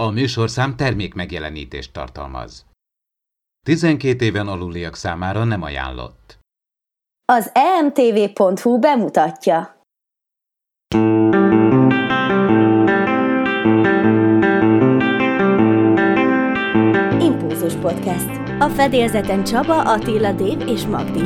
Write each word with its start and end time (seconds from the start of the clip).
A 0.00 0.10
műsorszám 0.10 0.76
termék 0.76 1.14
megjelenítést 1.14 1.92
tartalmaz. 1.92 2.66
12 3.66 4.24
éven 4.24 4.48
aluliak 4.48 4.96
számára 4.96 5.44
nem 5.44 5.62
ajánlott. 5.62 6.38
Az 7.32 7.50
emtv.hu 7.54 8.78
bemutatja. 8.78 9.82
Impulzus 17.20 17.74
Podcast. 17.74 18.30
A 18.58 18.68
fedélzeten 18.68 19.44
Csaba, 19.44 19.82
Attila, 19.82 20.32
Dév 20.32 20.68
és 20.68 20.86
Magdi. 20.86 21.22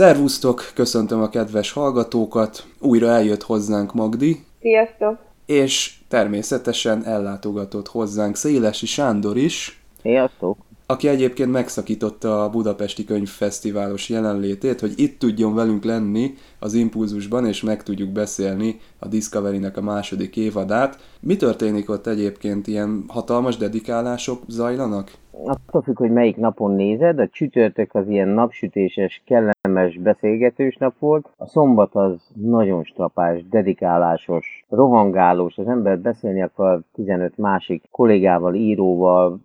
Szervusztok, 0.00 0.70
köszöntöm 0.74 1.20
a 1.22 1.28
kedves 1.28 1.72
hallgatókat, 1.72 2.66
újra 2.78 3.06
eljött 3.06 3.42
hozzánk 3.42 3.94
Magdi. 3.94 4.36
Sziasztok! 4.60 5.18
És 5.46 5.94
természetesen 6.08 7.04
ellátogatott 7.04 7.88
hozzánk 7.88 8.36
Szélesi 8.36 8.86
Sándor 8.86 9.36
is. 9.36 9.82
Sziasztok! 10.02 10.56
Aki 10.86 11.08
egyébként 11.08 11.52
megszakította 11.52 12.44
a 12.44 12.50
Budapesti 12.50 13.04
Könyvfesztiválos 13.04 14.08
jelenlétét, 14.08 14.80
hogy 14.80 14.92
itt 14.96 15.18
tudjon 15.18 15.54
velünk 15.54 15.84
lenni 15.84 16.34
az 16.58 16.74
Impulzusban, 16.74 17.46
és 17.46 17.62
meg 17.62 17.82
tudjuk 17.82 18.10
beszélni 18.10 18.80
a 18.98 19.08
Discovery-nek 19.08 19.76
a 19.76 19.82
második 19.82 20.36
évadát. 20.36 20.98
Mi 21.20 21.36
történik 21.36 21.90
ott 21.90 22.06
egyébként? 22.06 22.66
Ilyen 22.66 23.04
hatalmas 23.08 23.56
dedikálások 23.56 24.42
zajlanak? 24.48 25.10
attól 25.44 25.82
függ, 25.82 25.96
hogy 25.96 26.10
melyik 26.10 26.36
napon 26.36 26.74
nézed, 26.74 27.18
a 27.18 27.28
csütörtök 27.28 27.94
az 27.94 28.08
ilyen 28.08 28.28
napsütéses, 28.28 29.22
kellemes, 29.26 29.54
beszélgetős 30.02 30.76
nap 30.76 30.98
volt, 30.98 31.28
a 31.36 31.46
szombat 31.46 31.94
az 31.94 32.30
nagyon 32.34 32.84
strapás, 32.84 33.48
dedikálásos, 33.48 34.64
rohangálós, 34.68 35.58
az 35.58 35.68
ember 35.68 35.98
beszélni 35.98 36.42
akar 36.42 36.80
15 36.94 37.38
másik 37.38 37.82
kollégával, 37.90 38.54
íróval, 38.54 39.40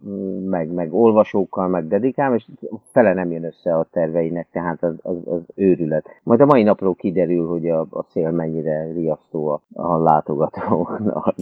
meg, 0.50 0.72
meg 0.72 0.94
olvasókkal, 0.94 1.67
meg 1.67 1.88
dedikál, 1.88 2.36
és 2.36 2.45
fele 2.92 3.14
nem 3.14 3.32
jön 3.32 3.44
össze 3.44 3.73
a 3.76 3.88
terveinek, 3.92 4.48
tehát 4.52 4.84
az, 4.84 4.95
az, 5.02 5.17
az 5.26 5.42
őrület. 5.56 6.06
Majd 6.23 6.42
a 6.42 6.45
mai 6.45 6.64
napról 6.64 6.95
kiderül, 6.95 7.48
hogy 7.48 7.70
a, 7.70 7.80
a 7.80 8.06
szél 8.12 8.32
mennyire 8.32 8.92
riasztó 8.94 9.48
a, 9.48 9.62
a 9.73 9.98
látogatóknak. 9.98 11.36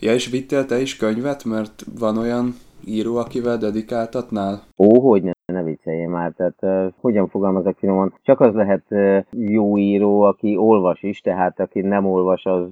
Ja, 0.00 0.12
és 0.12 0.30
vittél 0.30 0.64
te 0.66 0.80
is 0.80 0.96
könyvet, 0.96 1.44
mert 1.44 1.84
van 1.98 2.18
olyan 2.18 2.54
író, 2.86 3.16
akivel 3.16 3.56
dedikáltatnál? 3.56 4.62
Ó, 4.78 5.00
hogy 5.10 5.30
ne, 5.50 5.62
viccelje 5.62 6.08
már, 6.08 6.32
tehát 6.36 6.58
uh, 6.60 6.92
hogyan 7.00 7.28
fogalmazok 7.28 7.76
finoman, 7.78 8.14
csak 8.22 8.40
az 8.40 8.54
lehet 8.54 8.84
uh, 8.88 9.24
jó 9.30 9.78
író, 9.78 10.20
aki 10.22 10.56
olvas 10.56 11.02
is, 11.02 11.20
tehát 11.20 11.60
aki 11.60 11.80
nem 11.80 12.06
olvas, 12.06 12.46
az 12.46 12.68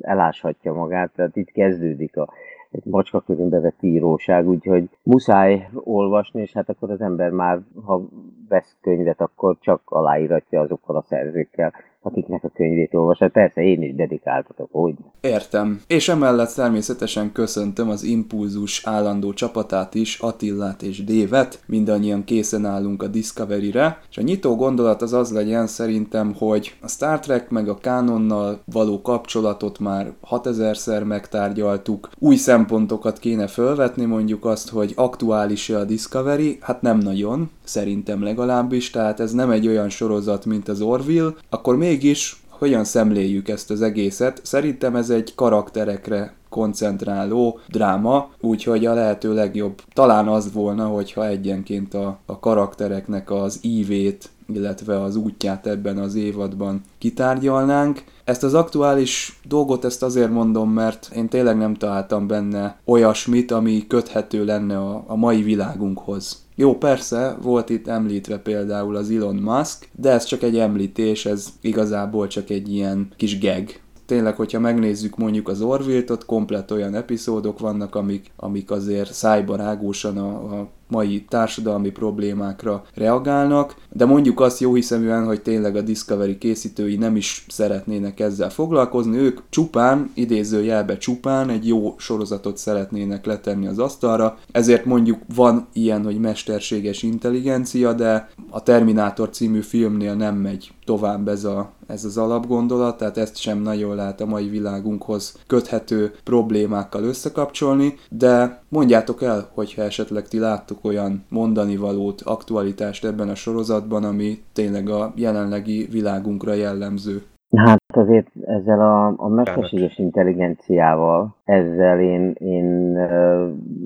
eláshatja 0.00 0.72
magát, 0.72 1.10
tehát 1.14 1.36
itt 1.36 1.50
kezdődik 1.50 2.16
a 2.16 2.28
egy 2.74 2.84
macska 2.84 3.20
közönbe 3.20 3.60
vett 3.60 3.82
íróság, 3.82 4.48
úgyhogy 4.48 4.88
muszáj 5.02 5.68
olvasni, 5.74 6.40
és 6.40 6.52
hát 6.52 6.68
akkor 6.68 6.90
az 6.90 7.00
ember 7.00 7.30
már, 7.30 7.60
ha 7.84 8.02
vesz 8.48 8.76
könyvet, 8.80 9.20
akkor 9.20 9.56
csak 9.60 9.80
aláíratja 9.84 10.60
azokkal 10.60 10.96
a 10.96 11.02
szerzőkkel, 11.02 11.72
akiknek 12.04 12.44
a 12.44 12.50
könyvét 12.54 12.94
olvasod. 12.94 13.30
Persze 13.30 13.62
én 13.62 13.82
is 13.82 13.94
dedikáltatok, 13.94 14.68
hogy. 14.72 14.94
Értem. 15.20 15.80
És 15.86 16.08
emellett 16.08 16.54
természetesen 16.54 17.32
köszöntöm 17.32 17.88
az 17.88 18.02
Impulzus 18.04 18.86
állandó 18.86 19.32
csapatát 19.32 19.94
is, 19.94 20.18
Attillát 20.18 20.82
és 20.82 21.04
Dévet. 21.04 21.62
Mindannyian 21.66 22.24
készen 22.24 22.64
állunk 22.64 23.02
a 23.02 23.06
Discovery-re. 23.06 24.00
És 24.10 24.18
a 24.18 24.22
nyitó 24.22 24.56
gondolat 24.56 25.02
az 25.02 25.12
az 25.12 25.32
legyen 25.32 25.66
szerintem, 25.66 26.34
hogy 26.38 26.74
a 26.80 26.88
Star 26.88 27.20
Trek 27.20 27.50
meg 27.50 27.68
a 27.68 27.74
Canonnal 27.74 28.60
való 28.72 29.02
kapcsolatot 29.02 29.78
már 29.78 30.12
6000-szer 30.30 31.04
megtárgyaltuk. 31.06 32.10
Új 32.18 32.36
szempontokat 32.36 33.18
kéne 33.18 33.46
felvetni, 33.46 34.04
mondjuk 34.04 34.44
azt, 34.44 34.70
hogy 34.70 34.92
aktuális-e 34.96 35.78
a 35.78 35.84
Discovery? 35.84 36.58
Hát 36.60 36.82
nem 36.82 36.98
nagyon, 36.98 37.50
szerintem 37.64 38.22
legalábbis, 38.22 38.90
tehát 38.90 39.20
ez 39.20 39.32
nem 39.32 39.50
egy 39.50 39.66
olyan 39.66 39.88
sorozat, 39.88 40.44
mint 40.44 40.68
az 40.68 40.80
Orville. 40.80 41.30
Akkor 41.50 41.76
még 41.76 41.93
mégis 41.94 42.36
hogyan 42.48 42.84
szemléljük 42.84 43.48
ezt 43.48 43.70
az 43.70 43.82
egészet? 43.82 44.40
Szerintem 44.42 44.96
ez 44.96 45.10
egy 45.10 45.34
karakterekre 45.34 46.34
koncentráló 46.48 47.58
dráma, 47.68 48.30
úgyhogy 48.40 48.86
a 48.86 48.94
lehető 48.94 49.34
legjobb 49.34 49.82
talán 49.92 50.28
az 50.28 50.52
volna, 50.52 50.86
hogyha 50.86 51.26
egyenként 51.26 51.94
a, 51.94 52.18
a 52.26 52.38
karaktereknek 52.38 53.30
az 53.30 53.58
ívét, 53.62 54.28
illetve 54.48 55.02
az 55.02 55.16
útját 55.16 55.66
ebben 55.66 55.98
az 55.98 56.14
évadban 56.14 56.80
kitárgyalnánk. 56.98 58.04
Ezt 58.24 58.42
az 58.42 58.54
aktuális 58.54 59.40
dolgot 59.48 59.84
ezt 59.84 60.02
azért 60.02 60.30
mondom, 60.30 60.70
mert 60.70 61.10
én 61.14 61.28
tényleg 61.28 61.56
nem 61.56 61.74
találtam 61.74 62.26
benne 62.26 62.78
olyasmit, 62.84 63.50
ami 63.50 63.86
köthető 63.86 64.44
lenne 64.44 64.78
a, 64.78 65.04
a 65.06 65.16
mai 65.16 65.42
világunkhoz. 65.42 66.42
Jó, 66.56 66.78
persze, 66.78 67.36
volt 67.42 67.70
itt 67.70 67.88
említve 67.88 68.38
például 68.38 68.96
az 68.96 69.10
Elon 69.10 69.36
Musk, 69.36 69.88
de 69.92 70.10
ez 70.10 70.24
csak 70.24 70.42
egy 70.42 70.58
említés, 70.58 71.26
ez 71.26 71.48
igazából 71.60 72.26
csak 72.26 72.50
egy 72.50 72.72
ilyen 72.72 73.08
kis 73.16 73.38
geg. 73.38 73.82
Tényleg, 74.06 74.36
hogyha 74.36 74.60
megnézzük 74.60 75.16
mondjuk 75.16 75.48
az 75.48 75.62
Orville-t, 75.62 76.10
ott 76.10 76.24
komplet 76.24 76.70
olyan 76.70 76.94
epizódok 76.94 77.58
vannak, 77.58 77.94
amik, 77.94 78.30
amik 78.36 78.70
azért 78.70 79.12
szájbarágósan 79.12 80.18
a, 80.18 80.60
a 80.60 80.68
mai 80.88 81.24
társadalmi 81.28 81.90
problémákra 81.90 82.84
reagálnak, 82.94 83.74
de 83.92 84.04
mondjuk 84.04 84.40
azt 84.40 84.60
jó 84.60 84.74
hiszeműen, 84.74 85.24
hogy 85.24 85.42
tényleg 85.42 85.76
a 85.76 85.80
Discovery 85.80 86.38
készítői 86.38 86.96
nem 86.96 87.16
is 87.16 87.46
szeretnének 87.48 88.20
ezzel 88.20 88.50
foglalkozni, 88.50 89.16
ők 89.16 89.40
csupán, 89.48 90.10
idézőjelbe 90.14 90.96
csupán 90.96 91.48
egy 91.48 91.66
jó 91.66 91.94
sorozatot 91.98 92.56
szeretnének 92.56 93.26
letenni 93.26 93.66
az 93.66 93.78
asztalra, 93.78 94.38
ezért 94.52 94.84
mondjuk 94.84 95.18
van 95.34 95.66
ilyen, 95.72 96.04
hogy 96.04 96.18
mesterséges 96.18 97.02
intelligencia, 97.02 97.92
de 97.92 98.28
a 98.50 98.62
Terminátor 98.62 99.30
című 99.30 99.60
filmnél 99.60 100.14
nem 100.14 100.36
megy 100.36 100.72
tovább 100.84 101.28
ez, 101.28 101.44
a, 101.44 101.70
ez 101.86 102.04
az 102.04 102.16
alapgondolat, 102.16 102.98
tehát 102.98 103.18
ezt 103.18 103.36
sem 103.36 103.58
nagyon 103.58 103.94
lehet 103.94 104.20
a 104.20 104.26
mai 104.26 104.48
világunkhoz 104.48 105.36
köthető 105.46 106.14
problémákkal 106.24 107.04
összekapcsolni, 107.04 107.98
de 108.08 108.62
mondjátok 108.68 109.22
el, 109.22 109.50
hogyha 109.54 109.82
esetleg 109.82 110.28
ti 110.28 110.38
láttok 110.38 110.73
olyan 110.82 111.24
mondani 111.28 111.76
valót, 111.76 112.20
aktualitást 112.24 113.04
ebben 113.04 113.28
a 113.28 113.34
sorozatban, 113.34 114.04
ami 114.04 114.34
tényleg 114.52 114.88
a 114.88 115.12
jelenlegi 115.16 115.86
világunkra 115.90 116.52
jellemző. 116.54 117.22
Hát 117.56 117.80
azért 117.96 118.26
ezzel 118.40 118.80
a, 118.80 119.14
a 119.16 119.28
mesterséges 119.28 119.98
intelligenciával, 119.98 121.36
ezzel 121.44 122.00
én, 122.00 122.34
én 122.38 122.96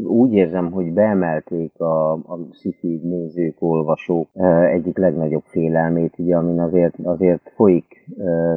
úgy 0.05 0.33
érzem, 0.33 0.71
hogy 0.71 0.93
beemelték 0.93 1.81
a, 1.81 2.13
a 2.13 2.39
sci 2.53 3.01
nézők, 3.03 3.57
olvasók 3.59 4.29
egyik 4.73 4.99
legnagyobb 4.99 5.45
félelmét, 5.45 6.15
ugye, 6.19 6.37
amin 6.37 6.61
azért, 6.61 6.95
azért 7.03 7.53
folyik 7.55 8.05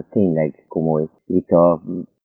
tényleg 0.10 0.66
komoly 0.68 1.08
vita 1.26 1.82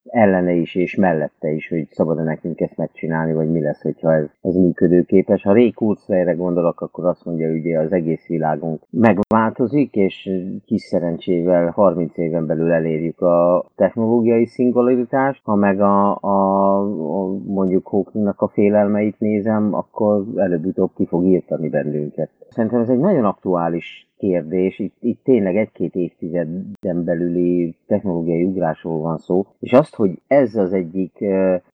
ellene 0.08 0.52
is 0.52 0.74
és 0.74 0.94
mellette 0.94 1.50
is, 1.50 1.68
hogy 1.68 1.86
szabad-e 1.90 2.22
nekünk 2.22 2.60
ezt 2.60 2.76
megcsinálni, 2.76 3.32
vagy 3.32 3.50
mi 3.50 3.60
lesz, 3.60 3.82
hogyha 3.82 4.14
ez, 4.14 4.24
ez 4.42 4.54
működőképes. 4.54 5.42
Ha 5.42 5.52
Ray 5.52 5.72
Kurzweilre 5.72 6.32
gondolok, 6.32 6.80
akkor 6.80 7.04
azt 7.04 7.24
mondja, 7.24 7.50
hogy 7.50 7.72
az 7.72 7.92
egész 7.92 8.26
világunk 8.26 8.82
megváltozik, 8.90 9.94
és 9.94 10.30
kis 10.64 10.82
szerencsével 10.82 11.70
30 11.70 12.18
éven 12.18 12.46
belül 12.46 12.72
elérjük 12.72 13.20
a 13.20 13.66
technológiai 13.76 14.46
szingularitást. 14.46 15.40
Ha 15.44 15.54
meg 15.54 15.80
a, 15.80 16.18
a, 16.20 16.78
a 16.80 17.38
mondjuk 17.46 17.86
Hawkingnak 17.86 18.40
a 18.40 18.48
félelmeit 18.48 19.18
nézem, 19.18 19.74
akkor 19.74 20.24
előbb-utóbb 20.36 20.90
ki 20.94 21.06
fog 21.06 21.24
írtani 21.24 21.68
bennünket. 21.68 22.30
Szerintem 22.48 22.80
ez 22.80 22.88
egy 22.88 22.98
nagyon 22.98 23.24
aktuális 23.24 24.06
kérdés, 24.18 24.78
itt, 24.78 24.96
itt 25.00 25.24
tényleg 25.24 25.56
egy-két 25.56 25.94
évtizeden 25.94 26.76
belüli 26.80 27.74
technológiai 27.86 28.44
ugrásról 28.44 28.98
van 28.98 29.18
szó, 29.18 29.46
és 29.60 29.72
azt, 29.72 29.94
hogy 29.94 30.10
ez 30.26 30.54
az 30.54 30.72
egyik 30.72 31.24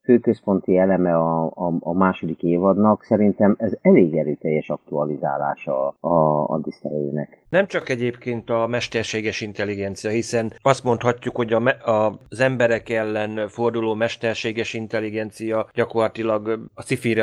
főközponti 0.02 0.76
eleme 0.76 1.16
a, 1.16 1.44
a, 1.44 1.72
a 1.80 1.92
második 1.92 2.42
évadnak, 2.42 3.04
szerintem 3.04 3.54
ez 3.58 3.72
elég 3.82 4.16
erőteljes 4.16 4.70
aktualizálása 4.70 5.88
a, 6.00 6.44
a 6.48 6.60
Discovery-nek. 6.64 7.40
Nem 7.48 7.66
csak 7.66 7.88
egyébként 7.88 8.50
a 8.50 8.66
mesterséges 8.66 9.40
intelligencia, 9.40 10.10
hiszen 10.10 10.52
azt 10.62 10.84
mondhatjuk, 10.84 11.36
hogy 11.36 11.52
a, 11.52 11.90
a, 11.90 12.18
az 12.28 12.40
emberek 12.40 12.88
ellen 12.88 13.48
forduló 13.48 13.94
mesterséges 13.94 14.74
intelligencia 14.74 15.68
gyakorlatilag 15.74 16.68
a 16.74 16.82
sci 16.82 17.20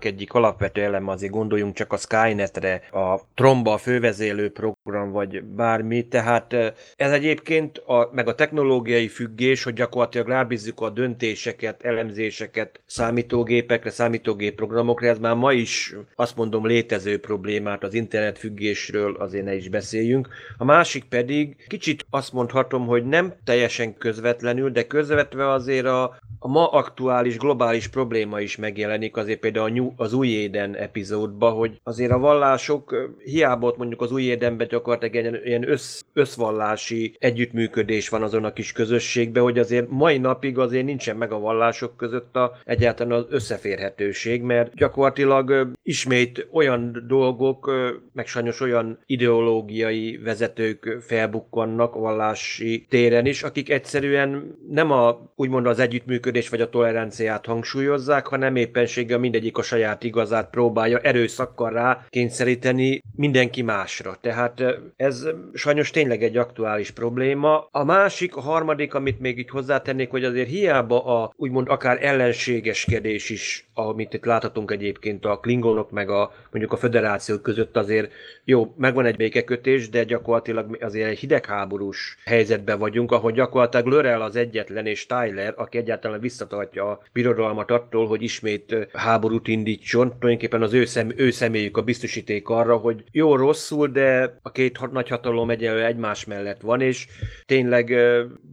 egyik 0.00 0.32
alapvető 0.32 0.82
eleme, 0.82 1.10
azért 1.10 1.32
gondoljunk 1.32 1.74
csak 1.74 1.92
a 1.92 1.96
Skynetre, 1.96 2.80
a 2.92 3.20
Tromba, 3.34 3.72
a 3.72 3.76
fővezélő 3.76 4.48
program, 4.60 5.10
vagy 5.10 5.42
bármi, 5.44 6.08
tehát 6.08 6.52
ez 6.96 7.12
egyébként, 7.12 7.78
a, 7.78 8.10
meg 8.12 8.28
a 8.28 8.34
technológiai 8.34 9.08
függés, 9.08 9.62
hogy 9.62 9.72
gyakorlatilag 9.72 10.28
rábízzuk 10.28 10.80
a 10.80 10.90
döntéseket, 10.90 11.82
elemzéseket 11.82 12.80
számítógépekre, 12.86 13.90
számítógép 13.90 14.54
programokra, 14.54 15.06
ez 15.06 15.18
már 15.18 15.34
ma 15.34 15.52
is 15.52 15.94
azt 16.14 16.36
mondom 16.36 16.66
létező 16.66 17.18
problémát 17.18 17.82
az 17.82 17.94
internet 17.94 18.38
függésről 18.38 19.16
azért 19.16 19.44
ne 19.44 19.54
is 19.54 19.68
beszéljünk. 19.68 20.28
A 20.56 20.64
másik 20.64 21.04
pedig 21.04 21.56
kicsit 21.66 22.06
azt 22.10 22.32
mondhatom, 22.32 22.86
hogy 22.86 23.04
nem 23.04 23.34
teljesen 23.44 23.96
közvetlenül, 23.98 24.70
de 24.70 24.86
közvetve 24.86 25.50
azért 25.50 25.86
a, 25.86 26.18
a 26.42 26.48
ma 26.48 26.66
aktuális 26.66 27.36
globális 27.36 27.88
probléma 27.88 28.40
is 28.40 28.56
megjelenik 28.56 29.16
azért 29.16 29.40
például 29.40 29.66
a 29.66 29.72
New, 29.72 29.92
az 29.96 30.12
új 30.12 30.28
éden 30.28 30.76
epizódba, 30.76 31.50
hogy 31.50 31.80
azért 31.82 32.10
a 32.10 32.18
vallások 32.18 33.10
hiába 33.24 33.66
ott 33.66 33.76
mondjuk 33.76 34.00
az 34.00 34.12
új 34.12 34.22
édenben 34.22 34.68
gyakorlatilag 34.68 35.14
ilyen, 35.14 35.40
ilyen 35.44 35.70
össz, 35.70 36.00
összvallási 36.12 37.16
együttműködés 37.18 38.08
van 38.08 38.22
azon 38.22 38.44
a 38.44 38.52
kis 38.52 38.72
közösségben, 38.72 39.42
hogy 39.42 39.58
azért 39.58 39.90
mai 39.90 40.18
napig 40.18 40.58
azért 40.58 40.84
nincsen 40.84 41.16
meg 41.16 41.32
a 41.32 41.38
vallások 41.38 41.96
között 41.96 42.36
a, 42.36 42.52
egyáltalán 42.64 43.18
az 43.18 43.26
összeférhetőség, 43.28 44.42
mert 44.42 44.74
gyakorlatilag 44.74 45.70
ismét 45.82 46.48
olyan 46.52 47.04
dolgok, 47.06 47.70
meg 48.12 48.26
sajnos 48.26 48.60
olyan 48.60 48.98
ideológiai 49.06 50.16
vezetők 50.24 50.98
felbukkannak 51.00 51.94
vallási 51.94 52.86
téren 52.88 53.26
is, 53.26 53.42
akik 53.42 53.70
egyszerűen 53.70 54.58
nem 54.70 54.90
a 54.90 55.32
úgymond 55.36 55.66
az 55.66 55.78
együttműködés 55.78 56.28
vagy 56.48 56.60
a 56.60 56.68
toleranciát 56.68 57.46
hangsúlyozzák, 57.46 58.26
hanem 58.26 58.56
éppenséggel 58.56 59.18
mindegyik 59.18 59.58
a 59.58 59.62
saját 59.62 60.04
igazát 60.04 60.50
próbálja 60.50 60.98
erőszakkal 60.98 61.70
rá 61.70 62.04
kényszeríteni 62.08 63.02
mindenki 63.16 63.62
másra. 63.62 64.16
Tehát 64.20 64.62
ez 64.96 65.26
sajnos 65.52 65.90
tényleg 65.90 66.22
egy 66.22 66.36
aktuális 66.36 66.90
probléma. 66.90 67.68
A 67.70 67.84
másik, 67.84 68.36
a 68.36 68.40
harmadik, 68.40 68.94
amit 68.94 69.20
még 69.20 69.38
itt 69.38 69.48
hozzátennék, 69.48 70.10
hogy 70.10 70.24
azért 70.24 70.48
hiába 70.48 71.04
a 71.04 71.32
úgymond 71.36 71.68
akár 71.68 72.04
ellenségeskedés 72.04 73.30
is, 73.30 73.69
amit 73.88 74.14
itt 74.14 74.24
láthatunk 74.24 74.70
egyébként 74.70 75.24
a 75.24 75.38
klingonok 75.38 75.90
meg 75.90 76.10
a 76.10 76.32
mondjuk 76.50 76.72
a 76.72 76.76
föderáció 76.76 77.38
között 77.38 77.76
azért 77.76 78.12
jó, 78.44 78.74
megvan 78.76 79.04
egy 79.04 79.16
békekötés, 79.16 79.88
de 79.88 80.04
gyakorlatilag 80.04 80.76
azért 80.80 81.08
egy 81.08 81.18
hidegháborús 81.18 82.16
helyzetben 82.24 82.78
vagyunk, 82.78 83.12
ahol 83.12 83.32
gyakorlatilag 83.32 83.86
Lörel 83.86 84.22
az 84.22 84.36
egyetlen 84.36 84.86
és 84.86 85.06
Tyler, 85.06 85.54
aki 85.56 85.78
egyáltalán 85.78 86.20
visszatartja 86.20 86.90
a 86.90 87.00
birodalmat 87.12 87.70
attól, 87.70 88.06
hogy 88.06 88.22
ismét 88.22 88.88
háborút 88.92 89.48
indítson. 89.48 90.08
Tulajdonképpen 90.08 90.62
az 90.62 90.72
ő, 90.72 90.84
szem, 90.84 91.12
ő 91.16 91.30
személyük 91.30 91.76
a 91.76 91.82
biztosíték 91.82 92.48
arra, 92.48 92.76
hogy 92.76 93.04
jó 93.12 93.36
rosszul, 93.36 93.88
de 93.88 94.38
a 94.42 94.50
két 94.50 94.90
nagy 94.92 95.08
hatalom 95.08 95.50
egyenlő 95.50 95.84
egymás 95.84 96.24
mellett 96.24 96.60
van, 96.60 96.80
és 96.80 97.06
tényleg 97.46 97.94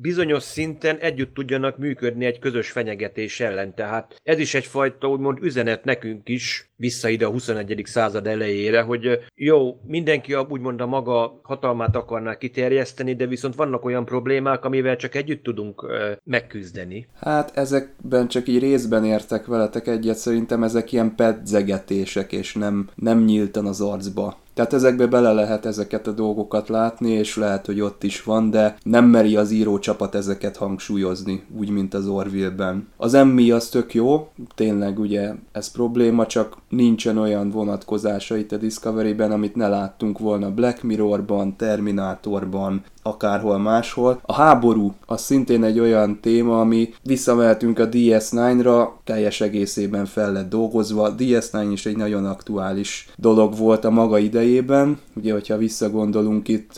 bizonyos 0.02 0.44
szinten 0.44 0.98
együtt 0.98 1.34
tudjanak 1.34 1.78
működni 1.78 2.26
egy 2.26 2.40
közös 2.40 2.72
fenyegetés 2.72 3.40
ellen. 3.40 3.76
Tehát 3.76 4.16
ez 4.24 4.40
is 4.40 4.54
egyfajta 4.54 5.08
úgymond 5.18 5.42
üzenet 5.42 5.84
nekünk 5.84 6.30
is, 6.30 6.67
vissza 6.78 7.10
ide 7.10 7.26
a 7.26 7.30
21. 7.30 7.82
század 7.86 8.28
elejére, 8.28 8.82
hogy 8.82 9.20
jó, 9.36 9.80
mindenki 9.86 10.34
a, 10.34 10.48
úgymond 10.50 10.82
a 10.82 10.86
maga 10.86 11.40
hatalmát 11.44 11.96
akarná 11.96 12.38
kiterjeszteni, 12.38 13.16
de 13.16 13.26
viszont 13.26 13.56
vannak 13.56 13.86
olyan 13.86 14.06
problémák, 14.06 14.66
amivel 14.66 14.96
csak 14.96 15.16
együtt 15.16 15.44
tudunk 15.44 15.86
megküzdeni. 16.24 17.08
Hát 17.20 17.58
ezekben 17.58 18.28
csak 18.28 18.48
így 18.48 18.60
részben 18.60 19.06
értek 19.06 19.46
veletek 19.46 19.88
egyet, 19.88 20.18
szerintem 20.18 20.64
ezek 20.64 20.92
ilyen 20.92 21.16
pedzegetések, 21.16 22.32
és 22.32 22.54
nem, 22.54 22.90
nem 22.96 23.24
nyíltan 23.24 23.66
az 23.66 23.82
arcba 23.82 24.38
tehát 24.58 24.74
ezekbe 24.74 25.08
bele 25.08 25.34
lehet 25.34 25.66
ezeket 25.66 26.08
a 26.08 26.12
dolgokat 26.12 26.70
látni, 26.70 27.12
és 27.12 27.36
lehet, 27.36 27.66
hogy 27.66 27.82
ott 27.82 28.04
is 28.04 28.24
van, 28.24 28.50
de 28.50 28.78
nem 28.84 29.06
meri 29.06 29.36
az 29.36 29.52
írócsapat 29.52 30.16
ezeket 30.16 30.58
hangsúlyozni, 30.58 31.44
úgy, 31.58 31.70
mint 31.70 31.94
az 31.94 32.08
Orville-ben. 32.08 32.88
Az 32.98 33.14
Emmy 33.14 33.52
az 33.52 33.70
tök 33.70 33.94
jó, 33.94 34.30
tényleg 34.56 35.00
ugye 35.00 35.32
ez 35.52 35.72
probléma, 35.72 36.26
csak 36.26 36.58
nincsen 36.70 37.18
olyan 37.18 37.50
vonatkozása 37.50 38.38
itt 38.38 38.52
a 38.52 38.58
Discovery-ben, 38.58 39.32
amit 39.32 39.56
ne 39.56 39.68
láttunk 39.68 40.20
volna 40.20 40.52
Black 40.52 40.84
Mirror-ban, 40.84 41.56
Terminátorban, 41.56 42.84
akárhol 43.08 43.58
máshol. 43.58 44.20
A 44.26 44.34
háború 44.34 44.94
az 45.06 45.22
szintén 45.22 45.64
egy 45.64 45.80
olyan 45.80 46.20
téma, 46.22 46.60
ami 46.60 46.90
visszamehetünk 47.04 47.80
a 47.80 47.90
DS9-ra, 47.90 48.88
teljes 49.04 49.42
egészében 49.42 50.06
fel 50.06 50.32
lett 50.32 50.50
dolgozva. 50.50 51.04
A 51.04 51.16
DS9 51.16 51.68
is 51.72 51.86
egy 51.86 51.98
nagyon 51.98 52.26
aktuális 52.26 53.10
dolog 53.16 53.58
volt 53.58 53.86
a 53.86 53.90
maga 53.90 54.18
idejében. 54.18 55.00
Ugye, 55.16 55.34
hogyha 55.34 55.58
visszagondolunk 55.58 56.48
itt 56.48 56.74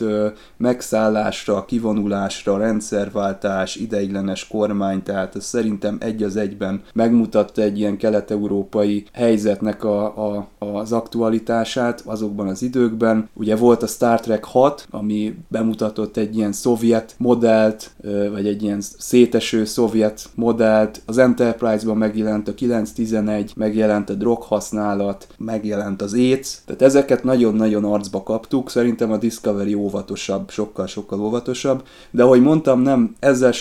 megszállásra, 0.56 1.64
kivonulásra, 1.64 2.58
rendszerváltás, 2.58 3.76
ideiglenes 3.76 4.48
kormány, 4.48 5.02
tehát 5.02 5.36
ez 5.36 5.44
szerintem 5.44 5.96
egy 6.00 6.22
az 6.22 6.36
egyben 6.36 6.82
megmutatta 6.92 7.62
egy 7.62 7.78
ilyen 7.78 7.96
kelet-európai 7.96 9.04
helyzetnek 9.12 9.84
a, 9.84 10.04
a, 10.36 10.48
az 10.58 10.92
aktualitását 10.92 12.02
azokban 12.04 12.48
az 12.48 12.62
időkben. 12.62 13.28
Ugye 13.34 13.56
volt 13.56 13.82
a 13.82 13.86
Star 13.86 14.20
Trek 14.20 14.44
6, 14.44 14.86
ami 14.90 15.34
bemutatott 15.48 16.16
egy 16.20 16.36
ilyen 16.36 16.52
szovjet 16.52 17.14
modellt, 17.18 17.90
vagy 18.32 18.46
egy 18.46 18.62
ilyen 18.62 18.80
széteső 18.98 19.64
szovjet 19.64 20.28
modellt. 20.34 21.02
Az 21.06 21.18
Enterprise-ban 21.18 21.96
megjelent 21.96 22.48
a 22.48 22.54
911, 22.54 23.52
megjelent 23.56 24.10
a 24.10 24.14
droghasználat, 24.14 25.26
megjelent 25.38 26.02
az 26.02 26.14
AIDS. 26.14 26.58
Tehát 26.66 26.82
ezeket 26.82 27.24
nagyon-nagyon 27.24 27.84
arcba 27.84 28.22
kaptuk. 28.22 28.70
Szerintem 28.70 29.12
a 29.12 29.16
Discovery 29.16 29.74
óvatosabb, 29.74 30.50
sokkal-sokkal 30.50 31.20
óvatosabb. 31.20 31.82
De 32.10 32.22
ahogy 32.22 32.42
mondtam, 32.42 32.80
nem, 32.80 33.14
ezzel 33.18 33.52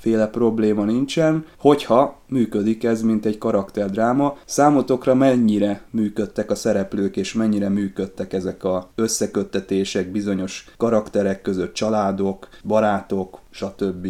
semmiféle 0.00 0.30
probléma 0.30 0.84
nincsen, 0.84 1.44
hogyha 1.58 2.16
működik 2.28 2.84
ez, 2.84 3.02
mint 3.02 3.26
egy 3.26 3.38
karakterdráma. 3.38 4.34
Számotokra 4.44 5.14
mennyire 5.14 5.80
működtek 5.90 6.50
a 6.50 6.54
szereplők, 6.54 7.16
és 7.16 7.34
mennyire 7.34 7.68
működtek 7.68 8.32
ezek 8.32 8.64
a 8.64 8.88
összeköttetések 8.94 10.10
bizonyos 10.10 10.74
karakterek 10.76 11.42
között, 11.42 11.72
családok, 11.72 12.48
barátok, 12.64 13.38
stb. 13.50 14.06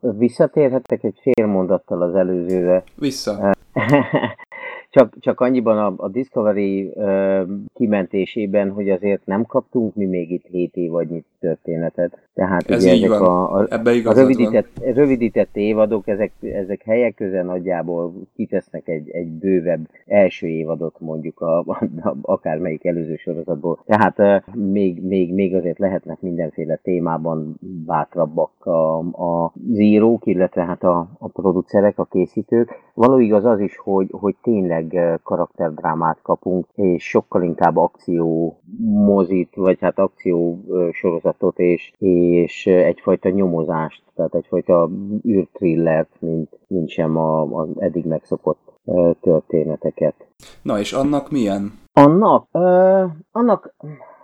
Visszatérhettek 0.00 1.04
egy 1.04 1.18
fél 1.22 1.46
mondattal 1.46 2.02
az 2.02 2.14
előzőre. 2.14 2.84
Vissza. 2.96 3.52
Csak, 4.92 5.16
csak 5.20 5.40
annyiban 5.40 5.78
a, 5.78 5.94
a 5.96 6.08
Discovery 6.08 6.92
uh, 6.94 7.40
kimentésében, 7.74 8.70
hogy 8.70 8.90
azért 8.90 9.26
nem 9.26 9.46
kaptunk 9.46 9.94
mi 9.94 10.04
még 10.04 10.30
itt 10.30 10.46
7 10.46 10.76
év 10.76 10.90
vagy 10.90 11.24
történetet. 11.40 12.18
Tehát 12.34 12.70
Ez 12.70 12.84
ugye 12.84 12.92
ezek 12.92 13.08
van. 13.08 13.20
a, 13.20 13.58
a, 13.58 13.68
a 14.04 14.12
rövidített, 14.12 14.68
van. 14.80 14.92
rövidített 14.92 15.56
évadok, 15.56 16.08
ezek, 16.08 16.32
ezek 16.40 16.82
helyek 16.82 17.14
közel 17.14 17.44
nagyjából 17.44 18.12
kitesznek 18.36 18.88
egy, 18.88 19.10
egy 19.10 19.28
bővebb 19.28 19.88
első 20.06 20.46
évadot 20.46 21.00
mondjuk 21.00 21.40
a, 21.40 21.58
a, 21.58 21.84
a, 22.02 22.16
akármelyik 22.22 22.84
előző 22.84 23.16
sorozatból. 23.16 23.82
Tehát 23.86 24.18
uh, 24.18 24.54
még, 24.54 25.02
még, 25.02 25.32
még 25.34 25.54
azért 25.54 25.78
lehetnek 25.78 26.20
mindenféle 26.20 26.76
témában 26.82 27.54
bátrabbak 27.86 28.66
a, 28.66 28.98
a 28.98 29.52
írók, 29.72 30.26
illetve 30.26 30.64
hát 30.64 30.82
a, 30.82 31.08
a 31.18 31.28
producerek, 31.28 31.98
a 31.98 32.04
készítők. 32.04 32.70
Való 32.94 33.18
igaz 33.18 33.44
az 33.44 33.60
is, 33.60 33.76
hogy, 33.76 34.08
hogy 34.10 34.34
tényleg 34.42 34.81
karakterdrámát 35.22 36.18
kapunk, 36.22 36.66
és 36.74 37.08
sokkal 37.08 37.42
inkább 37.42 37.76
akció 37.76 38.56
mozit, 38.84 39.54
vagy 39.54 39.78
hát 39.80 39.98
akció 39.98 40.64
sorozatot, 40.92 41.58
és, 41.58 41.92
és 41.98 42.66
egyfajta 42.66 43.28
nyomozást, 43.28 44.02
tehát 44.14 44.34
egyfajta 44.34 44.90
űrtrillert, 45.28 46.20
mint, 46.20 46.58
mint 46.68 46.88
sem 46.88 47.16
az 47.16 47.68
eddig 47.76 48.04
megszokott 48.04 48.72
történeteket. 49.20 50.14
Na 50.62 50.78
és 50.78 50.92
annak 50.92 51.30
milyen? 51.30 51.72
Annak? 51.92 52.46
Ö, 52.52 53.04
annak 53.32 53.74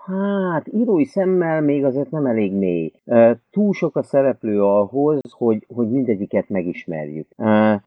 Hát, 0.09 0.67
írói 0.73 1.05
szemmel 1.05 1.61
még 1.61 1.85
azért 1.85 2.11
nem 2.11 2.27
elég 2.27 2.53
mély. 2.53 2.93
Túl 3.51 3.73
sok 3.73 3.97
a 3.97 4.03
szereplő 4.03 4.63
ahhoz, 4.63 5.21
hogy, 5.31 5.67
hogy 5.75 5.91
mindegyiket 5.91 6.49
megismerjük. 6.49 7.27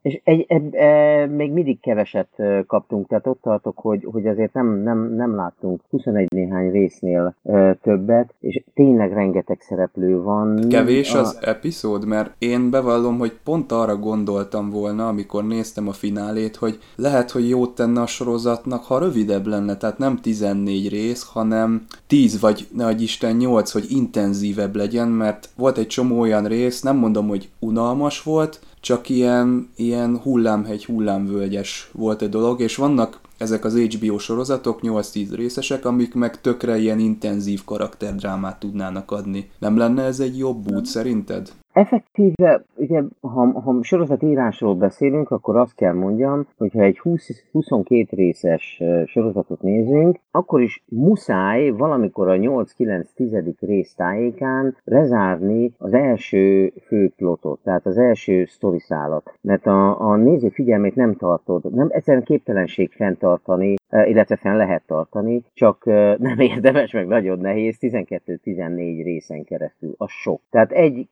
És 0.02 0.22
egy, 0.24 0.46
egy, 0.48 0.76
egy, 0.76 1.30
még 1.30 1.52
mindig 1.52 1.80
keveset 1.80 2.28
kaptunk, 2.68 3.08
tehát 3.08 3.28
ott 3.28 3.42
tartok, 3.42 3.78
hogy, 3.78 4.08
hogy 4.12 4.28
azért 4.28 4.54
nem, 4.54 4.82
nem, 4.84 5.14
nem 5.14 5.36
láttunk 5.36 5.82
21 5.90 6.32
néhány 6.32 6.72
résznél 6.72 7.36
többet, 7.82 8.34
és 8.40 8.64
tényleg 8.74 9.14
rengeteg 9.14 9.62
szereplő 9.62 10.22
van. 10.22 10.68
Kevés 10.70 11.14
az 11.14 11.38
a... 11.42 11.48
epizód, 11.48 12.06
mert 12.06 12.36
én 12.38 12.70
bevallom, 12.70 13.18
hogy 13.18 13.34
pont 13.44 13.72
arra 13.72 13.98
gondoltam 13.98 14.70
volna, 14.70 15.08
amikor 15.08 15.46
néztem 15.46 15.88
a 15.88 15.92
finálét, 15.92 16.56
hogy 16.56 16.80
lehet, 16.96 17.32
hogy 17.32 17.50
jót 17.50 17.76
tenne 17.76 18.02
a 18.02 18.06
sorozatnak, 18.06 18.84
ha 18.84 19.00
rövidebb 19.00 19.46
lenne, 19.46 19.78
tehát 19.78 19.98
nem 19.98 20.18
14 20.18 20.90
rész, 20.90 21.30
hanem 21.34 21.86
10 22.12 22.40
vagy 22.40 22.68
ne 22.74 22.92
Isten 22.92 23.36
8, 23.36 23.72
hogy 23.72 23.86
intenzívebb 23.90 24.76
legyen, 24.76 25.08
mert 25.08 25.50
volt 25.56 25.78
egy 25.78 25.88
csomó 25.88 26.20
olyan 26.20 26.46
rész, 26.46 26.82
nem 26.82 26.96
mondom, 26.96 27.28
hogy 27.28 27.50
unalmas 27.60 28.24
volt, 28.24 28.60
csak 28.80 29.10
ilyen, 29.10 29.70
ilyen 29.76 30.18
hullámhegy, 30.18 30.86
hullámvölgyes 30.86 31.90
volt 31.94 32.22
egy 32.22 32.30
dolog, 32.30 32.60
és 32.60 32.76
vannak 32.76 33.20
ezek 33.38 33.66
az 33.66 33.78
HBO 33.78 34.18
sorozatok 34.18 34.80
8-10 34.84 35.28
részesek, 35.32 35.86
amik 35.86 36.14
meg 36.14 36.42
tökre 36.42 36.78
ilyen 36.78 37.00
intenzív 37.00 37.64
karakterdrámát 37.64 38.60
tudnának 38.60 39.12
adni. 39.12 39.50
Nem 39.60 39.78
lenne 39.78 40.04
ez 40.04 40.20
egy 40.20 40.38
jobb 40.38 40.72
út 40.72 40.86
szerinted? 40.86 41.52
Effektíve, 41.74 42.64
ugye, 42.76 43.02
ha, 43.22 43.60
ha 43.62 43.84
sorozatírásról 43.84 44.76
beszélünk, 44.76 45.32
akkor 45.32 45.56
azt 45.56 45.76
kell 45.76 45.94
mondjam, 45.94 46.48
hogy 46.58 46.72
ha 46.74 46.82
egy 46.82 47.00
20, 47.00 47.44
22 47.52 48.16
részes 48.16 48.82
sorozatot 49.06 49.62
nézünk, 49.62 50.20
akkor 50.32 50.62
is 50.62 50.84
muszáj 50.86 51.70
valamikor 51.70 52.28
a 52.28 52.36
8-9-10. 52.36 53.54
rész 53.60 53.94
tájékán 53.94 54.76
lezárni 54.84 55.74
az 55.78 55.94
első 55.94 56.74
főplotot, 56.86 57.60
tehát 57.64 57.86
az 57.86 57.98
első 57.98 58.46
sztoriszálat. 58.46 59.34
Mert 59.42 59.66
a, 59.66 60.10
a 60.10 60.16
néző 60.16 60.50
figyelmét 60.50 60.96
nem 60.96 61.16
tartod, 61.16 61.74
nem 61.74 61.88
egyszerűen 61.92 62.24
képtelenség 62.24 62.92
fenntartani, 62.92 63.76
illetve 63.92 64.36
fenn 64.36 64.56
lehet 64.56 64.84
tartani, 64.86 65.44
csak 65.54 65.86
nem 66.18 66.40
érdemes, 66.40 66.92
meg 66.92 67.08
nagyon 67.08 67.40
nehéz, 67.40 67.78
12-14 67.82 69.02
részen 69.04 69.44
keresztül, 69.44 69.94
az 69.98 70.10
sok. 70.10 70.42
Tehát 70.50 70.72
egy 70.72 71.08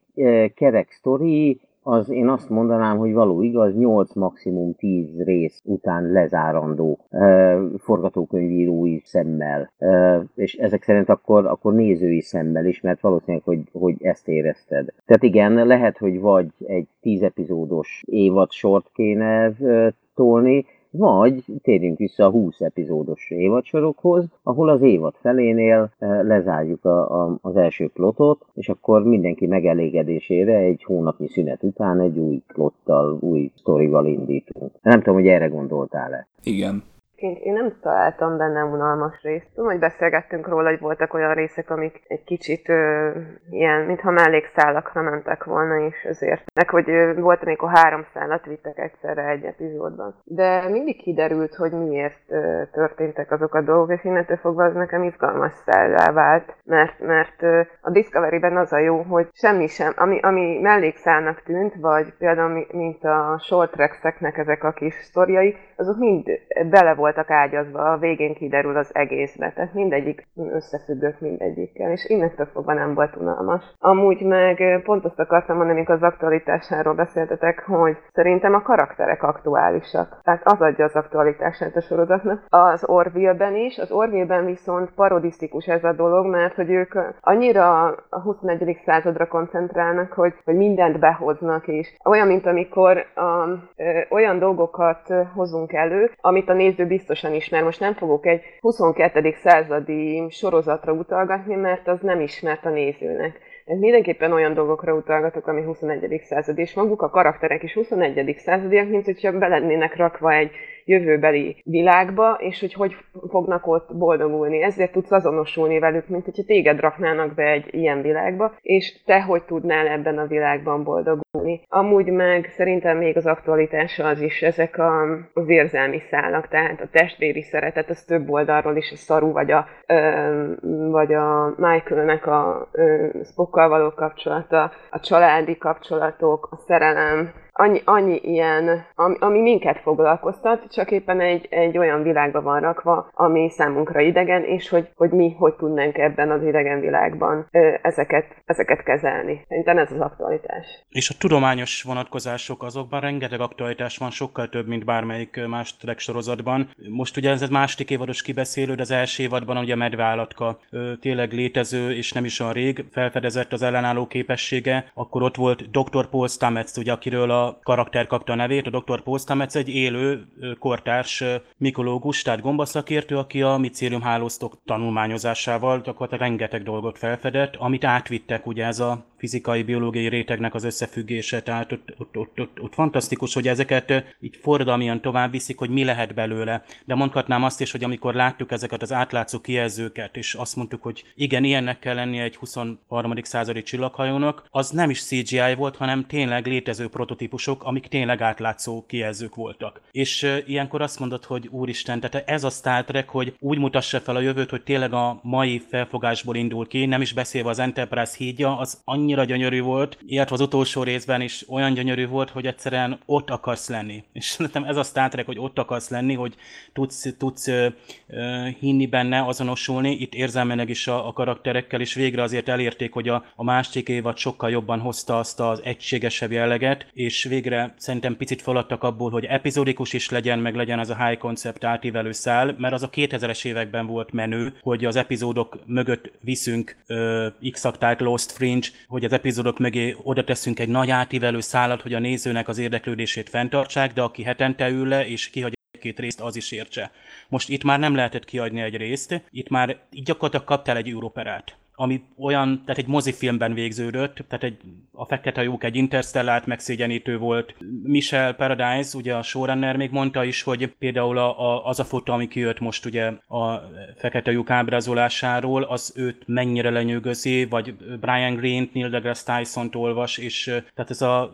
kerek 0.56 0.92
sztori, 0.92 1.60
az 1.84 2.10
én 2.10 2.28
azt 2.30 2.50
mondanám, 2.50 2.98
hogy 2.98 3.14
való 3.14 3.42
igaz, 3.42 3.76
8 3.76 4.14
maximum 4.14 4.76
10 4.76 5.24
rész 5.24 5.62
után 5.64 6.12
lezárandó 6.12 7.00
e, 7.10 7.58
forgatókönyvírói 7.78 9.00
szemmel. 9.04 9.72
E, 9.78 10.22
és 10.36 10.54
ezek 10.56 10.84
szerint 10.84 11.10
akkor, 11.10 11.46
akkor 11.46 11.74
nézői 11.74 12.22
szemmel 12.22 12.66
is, 12.66 12.82
mert 12.82 13.02
valószínűleg, 13.02 13.44
hogy, 13.44 13.62
hogy 13.74 13.96
ezt 14.00 14.28
érezted. 14.28 14.94
Tehát 15.06 15.24
igen, 15.24 15.68
lehet, 15.68 15.98
hogy 15.98 16.20
vagy 16.20 16.48
egy 16.66 16.88
10 17.02 17.22
epizódos 17.22 18.04
évad 18.06 18.52
sort 18.52 18.90
kéne 18.94 19.52
e, 19.64 19.94
tolni, 20.16 20.66
vagy 20.92 21.44
térjünk 21.62 21.98
vissza 21.98 22.26
a 22.26 22.30
20 22.30 22.60
epizódos 22.60 23.30
évadsorokhoz, 23.30 24.26
ahol 24.44 24.70
az 24.70 24.82
évad 24.82 25.14
felénél 25.22 25.92
eh, 25.98 26.24
lezárjuk 26.24 26.86
a, 26.86 27.24
a, 27.24 27.38
az 27.42 27.56
első 27.56 27.90
plotot, 27.94 28.46
és 28.54 28.70
akkor 28.70 29.04
mindenki 29.04 29.48
megelégedésére 29.48 30.58
egy 30.58 30.84
hónapnyi 30.84 31.28
szünet 31.28 31.64
után 31.64 32.00
egy 32.00 32.18
új 32.18 32.42
plottal, 32.48 33.18
új 33.22 33.52
sztorival 33.56 34.06
indítunk. 34.06 34.72
Nem 34.82 35.00
tudom, 35.00 35.16
hogy 35.16 35.28
erre 35.28 35.48
gondoltál-e. 35.48 36.28
Igen. 36.44 36.84
Én, 37.20 37.38
én 37.44 37.54
nem 37.54 37.74
találtam 37.82 38.38
benne 38.38 38.64
unalmas 38.64 39.22
részt. 39.22 39.48
Tudom, 39.54 39.70
hogy 39.70 39.80
beszélgettünk 39.80 40.48
róla, 40.48 40.70
hogy 40.70 40.80
voltak 40.80 41.14
olyan 41.14 41.34
részek, 41.34 41.70
amik 41.70 42.02
egy 42.08 42.24
kicsit 42.24 42.70
ö, 42.70 43.10
ilyen, 43.50 43.82
mintha 43.82 44.12
mellékszálakra 44.12 45.02
mentek 45.02 45.44
volna, 45.44 45.86
és 45.86 46.06
azért. 46.10 46.44
Meg 46.54 46.70
hogy 46.70 46.90
ö, 46.90 47.14
volt, 47.16 47.44
amikor 47.44 47.70
három 47.74 48.06
szállat 48.14 48.46
vittek 48.46 48.78
egyszerre 48.78 49.28
egy 49.28 49.44
epizódban. 49.44 50.16
De 50.24 50.70
mindig 50.70 51.02
kiderült, 51.02 51.56
hogy 51.56 51.72
miért 51.72 52.22
ö, 52.28 52.62
történtek 52.72 53.32
azok 53.32 53.54
a 53.54 53.62
dolgok, 53.62 53.92
és 53.98 54.04
innentől 54.04 54.38
fogva 54.38 54.64
az 54.64 54.74
nekem 54.74 55.04
izgalmas 55.04 55.54
szállá 55.66 56.12
vált, 56.12 56.56
mert, 56.66 57.00
mert 57.00 57.44
ö, 57.44 57.62
a 57.82 57.92
Discovery-ben 57.92 58.58
az 58.58 58.74
a 58.74 58.80
jó, 58.80 59.02
hogy 59.02 59.28
semmi 59.34 59.68
sem, 59.68 59.94
ami, 59.96 60.20
ami 60.20 60.60
mellékszálnak 60.62 61.42
tűnt, 61.42 61.76
vagy 61.76 62.14
például 62.18 62.66
mint 62.72 63.04
a 63.04 63.40
short 63.44 63.76
ezek 64.20 64.64
a 64.64 64.72
kis 64.72 64.94
sztoriai, 64.94 65.56
azok 65.76 65.98
mind 65.98 66.30
bele 66.70 66.94
volt 66.94 67.09
voltak 67.14 67.32
ágyazva, 67.32 67.92
a 67.92 67.98
végén 67.98 68.34
kiderül 68.34 68.78
az 68.78 68.96
egészbe, 68.96 69.52
tehát 69.56 69.74
mindegyik 69.74 70.28
összefüggött 70.36 71.20
mindegyikkel, 71.20 71.92
és 71.92 72.06
innentől 72.10 72.46
fogva 72.46 72.74
nem 72.74 72.94
volt 72.94 73.16
unalmas. 73.16 73.64
Amúgy 73.80 74.22
meg 74.22 74.82
pont 74.84 75.06
azt 75.06 75.20
akartam 75.20 75.56
mondani, 75.56 75.78
amikor 75.78 75.96
az 75.96 76.04
aktualitásáról 76.04 76.94
beszéltetek, 76.94 77.64
hogy 77.66 77.98
szerintem 78.14 78.54
a 78.54 78.62
karakterek 78.62 79.24
aktuálisak. 79.24 80.20
Tehát 80.24 80.42
az 80.44 80.62
adja 80.62 80.86
az 80.86 80.96
aktualitását 80.96 81.76
a 81.76 81.82
sorozatnak. 81.82 82.46
Az 82.50 82.84
Orville-ben 82.86 83.56
is, 83.56 83.78
az 83.78 83.92
Orville-ben 83.92 84.46
viszont 84.46 84.92
parodisztikus 84.96 85.66
ez 85.66 85.84
a 85.84 85.94
dolog, 85.94 86.26
mert 86.26 86.56
hogy 86.56 86.70
ők 86.70 86.94
annyira 87.22 87.84
a 88.10 88.22
21. 88.22 88.82
századra 88.86 89.28
koncentrálnak, 89.28 90.14
hogy, 90.14 90.34
hogy 90.46 90.56
mindent 90.56 91.00
behoznak, 91.00 91.68
és 91.68 91.88
olyan, 92.06 92.28
mint 92.28 92.46
amikor 92.46 92.98
a, 93.16 93.48
ö, 93.76 94.00
olyan 94.10 94.40
dolgokat 94.40 95.14
hozunk 95.34 95.74
elő, 95.74 96.12
amit 96.22 96.50
a 96.50 96.54
néző 96.54 96.86
biztosan 97.00 97.34
ismer. 97.34 97.64
Most 97.64 97.80
nem 97.80 97.94
fogok 97.94 98.26
egy 98.26 98.42
22. 98.60 99.34
századi 99.44 100.28
sorozatra 100.30 100.94
utalgatni, 100.94 101.56
mert 101.56 101.88
az 101.88 102.00
nem 102.02 102.22
ismert 102.22 102.66
a 102.66 102.70
nézőnek. 102.70 103.40
Ez 103.66 103.80
mindenképpen 103.80 104.32
olyan 104.32 104.54
dolgokra 104.54 104.94
utalgatok, 104.94 105.48
ami 105.48 105.64
21. 105.64 106.22
század, 106.24 106.58
és 106.58 106.74
maguk 106.74 107.02
a 107.02 107.10
karakterek 107.10 107.64
is 107.64 107.74
21. 107.74 108.36
századiak, 108.38 108.90
mint 108.90 109.06
hogyha 109.06 109.38
be 109.38 109.48
lennének 109.48 109.96
rakva 109.96 110.34
egy 110.34 110.52
jövőbeli 110.90 111.62
világba, 111.64 112.38
és 112.40 112.60
hogy 112.60 112.74
hogy 112.74 112.96
fognak 113.30 113.68
ott 113.68 113.96
boldogulni. 113.96 114.64
Ezért 114.64 114.92
tudsz 114.92 115.12
azonosulni 115.12 115.80
velük, 115.80 116.08
mint 116.08 116.26
hogyha 116.26 116.44
téged 116.44 116.80
raknának 116.80 117.34
be 117.34 117.44
egy 117.44 117.68
ilyen 117.72 118.02
világba, 118.02 118.54
és 118.62 119.04
te 119.04 119.22
hogy 119.22 119.44
tudnál 119.44 119.88
ebben 119.88 120.18
a 120.18 120.28
világban 120.28 120.84
boldogulni. 120.84 121.62
Amúgy 121.68 122.12
meg 122.12 122.50
szerintem 122.56 122.98
még 122.98 123.18
az 123.18 123.26
aktualitása 123.26 124.08
az 124.08 124.22
is, 124.22 124.42
ezek 124.42 124.78
a, 124.78 125.02
az 125.34 125.50
érzelmi 125.50 126.00
szálak, 126.10 126.48
tehát 126.48 126.82
a 126.82 126.90
testvéri 126.92 127.42
szeretet, 127.42 127.90
az 127.90 128.04
több 128.04 128.30
oldalról 128.30 128.76
is, 128.76 128.92
a 128.92 128.96
szaru, 128.96 129.32
vagy 129.32 129.52
a, 129.52 129.68
ö, 129.88 130.54
vagy 130.90 131.14
a 131.14 131.54
Michaelnek 131.58 132.28
a 132.28 132.68
ö, 132.72 133.08
Spockkal 133.24 133.70
való 133.70 133.90
kapcsolata, 133.90 134.72
a 134.90 135.00
családi 135.00 135.58
kapcsolatok, 135.58 136.48
a 136.52 136.56
szerelem, 136.56 137.32
annyi, 137.60 137.82
annyi 137.86 138.20
ilyen, 138.24 138.86
ami, 138.96 139.16
ami 139.20 139.40
minket 139.40 139.80
foglalkoztat, 139.80 140.72
csak 140.72 140.92
éppen 140.92 141.20
egy, 141.22 141.48
egy 141.50 141.78
olyan 141.78 142.04
világba 142.04 142.42
van 142.42 142.60
rakva, 142.60 143.10
ami 143.14 143.50
számunkra 143.50 144.00
idegen, 144.00 144.44
és 144.44 144.70
hogy, 144.70 144.90
hogy 144.96 145.10
mi 145.10 145.36
hogy 145.38 145.54
tudnánk 145.54 145.98
ebben 145.98 146.32
az 146.32 146.44
idegen 146.44 146.80
világban 146.80 147.48
ö, 147.52 147.74
ezeket, 147.82 148.26
ezeket 148.46 148.84
kezelni. 148.84 149.42
Szerintem 149.48 149.78
ez 149.78 149.92
az 149.92 150.00
aktualitás. 150.00 150.86
És 150.90 151.10
a 151.10 151.14
tudományos 151.20 151.84
vonatkozások 151.84 152.64
azokban 152.64 153.00
rengeteg 153.00 153.40
aktualitás 153.40 153.98
van, 153.98 154.10
sokkal 154.10 154.50
több, 154.50 154.68
mint 154.68 154.86
bármelyik 154.86 155.48
más 155.48 155.78
track 155.78 156.00
sorozatban. 156.00 156.70
Most 156.90 157.18
ugye 157.18 157.30
ez 157.30 157.42
egy 157.42 157.52
második 157.52 157.90
évados 157.90 158.22
kibeszélő, 158.22 158.76
de 158.76 158.82
az 158.82 158.92
első 158.92 159.24
évadban 159.24 159.58
ugye 159.58 159.74
a 159.74 159.78
medveállatka 159.78 160.60
ö, 160.72 160.92
tényleg 161.02 161.32
létező, 161.32 161.96
és 161.96 162.12
nem 162.12 162.26
is 162.26 162.40
olyan 162.40 162.54
rég 162.54 162.86
felfedezett 162.92 163.54
az 163.54 163.62
ellenálló 163.62 164.08
képessége. 164.08 164.92
Akkor 164.94 165.22
ott 165.22 165.36
volt 165.36 165.70
Dr. 165.72 166.10
Paul 166.10 166.28
Stamets, 166.28 166.78
ugye, 166.78 166.92
akiről 166.92 167.32
a 167.32 167.49
karakter 167.64 168.08
kapta 168.08 168.34
a 168.34 168.36
nevét, 168.36 168.68
a 168.68 168.80
dr. 168.80 169.02
Postamec 169.02 169.56
egy 169.56 169.70
élő 169.70 170.28
kortárs 170.60 171.24
mikológus, 171.58 172.22
tehát 172.22 172.42
gombaszakértő, 172.42 173.18
aki 173.18 173.42
a 173.42 173.58
micélium 173.58 174.02
hálóztok 174.02 174.58
tanulmányozásával 174.66 175.82
gyakorlatilag 175.82 176.22
rengeteg 176.22 176.64
dolgot 176.64 176.98
felfedett, 176.98 177.56
amit 177.56 177.84
átvittek 177.84 178.48
ugye 178.48 178.66
ez 178.66 178.80
a 178.80 179.06
fizikai, 179.20 179.64
biológiai 179.64 180.08
rétegnek 180.08 180.54
az 180.54 180.64
összefüggése, 180.64 181.42
tehát 181.42 181.72
ott, 181.72 181.94
ott, 181.98 182.18
ott, 182.18 182.40
ott, 182.40 182.62
ott 182.62 182.74
fantasztikus, 182.74 183.34
hogy 183.34 183.48
ezeket 183.48 183.94
így 184.20 184.38
forradalmian 184.42 185.02
tovább 185.02 185.32
viszik, 185.32 185.58
hogy 185.58 185.70
mi 185.70 185.84
lehet 185.84 186.14
belőle. 186.14 186.64
De 186.86 186.96
mondhatnám 186.96 187.44
azt 187.44 187.62
is, 187.62 187.72
hogy 187.72 187.84
amikor 187.84 188.14
láttuk 188.14 188.52
ezeket 188.52 188.82
az 188.82 188.94
átlátszó 188.94 189.40
kijelzőket, 189.40 190.18
és 190.18 190.34
azt 190.34 190.56
mondtuk, 190.56 190.84
hogy 190.84 191.04
igen, 191.16 191.44
ilyennek 191.44 191.80
kell 191.80 191.96
lennie 191.96 192.24
egy 192.24 192.36
23. 192.36 193.14
századi 193.22 193.64
csillaghajónak, 193.64 194.48
az 194.50 194.70
nem 194.70 194.90
is 194.90 195.04
CGI 195.04 195.54
volt, 195.58 195.76
hanem 195.76 196.06
tényleg 196.06 196.48
létező 196.48 196.88
prototípusok, 196.88 197.64
amik 197.64 197.88
tényleg 197.88 198.22
átlátszó 198.22 198.86
kijelzők 198.86 199.36
voltak. 199.36 199.82
És 199.92 200.42
ilyenkor 200.46 200.82
azt 200.82 201.00
mondod, 201.00 201.26
hogy 201.26 201.48
úristen, 201.48 202.00
tehát 202.00 202.30
ez 202.30 202.44
a 202.44 202.50
Star 202.50 202.84
Trek, 202.84 203.10
hogy 203.10 203.34
úgy 203.40 203.58
mutassa 203.58 204.00
fel 204.00 204.16
a 204.16 204.22
jövőt, 204.22 204.50
hogy 204.50 204.64
tényleg 204.64 204.94
a 204.94 205.20
mai 205.24 205.60
felfogásból 205.60 206.36
indul 206.36 206.68
ki, 206.68 206.86
nem 206.86 207.02
is 207.02 207.14
beszélve 207.14 207.50
az 207.50 207.60
Enterprise 207.60 208.14
hídja, 208.18 208.58
az 208.58 208.82
annyi 208.86 209.09
annyira 209.10 209.24
gyönyörű 209.24 209.62
volt, 209.62 209.98
illetve 210.08 210.36
az 210.36 210.42
utolsó 210.42 210.84
részben 210.84 211.22
is 211.22 211.46
olyan 211.48 211.74
gyönyörű 211.74 212.08
volt, 212.08 212.30
hogy 212.30 212.46
egyszerűen 212.46 213.00
ott 213.06 213.30
akarsz 213.30 213.70
lenni. 213.70 214.04
És 214.14 214.26
szerintem 214.26 214.64
ez 214.64 214.78
a 214.78 214.84
Star 214.84 215.10
Trek, 215.10 215.26
hogy 215.26 215.40
ott 215.40 215.60
akarsz 215.60 215.90
lenni, 215.90 216.14
hogy 216.14 216.36
tudsz, 216.74 217.08
tudsz 217.18 217.48
uh, 217.48 218.48
hinni 218.60 218.88
benne, 218.88 219.26
azonosulni, 219.26 219.92
itt 219.92 220.14
érzelmeleg 220.14 220.70
is 220.70 220.88
a, 220.88 221.08
a 221.08 221.14
karakterekkel, 221.14 221.82
és 221.82 221.94
végre 221.94 222.22
azért 222.22 222.50
elérték, 222.50 222.94
hogy 222.94 223.10
a, 223.10 223.26
a 223.36 223.44
másik 223.44 223.88
évad 223.88 224.18
sokkal 224.18 224.50
jobban 224.50 224.80
hozta 224.80 225.18
azt 225.18 225.40
az 225.40 225.62
egységesebb 225.64 226.32
jelleget, 226.32 226.86
és 226.94 227.24
végre 227.24 227.74
szerintem 227.78 228.18
picit 228.18 228.42
feladtak 228.42 228.84
abból, 228.84 229.12
hogy 229.12 229.26
epizódikus 229.26 229.94
is 229.94 230.10
legyen, 230.10 230.40
meg 230.40 230.56
legyen 230.56 230.80
az 230.80 230.90
a 230.90 231.06
high 231.06 231.20
concept 231.20 231.64
átívelő 231.64 232.12
szál, 232.12 232.56
mert 232.58 232.74
az 232.74 232.84
a 232.84 232.90
2000-es 232.90 233.46
években 233.46 233.86
volt 233.86 234.12
menő, 234.12 234.54
hogy 234.62 234.86
az 234.86 234.96
epizódok 234.96 235.58
mögött 235.66 236.12
viszünk 236.22 236.76
uh, 236.90 237.52
x 237.52 237.68
Lost 237.98 238.32
Fringe, 238.32 238.68
hogy 238.88 238.99
az 239.06 239.14
epizódok 239.14 239.60
mögé 239.60 239.96
oda 240.04 240.24
teszünk 240.24 240.60
egy 240.60 240.70
nagy 240.70 240.90
átívelő 240.90 241.40
szálat, 241.40 241.82
hogy 241.82 241.94
a 241.94 242.00
nézőnek 242.00 242.48
az 242.48 242.58
érdeklődését 242.58 243.30
fenntartsák, 243.30 243.94
de 243.94 244.02
aki 244.02 244.24
hetente 244.24 244.70
ül 244.70 244.88
le 244.88 245.08
és 245.08 245.30
kihagy 245.30 245.58
két 245.80 246.00
részt, 246.00 246.22
az 246.22 246.36
is 246.36 246.52
értse. 246.52 246.92
Most 247.28 247.50
itt 247.50 247.64
már 247.64 247.80
nem 247.80 247.96
lehetett 247.96 248.26
kiadni 248.26 248.62
egy 248.62 248.76
részt, 248.76 249.22
itt 249.32 249.50
már 249.50 249.80
gyakorlatilag 249.92 250.46
kaptál 250.46 250.78
egy 250.78 250.90
európerát 250.90 251.58
ami 251.80 252.04
olyan, 252.18 252.62
tehát 252.66 252.78
egy 252.78 252.88
mozifilmben 252.88 253.54
végződött, 253.54 254.24
tehát 254.28 254.44
egy, 254.44 254.58
a 254.92 255.06
Fekete 255.06 255.44
Jók 255.44 255.64
egy 255.64 255.76
interstellárt 255.76 256.46
megszégyenítő 256.46 257.18
volt. 257.18 257.56
Michel 257.84 258.34
Paradise, 258.34 258.98
ugye 258.98 259.16
a 259.16 259.22
showrunner 259.22 259.76
még 259.76 259.92
mondta 259.92 260.24
is, 260.24 260.42
hogy 260.42 260.68
például 260.68 261.18
a, 261.18 261.40
a, 261.40 261.66
az 261.66 261.80
a 261.80 261.84
fotó, 261.84 262.14
ami 262.14 262.28
kijött 262.28 262.60
most 262.60 262.86
ugye 262.86 263.06
a 263.28 263.62
Fekete 263.98 264.32
Jók 264.32 264.50
ábrázolásáról, 264.50 265.64
az 265.64 265.94
őt 265.96 266.24
mennyire 266.26 266.70
lenyűgözi, 266.70 267.46
vagy 267.46 267.74
Brian 268.00 268.36
Greene-t, 268.36 268.74
Neil 268.74 268.90
deGrasse 268.90 269.38
Tyson-t 269.38 269.76
olvas, 269.76 270.18
és 270.18 270.44
tehát 270.44 270.90
ez 270.90 271.02
a 271.02 271.34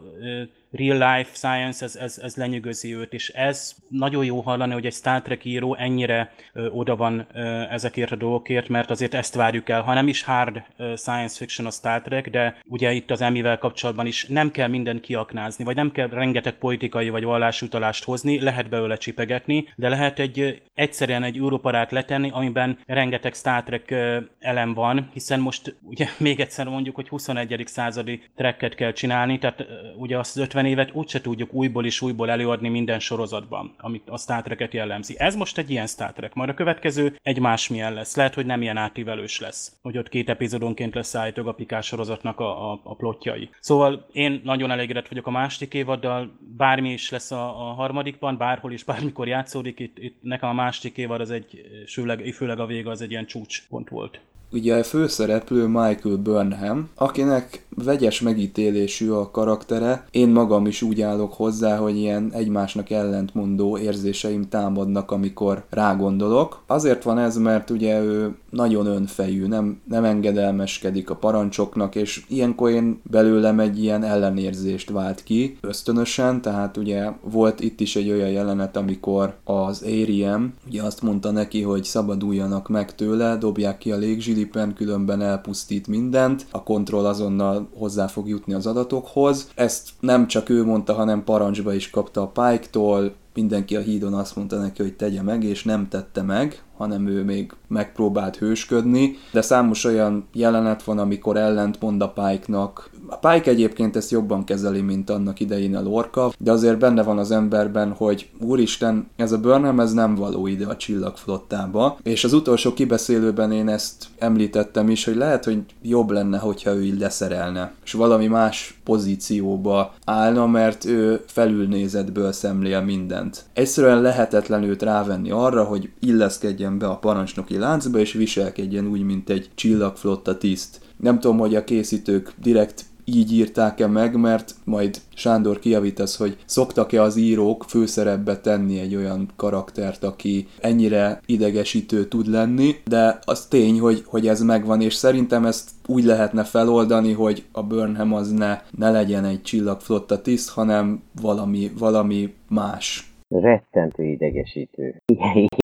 real 0.71 1.15
life 1.17 1.29
science, 1.33 1.85
ez, 1.85 1.95
ez, 1.95 2.17
ez 2.23 2.35
lenyűgözi 2.35 2.95
őt, 2.95 3.13
és 3.13 3.29
ez 3.29 3.75
nagyon 3.89 4.25
jó 4.25 4.39
hallani, 4.39 4.73
hogy 4.73 4.85
egy 4.85 4.93
Star 4.93 5.21
Trek 5.21 5.45
író 5.45 5.75
ennyire 5.75 6.33
ö, 6.53 6.69
oda 6.69 6.95
van 6.95 7.27
ö, 7.33 7.61
ezekért 7.69 8.11
a 8.11 8.15
dolgokért, 8.15 8.69
mert 8.69 8.89
azért 8.89 9.13
ezt 9.13 9.35
várjuk 9.35 9.69
el, 9.69 9.81
ha 9.81 9.93
nem 9.93 10.07
is 10.07 10.23
hard 10.23 10.63
ö, 10.77 10.93
science 10.95 11.37
fiction 11.37 11.67
a 11.67 11.71
Star 11.71 12.01
Trek, 12.01 12.29
de 12.29 12.57
ugye 12.65 12.91
itt 12.91 13.11
az 13.11 13.21
emivel 13.21 13.57
kapcsolatban 13.57 14.05
is 14.05 14.25
nem 14.25 14.51
kell 14.51 14.67
mindent 14.67 15.01
kiaknázni, 15.01 15.63
vagy 15.63 15.75
nem 15.75 15.91
kell 15.91 16.07
rengeteg 16.07 16.53
politikai 16.53 17.09
vagy 17.09 17.23
vallásutalást 17.23 18.03
hozni, 18.03 18.41
lehet 18.41 18.69
belőle 18.69 18.97
csipegetni, 18.97 19.67
de 19.75 19.89
lehet 19.89 20.19
egy 20.19 20.61
egyszerűen 20.73 21.23
egy 21.23 21.37
Európarát 21.37 21.91
letenni, 21.91 22.29
amiben 22.33 22.77
rengeteg 22.85 23.33
Star 23.33 23.63
Trek 23.63 23.91
ö, 23.91 24.19
elem 24.39 24.73
van, 24.73 25.09
hiszen 25.13 25.39
most 25.39 25.75
ugye 25.81 26.07
még 26.17 26.39
egyszer 26.39 26.67
mondjuk, 26.67 26.95
hogy 26.95 27.07
21. 27.07 27.63
századi 27.65 28.21
trekket 28.35 28.75
kell 28.75 28.91
csinálni, 28.91 29.39
tehát 29.39 29.59
ö, 29.59 29.65
ugye 29.97 30.17
azt 30.17 30.37
50 30.37 30.64
50 30.65 30.77
évet 30.85 30.95
úgyse 30.95 31.21
tudjuk 31.21 31.53
újból 31.53 31.85
és 31.85 32.01
újból 32.01 32.29
előadni 32.29 32.69
minden 32.69 32.99
sorozatban, 32.99 33.75
amit 33.77 34.09
a 34.09 34.17
Star 34.17 34.41
Trek-et 34.41 34.73
jellemzi. 34.73 35.15
Ez 35.17 35.35
most 35.35 35.57
egy 35.57 35.69
ilyen 35.69 35.87
Star 35.87 36.13
Trek, 36.13 36.33
majd 36.33 36.49
a 36.49 36.53
következő 36.53 37.17
egy 37.21 37.39
másmilyen 37.39 37.93
lesz. 37.93 38.15
Lehet, 38.15 38.33
hogy 38.33 38.45
nem 38.45 38.61
ilyen 38.61 38.77
átívelős 38.77 39.39
lesz, 39.39 39.77
hogy 39.81 39.97
ott 39.97 40.09
két 40.09 40.29
epizódonként 40.29 40.95
lesz 40.95 41.15
állítólag 41.15 41.49
a 41.49 41.55
Pikás 41.55 41.85
sorozatnak 41.85 42.39
a, 42.39 42.71
a, 42.71 42.79
a 42.83 42.95
plotjai. 42.95 43.49
Szóval 43.59 44.07
én 44.11 44.41
nagyon 44.43 44.71
elégedett 44.71 45.07
vagyok 45.07 45.27
a 45.27 45.31
második 45.31 45.73
évaddal, 45.73 46.31
bármi 46.57 46.91
is 46.91 47.09
lesz 47.09 47.31
a, 47.31 47.69
a 47.69 47.73
harmadikban, 47.73 48.37
bárhol 48.37 48.71
is, 48.71 48.83
bármikor 48.83 49.27
játszódik, 49.27 49.79
itt, 49.79 49.97
itt 49.97 50.17
nekem 50.21 50.49
a 50.49 50.53
második 50.53 50.97
évad 50.97 51.21
az 51.21 51.31
egy, 51.31 51.61
főleg, 51.87 52.33
főleg 52.33 52.59
a 52.59 52.65
vége 52.65 52.89
az 52.89 53.01
egy 53.01 53.11
ilyen 53.11 53.25
csúcspont 53.25 53.89
volt. 53.89 54.19
Ugye 54.51 54.75
a 54.75 54.83
főszereplő 54.83 55.65
Michael 55.65 56.15
Burnham, 56.15 56.89
akinek 56.95 57.65
vegyes 57.83 58.21
megítélésű 58.21 59.09
a 59.09 59.31
karaktere, 59.31 60.07
én 60.11 60.29
magam 60.29 60.65
is 60.65 60.81
úgy 60.81 61.01
állok 61.01 61.33
hozzá, 61.33 61.77
hogy 61.77 61.97
ilyen 61.97 62.31
egymásnak 62.33 62.89
ellentmondó 62.89 63.77
érzéseim 63.77 64.49
támadnak, 64.49 65.11
amikor 65.11 65.63
rágondolok. 65.69 66.63
Azért 66.67 67.03
van 67.03 67.17
ez, 67.17 67.37
mert 67.37 67.69
ugye 67.69 68.01
ő 68.01 68.35
nagyon 68.49 68.85
önfejű, 68.85 69.45
nem, 69.45 69.81
nem 69.89 70.03
engedelmeskedik 70.03 71.09
a 71.09 71.15
parancsoknak, 71.15 71.95
és 71.95 72.23
ilyenkor 72.27 72.69
én 72.69 73.01
belőlem 73.03 73.59
egy 73.59 73.83
ilyen 73.83 74.03
ellenérzést 74.03 74.89
vált 74.89 75.23
ki 75.23 75.57
ösztönösen, 75.61 76.41
tehát 76.41 76.77
ugye 76.77 77.09
volt 77.21 77.59
itt 77.59 77.79
is 77.79 77.95
egy 77.95 78.11
olyan 78.11 78.29
jelenet, 78.29 78.77
amikor 78.77 79.35
az 79.43 79.81
Ariem 79.81 80.53
ugye 80.67 80.83
azt 80.83 81.01
mondta 81.01 81.31
neki, 81.31 81.61
hogy 81.61 81.83
szabaduljanak 81.83 82.69
meg 82.69 82.95
tőle, 82.95 83.37
dobják 83.37 83.77
ki 83.77 83.91
a 83.91 83.97
légzsilipen, 84.35 84.73
különben 84.73 85.21
elpusztít 85.21 85.87
mindent, 85.87 86.45
a 86.51 86.63
kontroll 86.63 87.05
azonnal 87.05 87.69
hozzá 87.73 88.07
fog 88.07 88.27
jutni 88.27 88.53
az 88.53 88.67
adatokhoz. 88.67 89.49
Ezt 89.55 89.89
nem 89.99 90.27
csak 90.27 90.49
ő 90.49 90.65
mondta, 90.65 90.93
hanem 90.93 91.23
parancsba 91.23 91.73
is 91.73 91.89
kapta 91.89 92.21
a 92.21 92.27
Pike-tól, 92.27 93.13
mindenki 93.33 93.75
a 93.75 93.79
hídon 93.79 94.13
azt 94.13 94.35
mondta 94.35 94.57
neki, 94.57 94.81
hogy 94.81 94.95
tegye 94.95 95.21
meg, 95.21 95.43
és 95.43 95.63
nem 95.63 95.87
tette 95.87 96.21
meg, 96.21 96.63
hanem 96.77 97.07
ő 97.07 97.23
még 97.23 97.53
megpróbált 97.67 98.37
hősködni, 98.37 99.15
de 99.31 99.41
számos 99.41 99.83
olyan 99.83 100.27
jelenet 100.33 100.83
van, 100.83 100.99
amikor 100.99 101.37
ellent 101.37 101.81
mond 101.81 102.01
a 102.01 102.09
Pike-nak. 102.09 102.89
A 103.07 103.17
Pike 103.17 103.49
egyébként 103.49 103.95
ezt 103.95 104.11
jobban 104.11 104.43
kezeli, 104.43 104.81
mint 104.81 105.09
annak 105.09 105.39
idején 105.39 105.75
a 105.75 105.81
Lorca, 105.81 106.31
de 106.37 106.51
azért 106.51 106.79
benne 106.79 107.03
van 107.03 107.17
az 107.17 107.31
emberben, 107.31 107.91
hogy 107.91 108.29
úristen, 108.41 109.07
ez 109.15 109.31
a 109.31 109.37
Burnham, 109.37 109.79
ez 109.79 109.93
nem 109.93 110.15
való 110.15 110.47
ide 110.47 110.65
a 110.65 110.75
csillagflottába, 110.75 111.97
és 112.03 112.23
az 112.23 112.33
utolsó 112.33 112.73
kibeszélőben 112.73 113.51
én 113.51 113.67
ezt 113.67 114.05
említettem 114.17 114.89
is, 114.89 115.05
hogy 115.05 115.15
lehet, 115.15 115.43
hogy 115.43 115.59
jobb 115.81 116.11
lenne, 116.11 116.37
hogyha 116.37 116.75
ő 116.75 116.83
így 116.83 116.99
leszerelne, 116.99 117.73
és 117.83 117.91
valami 117.91 118.27
más 118.27 118.79
pozícióba 118.83 119.93
állna, 120.05 120.47
mert 120.47 120.85
ő 120.85 121.23
felülnézetből 121.27 122.31
szemlél 122.31 122.81
mindent. 122.81 123.45
Egyszerűen 123.53 124.01
lehetetlen 124.01 124.63
őt 124.63 124.81
rávenni 124.81 125.31
arra, 125.31 125.63
hogy 125.63 125.89
illeszkedjen 125.99 126.77
be 126.77 126.87
a 126.87 126.97
parancsnoki 126.97 127.57
láncba, 127.57 127.99
és 127.99 128.13
viselkedjen 128.13 128.87
úgy, 128.87 129.01
mint 129.01 129.29
egy 129.29 129.49
csillagflotta 129.55 130.37
tiszt. 130.37 130.79
Nem 130.97 131.19
tudom, 131.19 131.37
hogy 131.37 131.55
a 131.55 131.63
készítők 131.63 132.33
direkt 132.41 132.85
így 133.05 133.33
írták-e 133.33 133.87
meg, 133.87 134.19
mert 134.19 134.51
majd 134.63 134.95
Sándor 135.15 135.59
kiavítasz, 135.59 136.17
hogy 136.17 136.37
szoktak-e 136.45 137.01
az 137.01 137.17
írók 137.17 137.63
főszerepbe 137.63 138.37
tenni 138.37 138.79
egy 138.79 138.95
olyan 138.95 139.29
karaktert, 139.35 140.03
aki 140.03 140.47
ennyire 140.61 141.19
idegesítő 141.25 142.05
tud 142.05 142.27
lenni, 142.27 142.71
de 142.85 143.19
az 143.25 143.45
tény, 143.45 143.79
hogy, 143.79 144.03
hogy 144.05 144.27
ez 144.27 144.41
megvan, 144.41 144.81
és 144.81 144.93
szerintem 144.93 145.45
ezt 145.45 145.69
úgy 145.87 146.03
lehetne 146.03 146.43
feloldani, 146.43 147.13
hogy 147.13 147.45
a 147.51 147.63
Burnham 147.63 148.13
az 148.13 148.31
ne, 148.31 148.61
ne 148.77 148.91
legyen 148.91 149.25
egy 149.25 149.41
csillagflotta 149.41 150.21
tiszt, 150.21 150.49
hanem 150.49 151.03
valami, 151.21 151.71
valami 151.79 152.33
más 152.49 153.13
rettentő 153.29 154.03
idegesítő. 154.03 155.01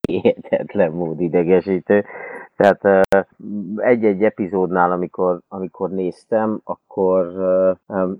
Hihetetlen 0.07 0.91
mód 0.91 1.21
idegesítő. 1.21 2.05
Tehát 2.55 3.07
egy-egy 3.75 4.23
epizódnál, 4.23 4.91
amikor, 4.91 5.39
amikor 5.47 5.89
néztem, 5.89 6.61
akkor 6.63 6.90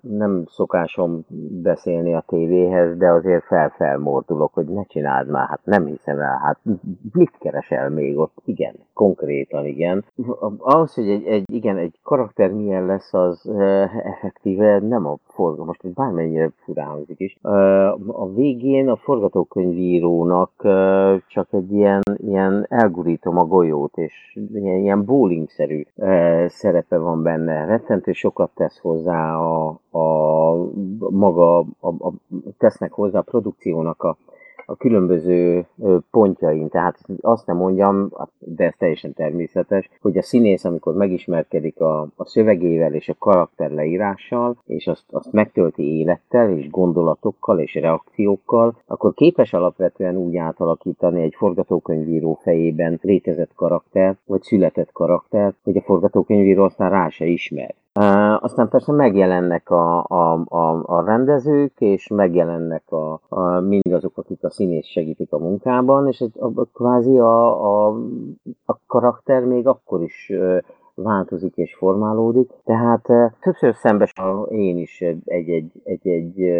nem 0.01 0.43
szokásom 0.47 1.25
beszélni 1.61 2.13
a 2.13 2.23
tévéhez, 2.27 2.97
de 2.97 3.09
azért 3.09 3.43
felfelmordulok, 3.43 4.53
hogy 4.53 4.65
ne 4.65 4.83
csináld 4.83 5.29
már, 5.29 5.47
hát 5.47 5.59
nem 5.63 5.85
hiszem 5.85 6.19
el, 6.19 6.39
hát 6.43 6.59
mit 7.13 7.31
keresel 7.39 7.89
még 7.89 8.17
ott? 8.17 8.33
Igen, 8.45 8.73
konkrétan 8.93 9.65
igen. 9.65 10.05
Ahhoz, 10.57 10.93
hogy 10.93 11.09
egy, 11.09 11.25
egy 11.25 11.43
igen, 11.53 11.77
egy 11.77 11.99
karakter 12.03 12.51
milyen 12.51 12.85
lesz, 12.85 13.13
az 13.13 13.49
effektíve 14.03 14.79
nem 14.79 15.05
a 15.05 15.15
forgató, 15.27 15.63
most 15.63 15.81
hogy 15.81 15.93
bármennyire 15.93 16.51
furán 16.63 16.87
hangzik 16.87 17.19
is. 17.19 17.37
A 18.07 18.33
végén 18.33 18.89
a 18.89 18.95
forgatókönyvírónak 18.95 20.51
csak 21.27 21.47
egy 21.51 21.71
ilyen, 21.71 22.01
ilyen 22.17 22.65
elgurítom 22.69 23.37
a 23.37 23.45
golyót, 23.45 23.97
és 23.97 24.39
ilyen, 24.53 24.77
ilyen 24.77 25.05
bowling-szerű 25.05 25.85
szerepe 26.47 26.97
van 26.97 27.23
benne. 27.23 27.65
Rettentő 27.65 28.11
sokat 28.11 28.60
tesz 28.61 28.79
hozzá 28.81 29.35
a, 29.35 29.77
a 29.91 30.55
maga, 31.09 31.59
a, 31.59 31.87
a, 31.99 32.11
tesznek 32.57 32.93
hozzá 32.93 33.19
a 33.19 33.21
produkciónak 33.21 34.03
a, 34.03 34.17
a 34.71 34.75
különböző 34.75 35.65
pontjain. 36.11 36.69
Tehát 36.69 36.97
azt 37.21 37.45
nem 37.45 37.57
mondjam, 37.57 38.09
de 38.39 38.65
ez 38.65 38.73
teljesen 38.77 39.13
természetes, 39.13 39.89
hogy 40.01 40.17
a 40.17 40.21
színész, 40.21 40.65
amikor 40.65 40.93
megismerkedik 40.93 41.79
a, 41.79 42.01
a 42.15 42.25
szövegével 42.25 42.93
és 42.93 43.09
a 43.09 43.15
karakter 43.19 43.71
leírással, 43.71 44.57
és 44.65 44.87
azt, 44.87 45.03
azt 45.11 45.31
megtölti 45.31 45.97
élettel, 45.97 46.49
és 46.49 46.69
gondolatokkal, 46.69 47.59
és 47.59 47.73
reakciókkal, 47.73 48.75
akkor 48.85 49.13
képes 49.13 49.53
alapvetően 49.53 50.15
úgy 50.15 50.37
átalakítani 50.37 51.21
egy 51.21 51.35
forgatókönyvíró 51.35 52.39
fejében 52.41 52.99
létezett 53.01 53.51
karakter, 53.55 54.15
vagy 54.25 54.41
született 54.41 54.91
karakter, 54.91 55.53
hogy 55.63 55.77
a 55.77 55.81
forgatókönyvíró 55.81 56.63
aztán 56.63 56.89
rá 56.89 57.09
se 57.09 57.25
ismer. 57.25 57.75
Uh, 57.99 58.43
aztán 58.43 58.69
persze 58.69 58.91
megjelennek 58.91 59.69
a, 59.69 60.05
a, 60.07 60.43
a, 60.47 60.83
a 60.85 61.05
rendezők, 61.05 61.73
és 61.77 62.07
megjelennek 62.07 62.91
a, 62.91 63.19
a, 63.29 63.59
mindazok, 63.59 64.17
akik 64.17 64.43
a 64.43 64.49
színész 64.61 64.85
segítik 64.85 65.31
a 65.31 65.37
munkában, 65.37 66.07
és 66.07 66.23
a, 66.39 66.45
a, 66.45 66.65
kvázi 66.73 67.17
a, 67.17 67.63
a, 67.65 67.97
a 68.65 68.77
karakter 68.87 69.43
még 69.43 69.67
akkor 69.67 70.03
is 70.03 70.31
változik 70.93 71.55
és 71.55 71.75
formálódik, 71.75 72.49
tehát 72.63 73.07
többször 73.41 73.75
szembes 73.75 74.13
én 74.49 74.77
is 74.77 75.03
egy-egy, 75.25 75.71
egy-egy 75.83 76.51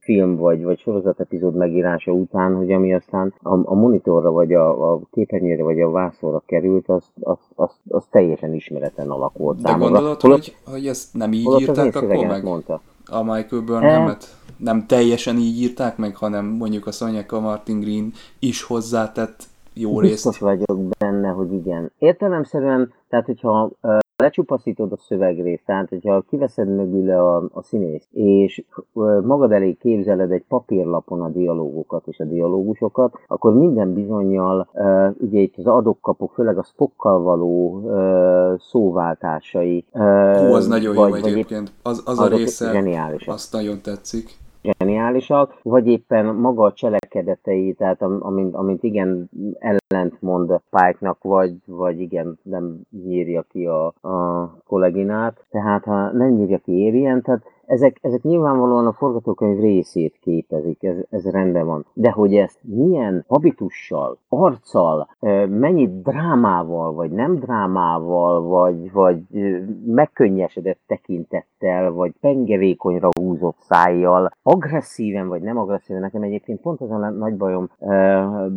film 0.00 0.36
vagy, 0.36 0.62
vagy 0.62 0.78
sorozat 0.78 1.20
epizód 1.20 1.54
megírása 1.54 2.12
után, 2.12 2.54
hogy 2.56 2.72
ami 2.72 2.94
aztán 2.94 3.34
a, 3.42 3.52
a 3.52 3.74
monitorra, 3.74 4.30
vagy 4.30 4.52
a, 4.52 4.92
a 4.92 5.00
képernyőre, 5.10 5.62
vagy 5.62 5.80
a 5.80 5.90
vászorra 5.90 6.42
került, 6.46 6.88
az, 6.88 7.04
az, 7.20 7.38
az, 7.54 7.70
az 7.88 8.04
teljesen 8.10 8.54
ismereten 8.54 9.10
alakult 9.10 9.60
De 9.60 9.72
gondolod, 9.72 10.20
hogy, 10.20 10.56
hogy 10.70 10.86
ezt 10.86 11.14
nem 11.14 11.32
így 11.32 11.60
írták 11.60 11.96
akkor 11.96 12.26
meg? 12.26 12.44
Mondta. 12.44 12.80
A 13.10 13.22
Michael 13.22 13.62
Burnhamet? 13.62 14.36
Nem 14.58 14.86
teljesen 14.86 15.36
így 15.36 15.60
írták 15.60 15.96
meg, 15.96 16.16
hanem 16.16 16.46
mondjuk 16.46 16.86
a 16.86 16.90
Sonya 16.90 17.24
Martin 17.30 17.80
Green 17.80 18.12
is 18.38 18.62
hozzátett 18.62 19.42
jó 19.72 20.00
részt. 20.00 20.12
Biztos 20.12 20.38
vagyok 20.38 20.80
benne, 20.98 21.28
hogy 21.28 21.52
igen. 21.52 21.92
Értelemszerűen, 21.98 22.92
tehát 23.08 23.26
hogyha 23.26 23.70
lecsupaszítod 24.22 24.92
a 24.92 24.96
szövegrészt, 24.96 25.62
tehát 25.64 25.88
hogyha 25.88 26.20
kiveszed 26.20 26.68
mögül 26.68 27.10
a, 27.10 27.36
a 27.36 27.62
színész, 27.62 28.08
és 28.12 28.64
magad 29.22 29.52
elé 29.52 29.72
képzeled 29.72 30.30
egy 30.30 30.44
papírlapon 30.48 31.22
a 31.22 31.28
dialógokat 31.28 32.06
és 32.06 32.18
a 32.18 32.24
dialógusokat, 32.24 33.18
akkor 33.26 33.54
minden 33.54 33.94
bizonyal, 33.94 34.68
uh, 34.72 35.08
ugye 35.18 35.40
itt 35.40 35.54
az 35.56 35.66
adokkapok, 35.66 36.32
főleg 36.32 36.58
a 36.58 36.62
spokkal 36.62 37.22
való 37.22 37.80
uh, 37.82 38.58
szóváltásai. 38.60 39.84
Uh, 39.92 40.36
Hú, 40.36 40.54
az 40.54 40.66
nagyon 40.66 40.94
vagy, 40.94 41.08
jó 41.08 41.14
egyébként. 41.14 41.72
Az, 41.82 42.02
az 42.04 42.18
a 42.18 42.28
része, 42.28 42.82
azt 43.26 43.52
nagyon 43.52 43.80
tetszik 43.82 44.36
zseniálisak, 44.62 45.58
vagy 45.62 45.86
éppen 45.86 46.26
maga 46.26 46.64
a 46.64 46.72
cselekedetei, 46.72 47.72
tehát 47.72 48.02
amint, 48.02 48.54
amint 48.54 48.82
igen 48.82 49.30
ellentmond 49.58 50.60
Pike-nak, 50.70 51.22
vagy, 51.22 51.54
vagy 51.66 52.00
igen 52.00 52.38
nem 52.42 52.80
nyírja 53.04 53.42
ki 53.42 53.66
a, 53.66 53.86
a 53.86 54.46
kolleginát, 54.66 55.44
tehát 55.50 55.84
ha 55.84 56.10
nem 56.12 56.28
nyírja 56.28 56.58
ki 56.58 56.72
érjen, 56.72 57.22
tehát 57.22 57.42
ezek, 57.68 57.98
ezek 58.00 58.22
nyilvánvalóan 58.22 58.86
a 58.86 58.92
forgatókönyv 58.92 59.60
részét 59.60 60.18
képezik, 60.20 60.82
ez, 60.82 60.96
ez 61.10 61.30
rendben 61.30 61.66
van. 61.66 61.86
De 61.92 62.10
hogy 62.10 62.34
ezt 62.34 62.58
milyen 62.62 63.24
habitussal, 63.28 64.18
arccal, 64.28 65.08
mennyi 65.48 66.00
drámával, 66.02 66.92
vagy 66.92 67.10
nem 67.10 67.34
drámával, 67.34 68.42
vagy, 68.42 68.92
vagy 68.92 69.18
megkönnyesedett 69.86 70.80
tekintettel, 70.86 71.92
vagy 71.92 72.12
pengevékonyra 72.20 73.08
húzott 73.20 73.56
szájjal, 73.60 74.30
agresszíven, 74.42 75.28
vagy 75.28 75.42
nem 75.42 75.58
agresszíven, 75.58 76.00
nekem 76.00 76.22
egyébként 76.22 76.60
pont 76.60 76.80
az 76.80 76.90
a 76.90 77.10
nagy 77.10 77.36
bajom 77.36 77.70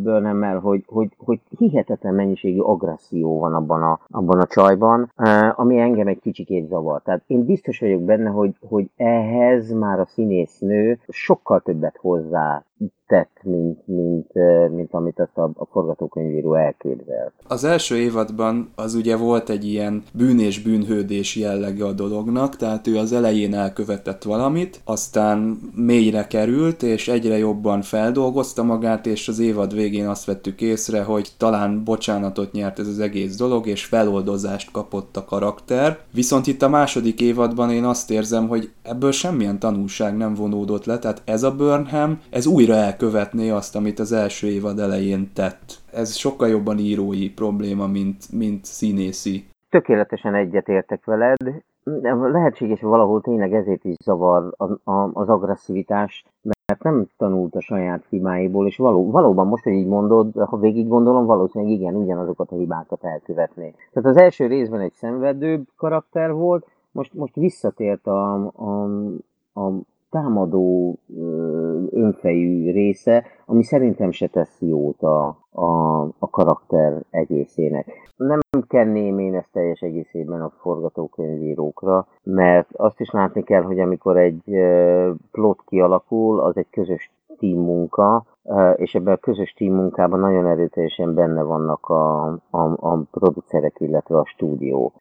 Burnham-mel, 0.02 0.58
hogy, 0.58 0.84
hogy, 0.86 1.08
hogy 1.18 1.40
hihetetlen 1.58 2.14
mennyiségű 2.14 2.60
agresszió 2.60 3.38
van 3.38 3.54
abban 3.54 3.82
a, 3.82 4.00
abban 4.10 4.40
a 4.40 4.46
csajban, 4.46 5.12
ami 5.54 5.78
engem 5.78 6.06
egy 6.06 6.20
kicsikét 6.20 6.68
zavar. 6.68 7.02
Tehát 7.02 7.22
én 7.26 7.44
biztos 7.44 7.80
vagyok 7.80 8.02
benne, 8.02 8.30
hogy, 8.30 8.54
hogy 8.68 8.90
ehhez 9.02 9.72
már 9.72 10.00
a 10.00 10.06
színésznő 10.06 10.98
sokkal 11.08 11.60
többet 11.60 11.96
hozzá 11.96 12.64
tett, 13.12 13.40
mint, 13.42 13.86
mint, 13.86 14.26
mint 14.74 14.92
amit 14.92 15.18
azt 15.18 15.36
a, 15.36 15.50
a 15.54 15.66
forgatókönyvíró 15.70 16.54
elképzelt. 16.54 17.32
Az 17.48 17.64
első 17.64 17.96
évadban 17.96 18.72
az 18.74 18.94
ugye 18.94 19.16
volt 19.16 19.48
egy 19.48 19.64
ilyen 19.64 20.02
bűn 20.12 20.38
és 20.38 20.62
bűnhődés 20.62 21.36
jellege 21.36 21.84
a 21.84 21.92
dolognak, 21.92 22.56
tehát 22.56 22.86
ő 22.86 22.96
az 22.96 23.12
elején 23.12 23.54
elkövetett 23.54 24.22
valamit, 24.22 24.80
aztán 24.84 25.58
mélyre 25.74 26.26
került, 26.26 26.82
és 26.82 27.08
egyre 27.08 27.38
jobban 27.38 27.82
feldolgozta 27.82 28.62
magát, 28.62 29.06
és 29.06 29.28
az 29.28 29.38
évad 29.38 29.74
végén 29.74 30.08
azt 30.08 30.24
vettük 30.24 30.60
észre, 30.60 31.02
hogy 31.02 31.28
talán 31.38 31.84
bocsánatot 31.84 32.52
nyert 32.52 32.78
ez 32.78 32.88
az 32.88 32.98
egész 32.98 33.36
dolog, 33.36 33.66
és 33.66 33.84
feloldozást 33.84 34.70
kapott 34.70 35.16
a 35.16 35.24
karakter. 35.24 35.98
Viszont 36.12 36.46
itt 36.46 36.62
a 36.62 36.68
második 36.68 37.20
évadban 37.20 37.70
én 37.70 37.84
azt 37.84 38.10
érzem, 38.10 38.48
hogy 38.48 38.70
ebből 38.82 39.12
semmilyen 39.12 39.58
tanulság 39.58 40.16
nem 40.16 40.34
vonódott 40.34 40.84
le, 40.84 40.98
tehát 40.98 41.22
ez 41.24 41.42
a 41.42 41.54
Burnham, 41.54 42.20
ez 42.30 42.46
újra 42.46 42.71
elkövetné 42.74 43.50
azt, 43.50 43.76
amit 43.76 43.98
az 43.98 44.12
első 44.12 44.46
évad 44.46 44.78
elején 44.78 45.30
tett. 45.34 45.78
Ez 45.92 46.14
sokkal 46.14 46.48
jobban 46.48 46.78
írói 46.78 47.30
probléma, 47.30 47.86
mint, 47.86 48.32
mint 48.32 48.64
színészi. 48.64 49.44
Tökéletesen 49.70 50.34
egyetértek 50.34 51.04
veled. 51.04 51.36
Lehetséges, 52.32 52.80
hogy 52.80 52.88
valahol 52.88 53.20
tényleg 53.20 53.54
ezért 53.54 53.84
is 53.84 53.96
zavar 54.04 54.54
az 55.12 55.28
agresszivitás, 55.28 56.24
mert 56.42 56.82
nem 56.82 57.06
tanult 57.16 57.54
a 57.54 57.60
saját 57.60 58.04
hibáiból, 58.08 58.66
és 58.66 58.76
való, 58.76 59.10
valóban 59.10 59.46
most, 59.46 59.64
hogy 59.64 59.72
így 59.72 59.86
mondod, 59.86 60.34
ha 60.34 60.58
végig 60.58 60.88
gondolom, 60.88 61.26
valószínűleg 61.26 61.72
igen, 61.72 61.94
ugyanazokat 61.94 62.50
a 62.50 62.56
hibákat 62.56 63.04
elkövetné. 63.04 63.74
Tehát 63.92 64.08
az 64.08 64.16
első 64.16 64.46
részben 64.46 64.80
egy 64.80 64.92
szenvedőbb 64.92 65.66
karakter 65.76 66.32
volt, 66.32 66.66
most, 66.92 67.14
most 67.14 67.34
visszatért 67.34 68.06
a, 68.06 68.34
a, 68.44 68.84
a 69.60 69.70
támadó 70.12 70.98
önfejű 71.90 72.70
része, 72.70 73.24
ami 73.46 73.62
szerintem 73.62 74.10
se 74.10 74.26
tesz 74.26 74.60
jót 74.60 75.02
a, 75.02 75.26
a, 75.50 76.00
a 76.18 76.30
karakter 76.30 77.02
egészének. 77.10 77.86
Nem 78.16 78.40
kenném 78.66 79.18
én 79.18 79.34
ezt 79.34 79.52
teljes 79.52 79.80
egészében 79.80 80.40
a 80.40 80.52
forgatókönyvírókra, 80.60 82.06
mert 82.22 82.68
azt 82.72 83.00
is 83.00 83.10
látni 83.10 83.42
kell, 83.42 83.62
hogy 83.62 83.80
amikor 83.80 84.16
egy 84.16 84.42
plot 85.30 85.62
kialakul, 85.66 86.40
az 86.40 86.56
egy 86.56 86.70
közös 86.70 87.10
team 87.42 87.58
munka, 87.58 88.24
és 88.76 88.94
ebben 88.94 89.14
a 89.14 89.16
közös 89.16 89.52
team 89.52 89.74
munkában 89.74 90.20
nagyon 90.20 90.46
erőteljesen 90.46 91.14
benne 91.14 91.42
vannak 91.42 91.88
a, 91.88 92.26
a, 92.50 92.60
a 92.90 93.02
producerek, 93.10 93.76
illetve 93.78 94.18
a 94.18 94.26
stúdió. 94.26 94.92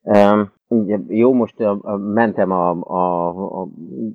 Jó, 1.08 1.34
most 1.34 1.56
mentem 1.98 2.52
a, 2.52 2.70
a, 2.70 3.28
a 3.62 3.68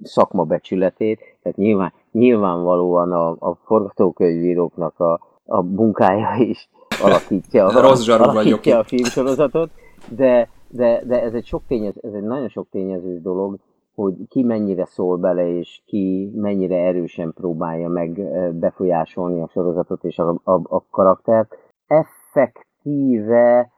szakma 0.02 0.44
becsületét, 0.44 1.18
tehát 1.42 1.58
nyilván, 1.58 1.92
nyilvánvalóan 2.12 3.12
a, 3.12 3.30
a 3.38 3.54
forgatókönyvíróknak 3.64 5.00
a, 5.00 5.20
a 5.46 5.62
munkája 5.62 6.34
is 6.38 6.68
alakítja, 7.02 7.66
a, 7.66 7.80
Rossz 7.88 8.08
alakítja 8.08 8.78
a 8.78 8.84
filmsorozatot, 8.84 9.70
de, 10.08 10.48
de, 10.68 11.02
de 11.04 11.22
ez 11.22 11.34
egy 11.34 11.46
sok 11.46 11.62
tényező, 11.68 12.00
ez 12.02 12.12
egy 12.12 12.22
nagyon 12.22 12.48
sok 12.48 12.66
tényezős 12.70 13.22
dolog, 13.22 13.58
hogy 13.96 14.14
ki 14.28 14.42
mennyire 14.42 14.84
szól 14.84 15.16
bele, 15.16 15.48
és 15.48 15.82
ki 15.86 16.32
mennyire 16.34 16.76
erősen 16.76 17.32
próbálja 17.32 17.88
meg 17.88 18.20
befolyásolni 18.54 19.42
a 19.42 19.48
sorozatot 19.48 20.04
és 20.04 20.18
a, 20.18 20.40
a, 20.44 20.60
a 20.62 20.84
karaktert. 20.90 21.56
Effektíve 21.86 23.70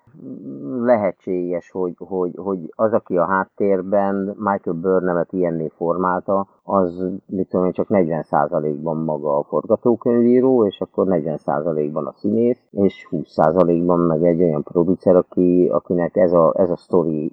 lehetséges, 0.81 1.71
hogy, 1.71 1.95
hogy, 1.99 2.33
hogy 2.37 2.59
az, 2.77 2.93
aki 2.93 3.17
a 3.17 3.27
háttérben 3.27 4.15
Michael 4.39 4.77
Burnham-et 4.81 5.33
ilyenné 5.33 5.69
formálta, 5.77 6.47
az 6.63 7.07
mit 7.27 7.49
tudom 7.49 7.67
én, 7.67 7.73
csak 7.73 7.87
40%-ban 7.91 8.97
maga 8.97 9.39
a 9.39 9.43
forgatókönyvíró, 9.43 10.67
és 10.67 10.81
akkor 10.81 11.07
40%-ban 11.11 12.07
a 12.07 12.15
színész, 12.17 12.63
és 12.71 13.09
20%-ban 13.11 13.99
meg 13.99 14.25
egy 14.25 14.43
olyan 14.43 14.63
producer, 14.63 15.17
aki, 15.17 15.69
akinek 15.73 16.17
ez 16.17 16.33
a, 16.33 16.55
ez 16.57 16.71
a 16.71 16.77
sztori 16.77 17.33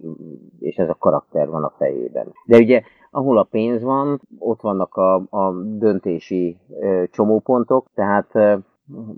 és 0.60 0.76
ez 0.76 0.90
a 0.90 0.98
karakter 1.00 1.50
van 1.50 1.64
a 1.64 1.74
fejében. 1.78 2.28
De 2.46 2.58
ugye 2.58 2.82
ahol 3.12 3.38
a 3.38 3.44
pénz 3.44 3.84
van, 3.84 4.22
ott 4.40 4.62
vannak 4.62 4.96
a, 4.96 5.16
a 5.16 5.54
döntési 5.64 6.58
ö, 6.80 7.04
csomópontok, 7.12 7.88
tehát 7.94 8.36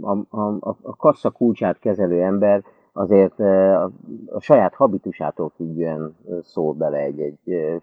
a, 0.02 0.28
a, 0.30 0.38
a, 0.60 0.78
a 0.82 0.96
kassa 0.96 1.30
kulcsát 1.30 1.80
kezelő 1.80 2.22
ember 2.22 2.64
azért 2.98 3.40
a, 3.40 3.92
saját 4.40 4.74
habitusától 4.74 5.52
függően 5.56 6.16
szól 6.44 6.74
bele 6.74 6.98
egy-egy 6.98 7.40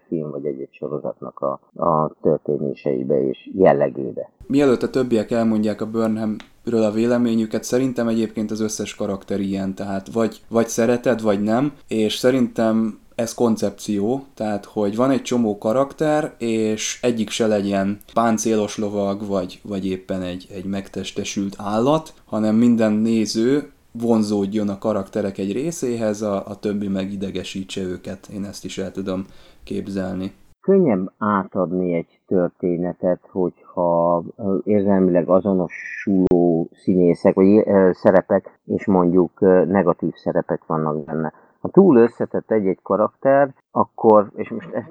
film 0.07 0.31
vagy 0.31 0.45
egy-egy 0.45 0.69
sorozatnak 0.71 1.39
a, 1.39 1.59
a 1.83 2.11
történéseibe 2.21 3.27
és 3.27 3.49
jellegébe. 3.53 4.29
Mielőtt 4.47 4.83
a 4.83 4.89
többiek 4.89 5.31
elmondják 5.31 5.81
a 5.81 5.89
Burnhamről 5.89 6.83
a 6.83 6.91
véleményüket, 6.91 7.63
szerintem 7.63 8.07
egyébként 8.07 8.51
az 8.51 8.59
összes 8.59 8.95
karakter 8.95 9.39
ilyen, 9.39 9.75
tehát 9.75 10.11
vagy, 10.13 10.41
vagy 10.49 10.67
szereted, 10.67 11.21
vagy 11.21 11.41
nem, 11.41 11.73
és 11.87 12.15
szerintem 12.15 12.99
ez 13.15 13.33
koncepció, 13.33 14.23
tehát 14.33 14.65
hogy 14.65 14.95
van 14.95 15.11
egy 15.11 15.21
csomó 15.21 15.57
karakter, 15.57 16.33
és 16.37 16.99
egyik 17.01 17.29
se 17.29 17.47
legyen 17.47 17.99
páncélos 18.13 18.77
lovag, 18.77 19.27
vagy, 19.27 19.61
vagy 19.63 19.85
éppen 19.85 20.21
egy, 20.21 20.47
egy 20.53 20.65
megtestesült 20.65 21.55
állat, 21.57 22.13
hanem 22.25 22.55
minden 22.55 22.91
néző 22.91 23.69
vonzódjon 24.01 24.69
a 24.69 24.77
karakterek 24.77 25.37
egy 25.37 25.51
részéhez, 25.51 26.21
a, 26.21 26.47
a 26.47 26.55
többi 26.59 26.87
meg 26.87 27.11
idegesítse 27.11 27.81
őket. 27.81 28.27
Én 28.33 28.43
ezt 28.43 28.65
is 28.65 28.77
el 28.77 28.91
tudom 28.91 29.25
képzelni. 29.63 30.33
Könnyebb 30.61 31.11
átadni 31.17 31.93
egy 31.93 32.19
történetet, 32.27 33.19
hogyha 33.31 34.23
érzelmileg 34.63 35.29
azonosuló 35.29 36.69
színészek, 36.73 37.33
vagy 37.33 37.63
szerepek, 37.91 38.59
és 38.65 38.85
mondjuk 38.85 39.39
negatív 39.67 40.13
szerepek 40.13 40.65
vannak 40.65 41.03
benne. 41.03 41.33
Ha 41.59 41.69
túl 41.69 41.97
összetett 41.97 42.51
egy-egy 42.51 42.79
karakter, 42.81 43.53
akkor, 43.71 44.31
és 44.35 44.49
most 44.49 44.69
ez 44.73 44.83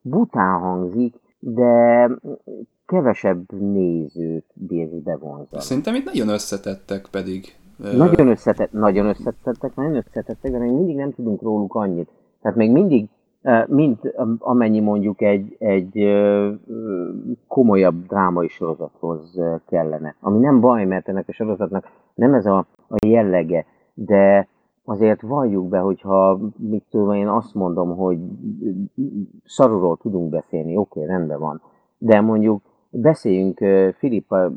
bután 0.00 0.60
hangzik, 0.60 1.14
de 1.38 2.08
kevesebb 2.86 3.52
nézőt 3.52 4.46
bír 4.54 4.88
bevonzani. 4.88 5.62
Szerintem 5.62 5.94
itt 5.94 6.04
nagyon 6.04 6.28
összetettek 6.28 7.08
pedig 7.10 7.54
Nagyon 7.90 8.28
összetett, 8.28 8.72
nagyon 8.72 9.06
összetettek, 9.06 9.74
nagyon 9.74 9.94
összetettek, 9.94 10.50
de 10.52 10.58
még 10.58 10.72
mindig 10.72 10.96
nem 10.96 11.12
tudunk 11.12 11.42
róluk 11.42 11.74
annyit. 11.74 12.10
Tehát 12.42 12.56
még 12.56 12.70
mindig, 12.70 13.08
mint 13.66 14.14
amennyi 14.38 14.80
mondjuk 14.80 15.22
egy, 15.22 15.56
egy 15.58 16.06
komolyabb 17.46 18.06
drámai 18.06 18.48
sorozathoz 18.48 19.40
kellene. 19.66 20.14
Ami 20.20 20.38
nem 20.38 20.60
baj, 20.60 20.84
mert 20.84 21.08
ennek 21.08 21.28
a 21.28 21.32
sorozatnak 21.32 21.88
nem 22.14 22.34
ez 22.34 22.46
a, 22.46 22.66
a 22.88 23.06
jellege, 23.06 23.66
de 23.94 24.48
azért 24.84 25.20
valljuk 25.20 25.68
be, 25.68 25.78
hogyha 25.78 26.38
mit 26.56 26.84
tudom 26.90 27.12
én 27.12 27.28
azt 27.28 27.54
mondom, 27.54 27.96
hogy 27.96 28.18
szarulról 29.44 29.96
tudunk 29.96 30.30
beszélni, 30.30 30.76
oké, 30.76 31.00
okay, 31.00 31.12
rendben 31.12 31.38
van, 31.38 31.60
de 31.98 32.20
mondjuk 32.20 32.62
beszéljünk 32.90 33.58
Filippa 33.96 34.50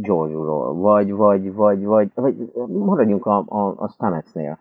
George-ról, 0.00 0.74
vagy, 0.74 1.12
vagy, 1.12 1.54
vagy, 1.54 1.84
vagy, 1.84 2.10
vagy 2.14 2.36
maradjunk 2.68 3.26
a, 3.26 3.44
a, 3.48 3.74
a 3.76 3.88
Stametsnél. 3.88 4.58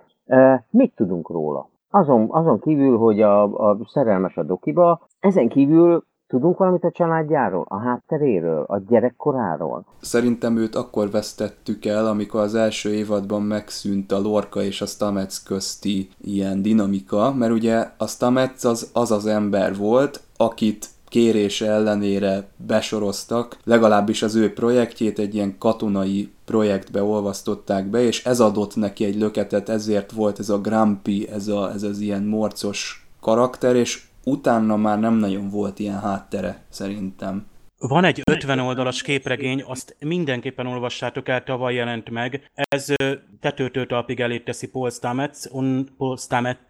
Mit 0.70 0.96
tudunk 0.96 1.30
róla? 1.30 1.70
Azon, 1.90 2.28
azon 2.30 2.60
kívül, 2.60 2.98
hogy 2.98 3.22
a, 3.22 3.44
a 3.70 3.78
szerelmes 3.86 4.38
a 4.38 4.44
dokiba, 4.44 5.08
ezen 5.20 5.50
kívül 5.50 6.04
Tudunk 6.34 6.58
valamit 6.58 6.84
a 6.84 6.92
családjáról, 6.92 7.66
a 7.68 7.80
hátteréről, 7.80 8.64
a 8.68 8.80
gyerekkoráról? 8.88 9.86
Szerintem 10.02 10.58
őt 10.58 10.76
akkor 10.76 11.10
vesztettük 11.12 11.86
el, 11.86 12.06
amikor 12.06 12.40
az 12.40 12.56
első 12.56 12.94
évadban 12.94 13.42
megszűnt 13.42 14.12
a 14.12 14.20
Lorca 14.20 14.62
és 14.62 14.82
a 14.82 14.86
Stamets 14.86 15.44
közti 15.44 16.10
ilyen 16.22 16.62
dinamika, 16.62 17.34
mert 17.34 17.52
ugye 17.52 17.86
a 17.98 18.08
Stamets 18.08 18.64
az 18.64 18.92
az, 18.94 19.12
az 19.12 19.26
ember 19.26 19.76
volt, 19.78 20.22
akit 20.38 20.90
kérése 21.13 21.65
ellenére 21.65 22.47
besoroztak, 22.56 23.58
legalábbis 23.63 24.21
az 24.21 24.36
ő 24.36 24.54
projektjét 24.54 25.19
egy 25.19 25.36
ilyen 25.36 25.58
katonai 25.58 26.32
projektbe 26.45 27.04
olvasztották 27.04 27.86
be, 27.86 28.02
és 28.02 28.26
ez 28.26 28.39
adott 28.39 28.76
neki 28.76 29.06
egy 29.06 29.15
löketet, 29.15 29.69
ezért 29.69 30.12
volt 30.12 30.39
ez 30.39 30.49
a 30.49 30.62
Grumpy, 30.62 31.28
ez, 31.30 31.47
a, 31.47 31.71
ez 31.73 31.84
az 31.84 31.99
ilyen 31.99 32.23
morcos 32.23 33.08
karakter, 33.19 33.76
és 33.76 34.02
utána 34.23 34.76
már 34.76 34.99
nem 34.99 35.13
nagyon 35.13 35.49
volt 35.49 35.80
ilyen 35.80 35.99
háttere, 35.99 36.63
szerintem. 36.69 37.45
Van 37.78 38.04
egy 38.04 38.21
50 38.32 38.60
oldalas 38.60 39.02
képregény, 39.02 39.63
azt 39.67 39.95
mindenképpen 39.99 40.67
olvassátok 40.67 41.28
el, 41.28 41.43
tavaly 41.43 41.73
jelent 41.73 42.10
meg. 42.10 42.52
Ez 42.54 42.93
tetőtől 43.39 43.86
talpig 43.86 44.19
elé 44.19 44.39
teszi 44.39 44.67
Paul 44.67 44.89
Stamets, 44.89 45.38
on, 45.49 45.89
Paul 45.97 46.17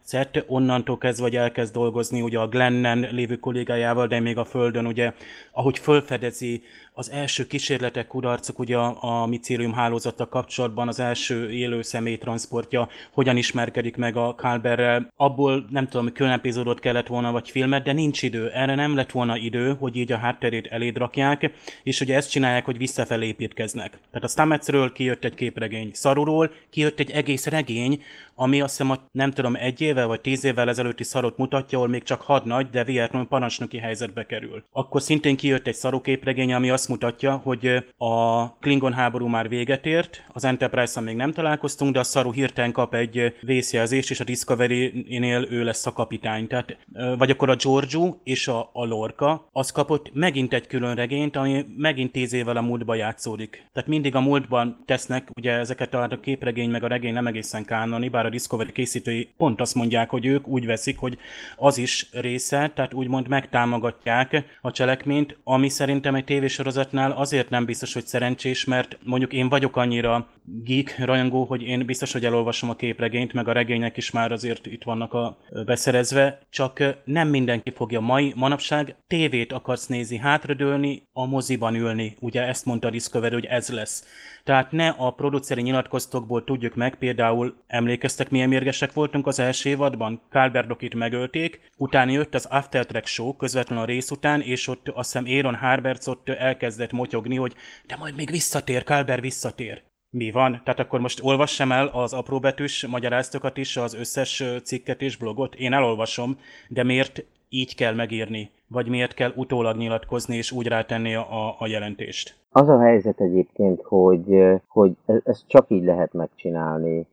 Stamets-et, 0.05 0.43
onnantól 0.47 0.97
kezdve, 0.97 1.23
hogy 1.23 1.35
elkezd 1.35 1.73
dolgozni 1.73 2.21
ugye 2.21 2.39
a 2.39 2.47
Glennen 2.47 3.07
lévő 3.11 3.35
kollégájával, 3.35 4.07
de 4.07 4.19
még 4.19 4.37
a 4.37 4.45
Földön, 4.45 4.85
ugye, 4.85 5.13
ahogy 5.51 5.79
fölfedezi 5.79 6.63
az 6.93 7.11
első 7.11 7.47
kísérletek, 7.47 8.07
kudarcok 8.07 8.59
ugye 8.59 8.77
a, 8.77 8.97
a 8.99 9.25
micélium 9.25 9.73
hálózattal 9.73 10.27
kapcsolatban, 10.27 10.87
az 10.87 10.99
első 10.99 11.51
élő 11.51 11.81
személy 11.81 12.17
transportja, 12.17 12.89
hogyan 13.11 13.37
ismerkedik 13.37 13.95
meg 13.95 14.17
a 14.17 14.35
Kálberrel. 14.35 15.11
Abból 15.15 15.65
nem 15.69 15.85
tudom, 15.85 16.03
hogy 16.03 16.13
külön 16.13 16.31
epizódot 16.31 16.79
kellett 16.79 17.07
volna, 17.07 17.31
vagy 17.31 17.49
filmet, 17.49 17.83
de 17.83 17.91
nincs 17.91 18.21
idő. 18.21 18.49
Erre 18.49 18.75
nem 18.75 18.95
lett 18.95 19.11
volna 19.11 19.37
idő, 19.37 19.75
hogy 19.79 19.95
így 19.95 20.11
a 20.11 20.17
hátterét 20.17 20.67
eléd 20.67 20.97
rakják, 20.97 21.51
és 21.83 22.01
ugye 22.01 22.15
ezt 22.15 22.29
csinálják, 22.29 22.65
hogy 22.65 22.77
visszafelé 22.77 23.27
építkeznek. 23.27 23.89
Tehát 23.89 24.23
a 24.23 24.27
Stametsről 24.27 24.91
kijött 24.91 25.23
egy 25.23 25.35
képregény, 25.35 25.89
Szaruról 25.93 26.51
kijött 26.69 26.99
egy 26.99 27.11
egész 27.11 27.45
regény, 27.45 28.01
ami 28.35 28.61
azt 28.61 28.77
hiszem, 28.77 28.99
nem 29.11 29.31
tudom, 29.31 29.55
egy 29.55 29.81
évvel 29.81 30.07
vagy 30.07 30.21
tíz 30.21 30.43
évvel 30.43 30.69
ezelőtti 30.69 31.03
szarot 31.03 31.37
mutatja, 31.37 31.77
ahol 31.77 31.89
még 31.89 32.03
csak 32.03 32.21
hadnagy, 32.21 32.69
de 32.69 32.83
Vietnam 32.83 33.27
parancsnoki 33.27 33.77
helyzetbe 33.77 34.25
kerül. 34.25 34.63
Akkor 34.71 35.01
szintén 35.01 35.35
kijött 35.35 35.67
egy 35.67 35.75
szaroképregény, 35.75 36.53
ami 36.53 36.69
azt 36.69 36.89
mutatja, 36.89 37.35
hogy 37.35 37.83
a 37.97 38.47
Klingon 38.53 38.93
háború 38.93 39.27
már 39.27 39.49
véget 39.49 39.85
ért, 39.85 40.25
az 40.27 40.45
Enterprise-on 40.45 41.03
még 41.03 41.15
nem 41.15 41.31
találkoztunk, 41.31 41.93
de 41.93 41.99
a 41.99 42.03
szaru 42.03 42.31
hirtelen 42.31 42.71
kap 42.71 42.93
egy 42.93 43.35
vészjelzést, 43.41 44.09
és 44.09 44.19
a 44.19 44.23
Discovery-nél 44.23 45.47
ő 45.49 45.63
lesz 45.63 45.85
a 45.85 45.93
kapitány. 45.93 46.47
Tehát, 46.47 46.77
vagy 47.17 47.29
akkor 47.29 47.49
a 47.49 47.55
Giorgio 47.55 48.15
és 48.23 48.47
a, 48.47 48.69
a 48.73 48.85
Lorca, 48.85 49.49
az 49.51 49.71
kapott 49.71 50.13
megint 50.13 50.53
egy 50.53 50.67
külön 50.67 50.95
regényt, 50.95 51.35
ami 51.35 51.65
megint 51.77 52.11
tíz 52.11 52.33
évvel 52.33 52.57
a 52.57 52.61
múltba 52.61 52.95
játszódik. 52.95 53.69
Tehát 53.73 53.89
mindig 53.89 54.15
a 54.15 54.21
múltban 54.21 54.83
tesznek, 54.85 55.29
ugye 55.35 55.51
ezeket 55.51 55.93
a 55.93 56.19
képregény 56.21 56.69
meg 56.69 56.83
a 56.83 56.87
regény 56.87 57.13
nem 57.13 57.27
egészen 57.27 57.65
kánoni, 57.65 58.09
bár 58.09 58.22
a 58.25 58.29
Discovery 58.29 58.71
készítői 58.71 59.33
pont 59.37 59.61
azt 59.61 59.75
mondják, 59.75 60.09
hogy 60.09 60.25
ők 60.25 60.47
úgy 60.47 60.65
veszik, 60.65 60.97
hogy 60.97 61.17
az 61.55 61.77
is 61.77 62.07
része, 62.11 62.71
tehát 62.75 62.93
úgymond 62.93 63.27
megtámogatják 63.27 64.43
a 64.61 64.71
cselekményt, 64.71 65.37
ami 65.43 65.69
szerintem 65.69 66.15
egy 66.15 66.23
tévésorozatnál 66.23 67.11
azért 67.11 67.49
nem 67.49 67.65
biztos, 67.65 67.93
hogy 67.93 68.05
szerencsés, 68.05 68.65
mert 68.65 68.97
mondjuk 69.03 69.33
én 69.33 69.49
vagyok 69.49 69.75
annyira 69.75 70.27
geek 70.63 71.05
rajongó, 71.05 71.43
hogy 71.43 71.61
én 71.61 71.85
biztos, 71.85 72.11
hogy 72.11 72.25
elolvasom 72.25 72.69
a 72.69 72.75
képregényt, 72.75 73.33
meg 73.33 73.47
a 73.47 73.51
regények 73.51 73.97
is 73.97 74.11
már 74.11 74.31
azért 74.31 74.65
itt 74.65 74.83
vannak 74.83 75.13
a 75.13 75.37
beszerezve, 75.65 76.39
csak 76.49 76.83
nem 77.03 77.27
mindenki 77.27 77.71
fogja 77.71 77.99
mai, 77.99 78.33
manapság 78.35 78.95
tévét 79.07 79.51
akarsz 79.51 79.87
nézni, 79.87 80.17
hátradőlni, 80.17 81.07
a 81.13 81.25
moziban 81.25 81.75
ülni, 81.75 82.15
ugye 82.19 82.41
ezt 82.41 82.65
mondta 82.65 82.87
a 82.87 82.91
Discovery, 82.91 83.33
hogy 83.33 83.45
ez 83.45 83.69
lesz. 83.69 84.05
Tehát 84.43 84.71
ne 84.71 84.87
a 84.89 85.11
produceri 85.11 85.61
nyilatkoztokból 85.61 86.43
tudjuk 86.43 86.75
meg, 86.75 86.95
például 86.95 87.55
emlékeztek 87.67 88.29
milyen 88.29 88.49
mérgesek 88.49 88.93
voltunk 88.93 89.27
az 89.27 89.39
első 89.39 89.69
évadban? 89.69 90.21
Kálberdokit 90.29 90.93
megölték, 90.93 91.69
utána 91.77 92.11
jött 92.11 92.35
az 92.35 92.45
After 92.45 92.85
Track 92.85 93.05
Show 93.05 93.35
közvetlenül 93.35 93.83
a 93.83 93.87
rész 93.87 94.11
után, 94.11 94.41
és 94.41 94.67
ott 94.67 94.89
azt 94.89 95.11
hiszem 95.11 95.35
Aaron 95.35 95.55
Harberts 95.55 96.07
ott 96.07 96.29
elkezdett 96.29 96.91
motyogni, 96.91 97.35
hogy 97.35 97.55
de 97.87 97.95
majd 97.95 98.15
még 98.15 98.29
visszatér, 98.29 98.83
Kálber 98.83 99.21
visszatér. 99.21 99.83
Mi 100.09 100.31
van? 100.31 100.61
Tehát 100.63 100.79
akkor 100.79 100.99
most 100.99 101.19
olvassam 101.23 101.71
el 101.71 101.87
az 101.87 102.13
apróbetűs 102.13 102.85
magyaráztokat 102.85 103.57
is, 103.57 103.77
az 103.77 103.93
összes 103.93 104.43
cikket 104.63 105.01
és 105.01 105.15
blogot? 105.15 105.55
Én 105.55 105.73
elolvasom, 105.73 106.39
de 106.67 106.83
miért 106.83 107.25
így 107.49 107.75
kell 107.75 107.93
megírni? 107.93 108.51
Vagy 108.73 108.89
miért 108.89 109.13
kell 109.13 109.31
utólag 109.35 109.77
nyilatkozni 109.77 110.35
és 110.35 110.51
úgy 110.51 110.67
rátenni 110.67 111.15
a, 111.15 111.55
a 111.59 111.67
jelentést? 111.67 112.35
Az 112.51 112.69
a 112.69 112.79
helyzet 112.79 113.19
egyébként, 113.21 113.81
hogy, 113.81 114.43
hogy 114.67 114.95
e, 115.05 115.21
ezt 115.23 115.43
csak 115.47 115.65
így 115.67 115.83
lehet 115.83 116.13
megcsinálni 116.13 117.07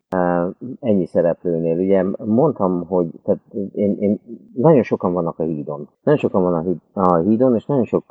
ennyi 0.80 1.06
szereplőnél. 1.06 1.78
Ugye 1.78 2.04
mondtam, 2.24 2.86
hogy 2.86 3.06
tehát 3.24 3.40
én, 3.74 3.96
én, 4.00 4.20
nagyon 4.54 4.82
sokan 4.82 5.12
vannak 5.12 5.38
a 5.38 5.42
hídon. 5.42 5.88
Nagyon 6.02 6.18
sokan 6.18 6.42
van 6.42 6.54
a, 6.54 6.60
híd, 6.60 6.76
a 6.92 7.16
hídon, 7.16 7.54
és 7.54 7.66
nagyon 7.66 7.84
sok 7.84 8.04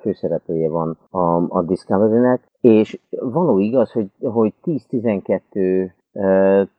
főszereplője 0.00 0.68
van 0.68 0.98
a, 1.10 1.56
a 1.58 1.62
Discovery-nek, 1.62 2.40
és 2.60 2.98
való 3.10 3.58
igaz, 3.58 3.90
hogy, 3.92 4.10
hogy 4.20 4.52
10-12 4.64 5.90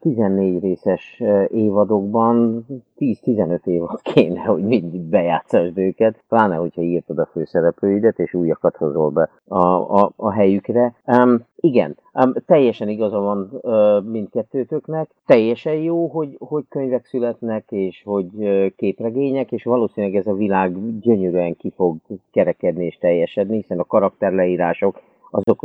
14 0.00 0.60
részes 0.62 1.22
évadokban 1.48 2.66
10-15 2.98 3.66
évad 3.66 4.00
kéne, 4.02 4.40
hogy 4.40 4.62
mindig 4.62 5.00
bejátszasd 5.00 5.78
őket, 5.78 6.22
pláne, 6.28 6.54
hogyha 6.54 6.82
írtad 6.82 7.18
a 7.18 7.28
főszereplőidet, 7.32 8.18
és 8.18 8.34
újakat 8.34 8.76
hozol 8.76 9.10
be 9.10 9.30
a, 9.44 9.66
a, 10.02 10.12
a 10.16 10.32
helyükre. 10.32 10.94
Um, 11.04 11.44
igen, 11.56 11.96
um, 12.12 12.32
teljesen 12.46 12.88
igaza 12.88 13.18
van 13.18 13.48
uh, 13.60 14.04
mindkettőtöknek. 14.10 15.10
Teljesen 15.26 15.74
jó, 15.74 16.06
hogy, 16.06 16.36
hogy 16.38 16.64
könyvek 16.68 17.04
születnek, 17.04 17.64
és 17.68 18.02
hogy 18.04 18.28
uh, 18.34 18.66
képregények, 18.76 19.52
és 19.52 19.64
valószínűleg 19.64 20.16
ez 20.16 20.26
a 20.26 20.34
világ 20.34 21.00
gyönyörűen 21.00 21.56
ki 21.56 21.72
fog 21.76 21.96
kerekedni 22.32 22.84
és 22.84 22.98
teljesedni, 22.98 23.56
hiszen 23.56 23.78
a 23.78 23.84
karakterleírások 23.84 25.00
azok 25.30 25.62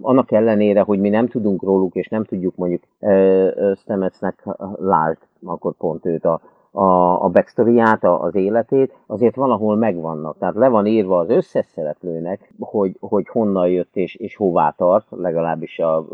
annak 0.00 0.32
ellenére, 0.32 0.80
hogy 0.80 1.00
mi 1.00 1.08
nem 1.08 1.28
tudunk 1.28 1.62
róluk, 1.62 1.94
és 1.94 2.08
nem 2.08 2.24
tudjuk 2.24 2.56
mondjuk 2.56 2.82
Stemetsnek 3.76 4.46
lásd, 4.76 5.18
akkor 5.44 5.72
pont 5.72 6.06
őt 6.06 6.24
a, 6.24 6.40
a, 6.70 7.24
a 7.24 7.28
backstory-ját, 7.28 8.04
az 8.04 8.34
életét, 8.34 8.94
azért 9.06 9.34
valahol 9.34 9.76
megvannak. 9.76 10.38
Tehát 10.38 10.54
le 10.54 10.68
van 10.68 10.86
írva 10.86 11.18
az 11.18 11.28
összes 11.28 11.66
szereplőnek, 11.66 12.52
hogy, 12.58 12.96
hogy 13.00 13.28
honnan 13.28 13.68
jött 13.68 13.96
és, 13.96 14.14
és 14.14 14.36
hová 14.36 14.74
tart, 14.76 15.06
legalábbis 15.10 15.78
a, 15.78 16.06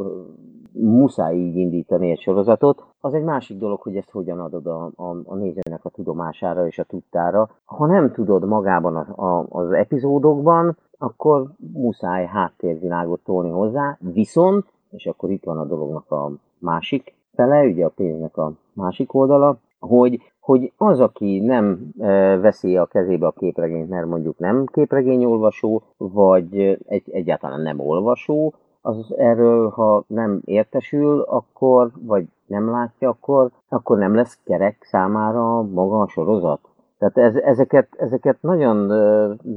muszáj 0.72 1.36
így 1.36 1.56
indítani 1.56 2.10
egy 2.10 2.20
sorozatot. 2.20 2.84
Az 3.00 3.14
egy 3.14 3.22
másik 3.22 3.58
dolog, 3.58 3.80
hogy 3.80 3.96
ezt 3.96 4.10
hogyan 4.10 4.40
adod 4.40 4.66
a, 4.66 4.90
a, 4.96 5.16
a 5.24 5.34
nézőnek 5.34 5.84
a 5.84 5.88
tudomására 5.88 6.66
és 6.66 6.78
a 6.78 6.84
tudtára. 6.84 7.48
Ha 7.64 7.86
nem 7.86 8.12
tudod 8.12 8.44
magában 8.44 8.96
a, 8.96 9.24
a, 9.24 9.46
az 9.48 9.72
epizódokban, 9.72 10.76
akkor 11.02 11.46
muszáj 11.72 12.26
háttérvilágot 12.26 13.20
tolni 13.24 13.50
hozzá, 13.50 13.98
viszont, 14.00 14.66
és 14.90 15.06
akkor 15.06 15.30
itt 15.30 15.44
van 15.44 15.58
a 15.58 15.64
dolognak 15.64 16.10
a 16.10 16.30
másik 16.58 17.14
fele, 17.34 17.64
ugye 17.64 17.84
a 17.84 17.92
pénznek 17.96 18.36
a 18.36 18.52
másik 18.72 19.14
oldala, 19.14 19.56
hogy, 19.78 20.20
hogy 20.40 20.72
az, 20.76 21.00
aki 21.00 21.40
nem 21.40 21.92
e, 21.98 22.36
veszi 22.36 22.76
a 22.76 22.86
kezébe 22.86 23.26
a 23.26 23.30
képregényt, 23.30 23.88
mert 23.88 24.06
mondjuk 24.06 24.38
nem 24.38 24.64
képregényolvasó, 24.72 25.82
vagy 25.96 26.78
egy, 26.86 27.10
egyáltalán 27.10 27.60
nem 27.60 27.80
olvasó, 27.80 28.54
az 28.80 29.14
erről, 29.16 29.68
ha 29.68 30.04
nem 30.06 30.40
értesül, 30.44 31.20
akkor, 31.20 31.90
vagy 32.00 32.26
nem 32.46 32.70
látja, 32.70 33.08
akkor, 33.08 33.50
akkor 33.68 33.98
nem 33.98 34.14
lesz 34.14 34.38
kerek 34.44 34.76
számára 34.80 35.62
maga 35.62 36.00
a 36.00 36.08
sorozat. 36.08 36.60
Tehát 37.02 37.34
ez, 37.34 37.42
ezeket, 37.42 37.88
ezeket 37.98 38.36
nagyon 38.40 38.76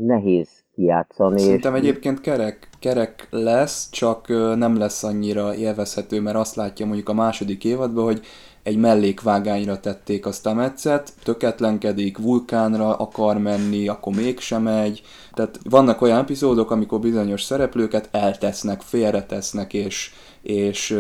nehéz 0.05 0.49
kijátszani. 0.75 1.39
Szerintem 1.39 1.75
és... 1.75 1.81
egyébként 1.81 2.21
kerek, 2.21 2.69
kerek 2.79 3.27
lesz, 3.29 3.89
csak 3.89 4.27
nem 4.58 4.77
lesz 4.77 5.03
annyira 5.03 5.55
élvezhető, 5.55 6.21
mert 6.21 6.38
azt 6.38 6.55
látja 6.55 6.86
mondjuk 6.86 7.10
a 7.10 7.13
második 7.13 7.63
évadban, 7.63 8.03
hogy 8.03 8.21
egy 8.63 8.77
mellékvágányra 8.77 9.79
tették 9.79 10.25
azt 10.25 10.45
a 10.45 10.53
meccet, 10.53 11.13
töketlenkedik, 11.23 12.17
vulkánra 12.17 12.95
akar 12.95 13.38
menni, 13.38 13.88
akkor 13.88 14.15
mégsem 14.15 14.62
megy. 14.62 15.01
Tehát 15.34 15.60
vannak 15.69 16.01
olyan 16.01 16.19
epizódok, 16.19 16.71
amikor 16.71 16.99
bizonyos 16.99 17.41
szereplőket 17.41 18.10
eltesznek, 18.12 18.81
félretesznek, 18.81 19.73
és, 19.73 20.12
és 20.41 20.99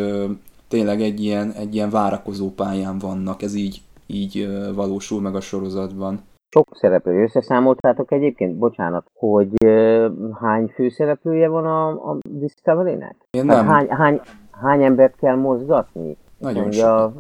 tényleg 0.67 1.01
egy 1.01 1.23
ilyen, 1.23 1.51
egy 1.51 1.75
ilyen 1.75 1.89
várakozó 1.89 2.49
pályán 2.49 2.97
vannak. 2.97 3.41
Ez 3.41 3.55
így, 3.55 3.81
így 4.07 4.49
valósul 4.75 5.21
meg 5.21 5.35
a 5.35 5.41
sorozatban. 5.41 6.19
Sok 6.55 6.75
szereplő 6.75 7.23
összeszámoltátok 7.23 8.11
egyébként, 8.11 8.57
bocsánat, 8.57 9.05
hogy 9.13 9.49
ö, 9.65 10.07
hány 10.41 10.67
főszereplője 10.67 11.47
van 11.47 11.65
a, 11.65 11.87
a 12.11 12.17
Discovery-nek? 12.29 13.15
Én 13.31 13.45
nem. 13.45 13.65
Hát 13.65 13.65
hány, 13.65 13.89
hány, 13.89 14.19
hány 14.51 14.83
embert 14.83 15.15
kell 15.15 15.35
mozgatni? 15.35 16.17
Nagyon 16.37 16.61
mondja, 16.61 17.13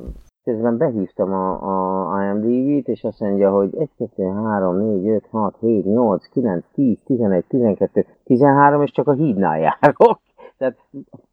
közben 0.43 0.77
behívtam 0.77 1.33
a, 1.33 2.13
a 2.13 2.23
IMDb-t, 2.23 2.87
és 2.87 3.03
azt 3.03 3.19
mondja, 3.19 3.51
hogy 3.51 3.75
1, 3.77 3.89
2, 3.97 4.23
3, 4.23 4.77
4, 4.77 5.07
5, 5.07 5.27
6, 5.31 5.55
7, 5.59 5.85
8, 5.85 6.25
9, 6.27 6.65
10, 6.73 6.97
11, 7.05 7.45
12, 7.47 8.05
13, 8.23 8.81
és 8.81 8.91
csak 8.91 9.07
a 9.07 9.13
hídnál 9.13 9.59
járok. 9.59 10.21
Tehát 10.57 10.77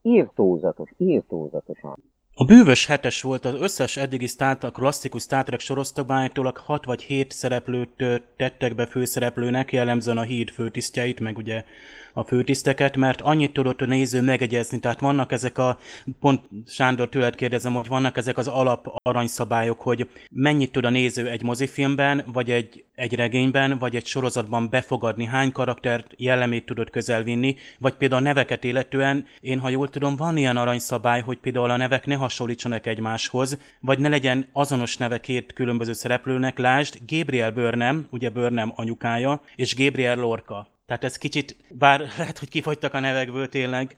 írtózatos, 0.02 0.90
írtózatosan. 0.96 1.96
A 2.42 2.44
bűvös 2.44 2.86
hetes 2.86 3.22
volt 3.22 3.44
az 3.44 3.54
összes 3.60 3.96
eddigi 3.96 4.26
Star 4.26 4.58
Trek, 4.58 4.72
klasszikus 4.72 5.22
Star 5.22 5.44
Trek 5.44 5.60
sorozatokban 5.60 6.16
állítólag 6.16 6.56
6 6.56 6.84
vagy 6.84 7.02
7 7.02 7.32
szereplőt 7.32 8.22
tettek 8.36 8.74
be 8.74 8.86
főszereplőnek, 8.86 9.72
jellemzően 9.72 10.18
a 10.18 10.22
híd 10.22 10.50
főtisztjeit, 10.50 11.20
meg 11.20 11.36
ugye 11.36 11.64
a 12.12 12.24
főtiszteket, 12.24 12.96
mert 12.96 13.20
annyit 13.20 13.52
tudott 13.52 13.80
a 13.80 13.86
néző 13.86 14.22
megegyezni, 14.22 14.78
tehát 14.78 15.00
vannak 15.00 15.32
ezek 15.32 15.58
a, 15.58 15.78
pont 16.20 16.40
Sándor 16.66 17.08
tőled 17.08 17.34
kérdezem, 17.34 17.74
hogy 17.74 17.88
vannak 17.88 18.16
ezek 18.16 18.38
az 18.38 18.48
alap 18.48 18.86
aranyszabályok, 19.02 19.80
hogy 19.80 20.08
mennyit 20.30 20.72
tud 20.72 20.84
a 20.84 20.90
néző 20.90 21.28
egy 21.28 21.42
mozifilmben, 21.42 22.24
vagy 22.32 22.50
egy, 22.50 22.84
egy 22.94 23.14
regényben, 23.14 23.78
vagy 23.78 23.96
egy 23.96 24.06
sorozatban 24.06 24.68
befogadni, 24.70 25.24
hány 25.24 25.52
karaktert 25.52 26.12
jellemét 26.16 26.66
tudod 26.66 26.90
közelvinni, 26.90 27.56
vagy 27.78 27.94
például 27.94 28.20
a 28.20 28.24
neveket 28.24 28.64
illetően, 28.64 29.26
én 29.40 29.58
ha 29.58 29.68
jól 29.68 29.88
tudom, 29.88 30.16
van 30.16 30.36
ilyen 30.36 30.56
aranyszabály, 30.56 31.20
hogy 31.20 31.38
például 31.38 31.70
a 31.70 31.76
nevek 31.76 32.06
ne 32.06 32.14
hasonlítsanak 32.14 32.86
egymáshoz, 32.86 33.58
vagy 33.80 33.98
ne 33.98 34.08
legyen 34.08 34.48
azonos 34.52 34.96
neve 34.96 35.20
két 35.20 35.52
különböző 35.52 35.92
szereplőnek, 35.92 36.58
lásd, 36.58 36.98
Gabriel 37.06 37.50
Burnham, 37.50 38.06
ugye 38.10 38.30
Burnham 38.30 38.72
anyukája, 38.76 39.42
és 39.56 39.76
Gabriel 39.76 40.16
Lorca. 40.16 40.71
Tehát 40.92 41.06
ez 41.06 41.18
kicsit, 41.18 41.56
bár 41.68 42.00
lehet, 42.18 42.38
hogy 42.38 42.48
kifogytak 42.48 42.94
a 42.94 43.00
nevekből 43.00 43.48
tényleg. 43.48 43.96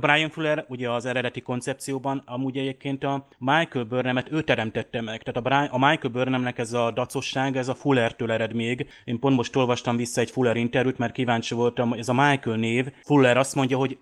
Brian 0.00 0.30
Fuller 0.30 0.64
ugye 0.68 0.90
az 0.90 1.06
eredeti 1.06 1.40
koncepcióban 1.40 2.22
amúgy 2.26 2.56
egyébként 2.56 3.04
a 3.04 3.26
Michael 3.38 3.84
Burnhamet 3.84 4.32
ő 4.32 4.42
teremtette 4.42 5.00
meg. 5.00 5.22
Tehát 5.22 5.36
a, 5.36 5.40
Brian, 5.40 5.66
a 5.66 5.88
Michael 5.88 6.12
Burnhamnek 6.12 6.58
ez 6.58 6.72
a 6.72 6.90
dacosság, 6.90 7.56
ez 7.56 7.68
a 7.68 7.74
Fullertől 7.74 8.32
ered 8.32 8.52
még. 8.52 8.88
Én 9.04 9.18
pont 9.18 9.36
most 9.36 9.56
olvastam 9.56 9.96
vissza 9.96 10.20
egy 10.20 10.30
Fuller 10.30 10.56
interjút, 10.56 10.98
mert 10.98 11.12
kíváncsi 11.12 11.54
voltam, 11.54 11.92
ez 11.92 12.08
a 12.08 12.12
Michael 12.12 12.56
név. 12.56 12.92
Fuller 13.02 13.36
azt 13.36 13.54
mondja, 13.54 13.76
hogy 13.76 13.98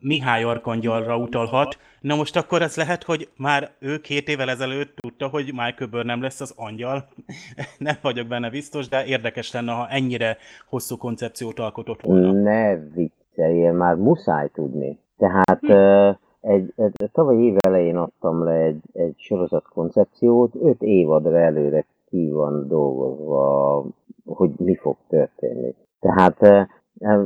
Mihály 0.00 0.42
Arkangyalra 0.42 1.16
utalhat, 1.16 1.78
Na 2.02 2.14
most 2.14 2.36
akkor 2.36 2.62
ez 2.62 2.76
lehet, 2.76 3.02
hogy 3.02 3.28
már 3.36 3.72
ő 3.78 4.00
két 4.00 4.28
évvel 4.28 4.50
ezelőtt 4.50 4.96
tudta, 4.96 5.28
hogy 5.28 5.52
Michael 5.52 6.02
nem 6.02 6.22
lesz 6.22 6.40
az 6.40 6.52
angyal. 6.56 7.08
nem 7.78 7.96
vagyok 8.00 8.26
benne 8.26 8.50
biztos, 8.50 8.88
de 8.88 9.04
érdekes 9.04 9.50
lenne, 9.50 9.72
ha 9.72 9.88
ennyire 9.88 10.38
hosszú 10.66 10.96
koncepciót 11.12 11.58
alkotott 11.58 12.02
volna. 12.02 12.32
Ne 12.32 12.76
vicceljél, 12.76 13.72
már 13.72 13.94
muszáj 13.94 14.48
tudni. 14.48 14.98
Tehát 15.16 15.60
hm. 15.60 16.50
egy, 16.50 16.72
egy, 16.76 17.10
tavaly 17.12 17.36
év 17.36 17.56
elején 17.58 17.96
adtam 17.96 18.44
le 18.44 18.52
egy, 18.52 18.82
egy 18.92 19.14
sorozat 19.16 19.68
koncepciót, 19.68 20.54
öt 20.54 20.82
évadra 20.82 21.38
előre 21.38 21.84
ki 22.08 22.30
van 22.30 22.68
dolgozva, 22.68 23.84
hogy 24.24 24.50
mi 24.56 24.74
fog 24.74 24.96
történni. 25.08 25.74
Tehát 26.00 26.68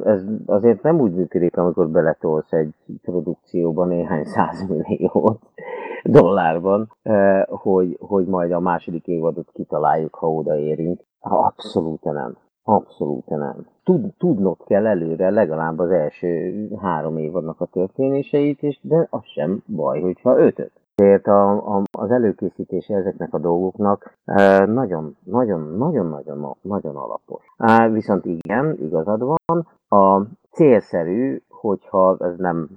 ez 0.05 0.25
azért 0.46 0.83
nem 0.83 1.01
úgy 1.01 1.12
működik, 1.12 1.57
amikor 1.57 1.88
beletolsz 1.88 2.53
egy 2.53 2.75
produkcióba 3.03 3.85
néhány 3.85 4.25
százmilliót 4.35 5.40
dollárban, 6.05 6.92
hogy, 7.46 7.96
hogy 8.01 8.27
majd 8.27 8.53
a 8.53 8.61
második 8.61 9.07
évadot 9.07 9.51
kitaláljuk, 9.53 10.14
ha 10.14 10.33
odaérünk. 10.33 11.01
Abszolút 11.20 12.03
nem. 12.03 12.37
Abszolút 12.69 13.27
nem. 13.27 13.67
Tud, 13.85 14.13
tudnod 14.19 14.57
kell 14.67 14.87
előre 14.87 15.31
legalább 15.31 15.79
az 15.79 15.91
első 15.91 16.69
három 16.81 17.19
évadnak 17.19 17.61
a 17.61 17.67
történéseit, 17.67 18.63
és 18.63 18.79
de 18.83 19.07
az 19.11 19.25
sem 19.25 19.63
baj, 19.67 20.01
hogyha 20.01 20.39
ötöt. 20.39 20.73
Ezért 20.95 21.27
a, 21.27 21.51
a, 21.77 21.83
az 21.91 22.11
előkészítése 22.11 22.95
ezeknek 22.95 23.35
a 23.35 23.39
dolgoknak 23.39 24.17
nagyon-nagyon-nagyon-nagyon 24.67 26.57
nagyon 26.63 26.97
alapos. 26.97 27.45
Viszont 27.93 28.25
igen, 28.25 28.77
igazad 28.81 29.21
van, 29.21 29.67
a 29.89 30.27
célszerű, 30.51 31.43
hogyha 31.61 32.16
ez 32.21 32.37
nem, 32.37 32.69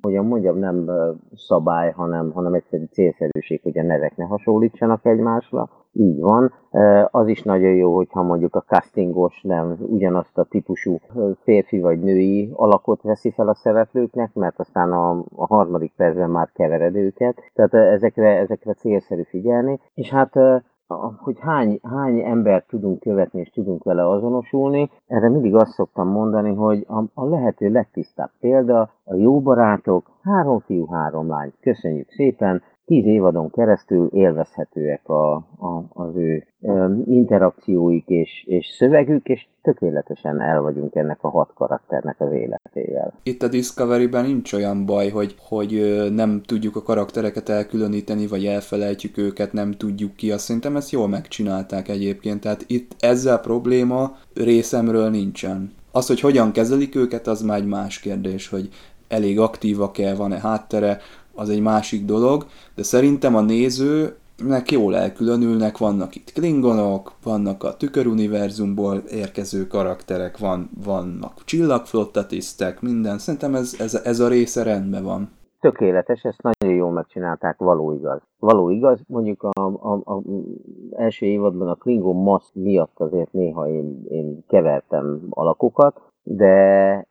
hogyan 0.00 0.24
mondjam, 0.24 0.58
nem 0.58 0.90
szabály, 1.34 1.92
hanem, 1.92 2.30
hanem 2.30 2.54
egyszerű 2.54 2.84
célszerűség, 2.84 3.60
hogy 3.62 3.78
a 3.78 3.82
nevek 3.82 4.16
ne 4.16 4.24
hasonlítsanak 4.24 5.06
egymásra, 5.06 5.68
így 5.92 6.20
van. 6.20 6.52
Az 7.10 7.28
is 7.28 7.42
nagyon 7.42 7.74
jó, 7.74 7.94
hogyha 7.94 8.22
mondjuk 8.22 8.54
a 8.54 8.64
castingos 8.66 9.40
nem 9.42 9.76
ugyanazt 9.80 10.38
a 10.38 10.44
típusú 10.44 10.98
férfi 11.42 11.80
vagy 11.80 12.00
női 12.00 12.50
alakot 12.54 13.02
veszi 13.02 13.30
fel 13.30 13.48
a 13.48 13.54
szereplőknek, 13.54 14.34
mert 14.34 14.58
aztán 14.58 14.92
a, 14.92 15.10
a 15.36 15.46
harmadik 15.46 15.92
percben 15.96 16.30
már 16.30 16.50
kevered 16.54 16.96
őket. 16.96 17.38
Tehát 17.54 17.74
ezekre, 17.74 18.38
ezekre 18.38 18.72
célszerű 18.72 19.22
figyelni. 19.22 19.80
És 19.94 20.10
hát 20.10 20.32
hogy 21.18 21.38
hány, 21.40 21.78
hány 21.82 22.20
embert 22.20 22.66
tudunk 22.66 23.00
követni 23.00 23.40
és 23.40 23.50
tudunk 23.50 23.84
vele 23.84 24.08
azonosulni, 24.08 24.90
erre 25.06 25.28
mindig 25.28 25.54
azt 25.54 25.72
szoktam 25.72 26.08
mondani, 26.08 26.54
hogy 26.54 26.86
a, 26.88 27.02
a 27.14 27.24
lehető 27.24 27.70
legtisztább 27.70 28.30
példa 28.40 28.90
a 29.04 29.14
jó 29.14 29.40
barátok, 29.40 30.10
három 30.22 30.58
fiú, 30.58 30.86
három 30.86 31.28
lány. 31.28 31.52
Köszönjük 31.60 32.10
szépen, 32.10 32.62
tíz 32.86 33.06
évadon 33.06 33.50
keresztül 33.50 34.08
élvezhetőek 34.12 35.08
a, 35.08 35.34
a, 35.34 35.84
az 35.88 36.16
ő 36.16 36.46
interakcióik 37.06 38.04
és, 38.06 38.44
és 38.46 38.66
szövegük, 38.66 39.28
és 39.28 39.46
tökéletesen 39.62 40.40
el 40.40 40.60
vagyunk 40.60 40.94
ennek 40.94 41.18
a 41.20 41.28
hat 41.28 41.50
karakternek 41.54 42.20
az 42.20 42.32
életével. 42.32 43.12
Itt 43.22 43.42
a 43.42 43.48
Discovery-ben 43.48 44.24
nincs 44.24 44.52
olyan 44.52 44.86
baj, 44.86 45.08
hogy, 45.08 45.34
hogy 45.38 46.04
nem 46.14 46.42
tudjuk 46.46 46.76
a 46.76 46.82
karaktereket 46.82 47.48
elkülöníteni, 47.48 48.26
vagy 48.26 48.46
elfelejtjük 48.46 49.18
őket, 49.18 49.52
nem 49.52 49.72
tudjuk 49.72 50.16
ki. 50.16 50.30
Azt 50.30 50.44
szerintem 50.44 50.76
ezt 50.76 50.90
jól 50.90 51.08
megcsinálták 51.08 51.88
egyébként, 51.88 52.40
tehát 52.40 52.64
itt 52.66 52.92
ezzel 53.00 53.40
probléma 53.40 54.16
részemről 54.34 55.10
nincsen. 55.10 55.72
Az, 55.92 56.06
hogy 56.06 56.20
hogyan 56.20 56.52
kezelik 56.52 56.94
őket, 56.94 57.26
az 57.26 57.42
már 57.42 57.58
egy 57.58 57.66
más 57.66 58.00
kérdés, 58.00 58.48
hogy 58.48 58.68
elég 59.08 59.40
aktívak-e, 59.40 60.14
van-e 60.14 60.38
háttere, 60.38 60.98
az 61.34 61.48
egy 61.48 61.62
másik 61.62 62.04
dolog, 62.04 62.46
de 62.74 62.82
szerintem 62.82 63.34
a 63.36 63.40
nézőnek 63.40 64.70
jól 64.70 64.96
elkülönülnek, 64.96 65.78
vannak 65.78 66.14
itt 66.14 66.32
klingonok, 66.32 67.12
vannak 67.24 67.64
a 67.64 67.76
tüköruniverzumból 67.76 68.96
érkező 68.96 69.66
karakterek, 69.66 70.38
van, 70.38 70.70
vannak 70.84 71.44
csillagflottatisztek, 71.44 72.80
minden. 72.80 73.18
Szerintem 73.18 73.54
ez, 73.54 73.76
ez, 73.78 73.94
ez 73.94 74.20
a 74.20 74.28
része 74.28 74.62
rendben 74.62 75.04
van. 75.04 75.30
Tökéletes, 75.60 76.22
ezt 76.22 76.42
nagyon 76.42 76.76
jól 76.76 76.90
megcsinálták, 76.90 77.58
való 77.58 77.92
igaz. 77.92 78.20
Való 78.38 78.70
igaz, 78.70 79.00
mondjuk 79.06 79.42
a, 79.42 79.60
a, 79.60 79.92
a 79.92 80.22
első 80.90 81.26
évadban 81.26 81.68
a 81.68 81.74
Klingon 81.74 82.16
Masz 82.16 82.50
miatt 82.54 82.94
azért 82.98 83.32
néha 83.32 83.68
én, 83.68 84.04
én 84.08 84.44
kevertem 84.48 85.26
alakokat, 85.30 86.00
de 86.22 87.06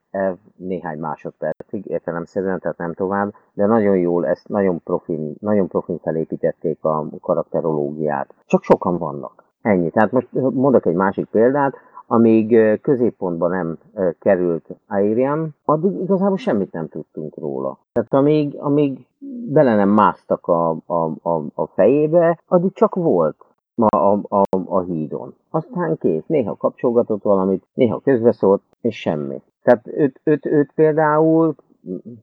néhány 0.55 0.99
másodpercig 0.99 1.85
értelemszerűen, 1.85 2.59
tehát 2.59 2.77
nem 2.77 2.93
tovább, 2.93 3.33
de 3.53 3.65
nagyon 3.65 3.97
jól, 3.97 4.27
ezt 4.27 4.47
nagyon 4.47 4.83
profin, 4.83 5.35
nagyon 5.39 5.67
profin 5.67 5.97
felépítették 5.97 6.83
a 6.83 7.05
karakterológiát. 7.21 8.33
Csak 8.45 8.63
sokan 8.63 8.97
vannak. 8.97 9.43
Ennyi. 9.61 9.89
Tehát 9.89 10.11
most 10.11 10.27
mondok 10.31 10.85
egy 10.85 10.95
másik 10.95 11.25
példát, 11.25 11.73
amíg 12.07 12.79
középpontba 12.81 13.47
nem 13.47 13.77
került 14.19 14.69
Airiam, 14.87 15.49
addig 15.65 16.01
igazából 16.01 16.37
semmit 16.37 16.71
nem 16.71 16.87
tudtunk 16.87 17.35
róla. 17.35 17.77
Tehát 17.91 18.13
amíg, 18.13 18.55
amíg 18.59 19.05
bele 19.51 19.75
nem 19.75 19.89
másztak 19.89 20.47
a, 20.47 20.69
a, 20.85 21.11
a, 21.21 21.43
a 21.53 21.65
fejébe, 21.65 22.39
addig 22.47 22.73
csak 22.73 22.95
volt 22.95 23.35
a, 23.81 23.97
a, 23.97 24.21
a, 24.29 24.43
a 24.65 24.81
hídon. 24.81 25.35
Aztán 25.49 25.97
kész, 25.97 26.23
néha 26.27 26.55
kapcsolgatott 26.55 27.23
valamit, 27.23 27.63
néha 27.73 27.99
közbeszólt, 27.99 28.61
és 28.81 28.99
semmi. 28.99 29.41
Tehát 29.63 29.87
őt, 29.87 30.19
őt, 30.23 30.45
őt 30.45 30.71
például 30.75 31.55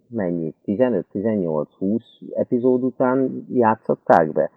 mennyi, 0.08 0.54
15-18-20 0.64 2.00
epizód 2.34 2.82
után 2.82 3.46
játszották 3.52 4.32
be 4.32 4.50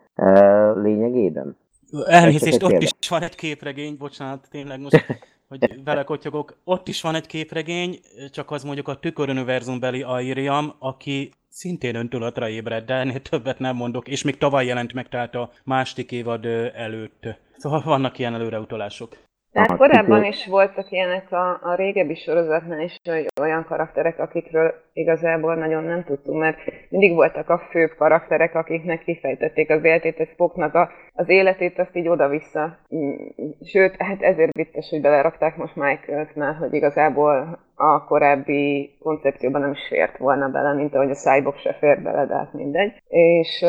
lényegében? 0.76 1.58
Elnézést, 2.06 2.64
ott 2.64 2.82
is 2.82 2.92
van 3.10 3.22
egy 3.22 3.36
képregény, 3.36 3.96
bocsánat, 3.98 4.48
tényleg 4.50 4.80
most, 4.80 5.06
hogy 5.50 5.84
vele 5.84 6.04
kotyogok. 6.04 6.58
Ott 6.64 6.88
is 6.88 7.02
van 7.02 7.16
egy 7.16 7.28
képregény, 7.28 8.00
csak 8.32 8.52
az 8.52 8.64
mondjuk 8.64 8.88
a 8.88 9.00
tüköruniverzum-beli 9.00 10.02
Airiam, 10.02 10.74
aki 10.80 11.32
szintén 11.52 11.96
öntudatra 11.96 12.50
ébred, 12.50 12.86
de 12.86 12.94
ennél 12.94 13.22
többet 13.22 13.60
nem 13.60 13.76
mondok, 13.76 14.08
és 14.08 14.24
még 14.24 14.38
tavaly 14.38 14.66
jelent 14.66 14.94
meg, 14.94 15.08
tehát 15.10 15.36
a 15.36 15.52
második 15.64 16.12
évad 16.12 16.46
előtt. 16.76 17.40
Szóval 17.58 17.82
vannak 17.86 18.20
ilyen 18.20 18.34
előreutalások. 18.34 19.18
Tehát 19.52 19.76
korábban 19.78 20.24
is 20.24 20.48
voltak 20.48 20.92
ilyenek 20.92 21.32
a, 21.32 21.60
a 21.62 21.76
régebbi 21.76 22.16
sorozatnál 22.16 22.80
is 22.80 22.98
olyan 23.42 23.66
karakterek, 23.66 24.20
akikről 24.20 24.74
igazából 24.94 25.56
nagyon 25.56 25.84
nem 25.84 26.04
tudtunk, 26.04 26.40
mert 26.40 26.58
mindig 26.90 27.14
voltak 27.14 27.50
a 27.50 27.68
főbb 27.72 27.96
karakterek, 27.98 28.56
akiknek 28.56 29.04
kifejtették 29.04 29.70
az 29.70 29.84
életét, 29.84 30.20
ez 30.20 30.28
Spocknak 30.28 30.74
a, 30.74 30.90
az 31.22 31.30
életét, 31.30 31.80
azt 31.80 31.96
így 31.96 32.08
oda-vissza. 32.08 32.78
Sőt, 33.64 33.96
hát 33.98 34.22
ezért 34.22 34.54
vicces, 34.54 34.90
hogy 34.90 35.02
belerakták 35.02 35.58
most 35.58 35.76
Michael-t, 35.76 36.36
mert 36.36 36.58
hogy 36.58 36.74
igazából 36.74 37.60
a 37.76 38.04
korábbi 38.04 38.96
koncepcióban 39.00 39.62
nem 39.62 39.72
is 39.72 39.88
fért 39.88 40.18
volna 40.18 40.50
bele, 40.50 40.74
mint 40.74 40.96
ahogy 40.96 41.10
a 41.10 41.14
Cyborg 41.14 41.58
se 41.58 41.74
fér 41.74 42.02
bele, 42.02 42.26
de 42.26 42.36
hát 42.36 42.54
mindegy. 42.54 42.94
És 43.08 43.66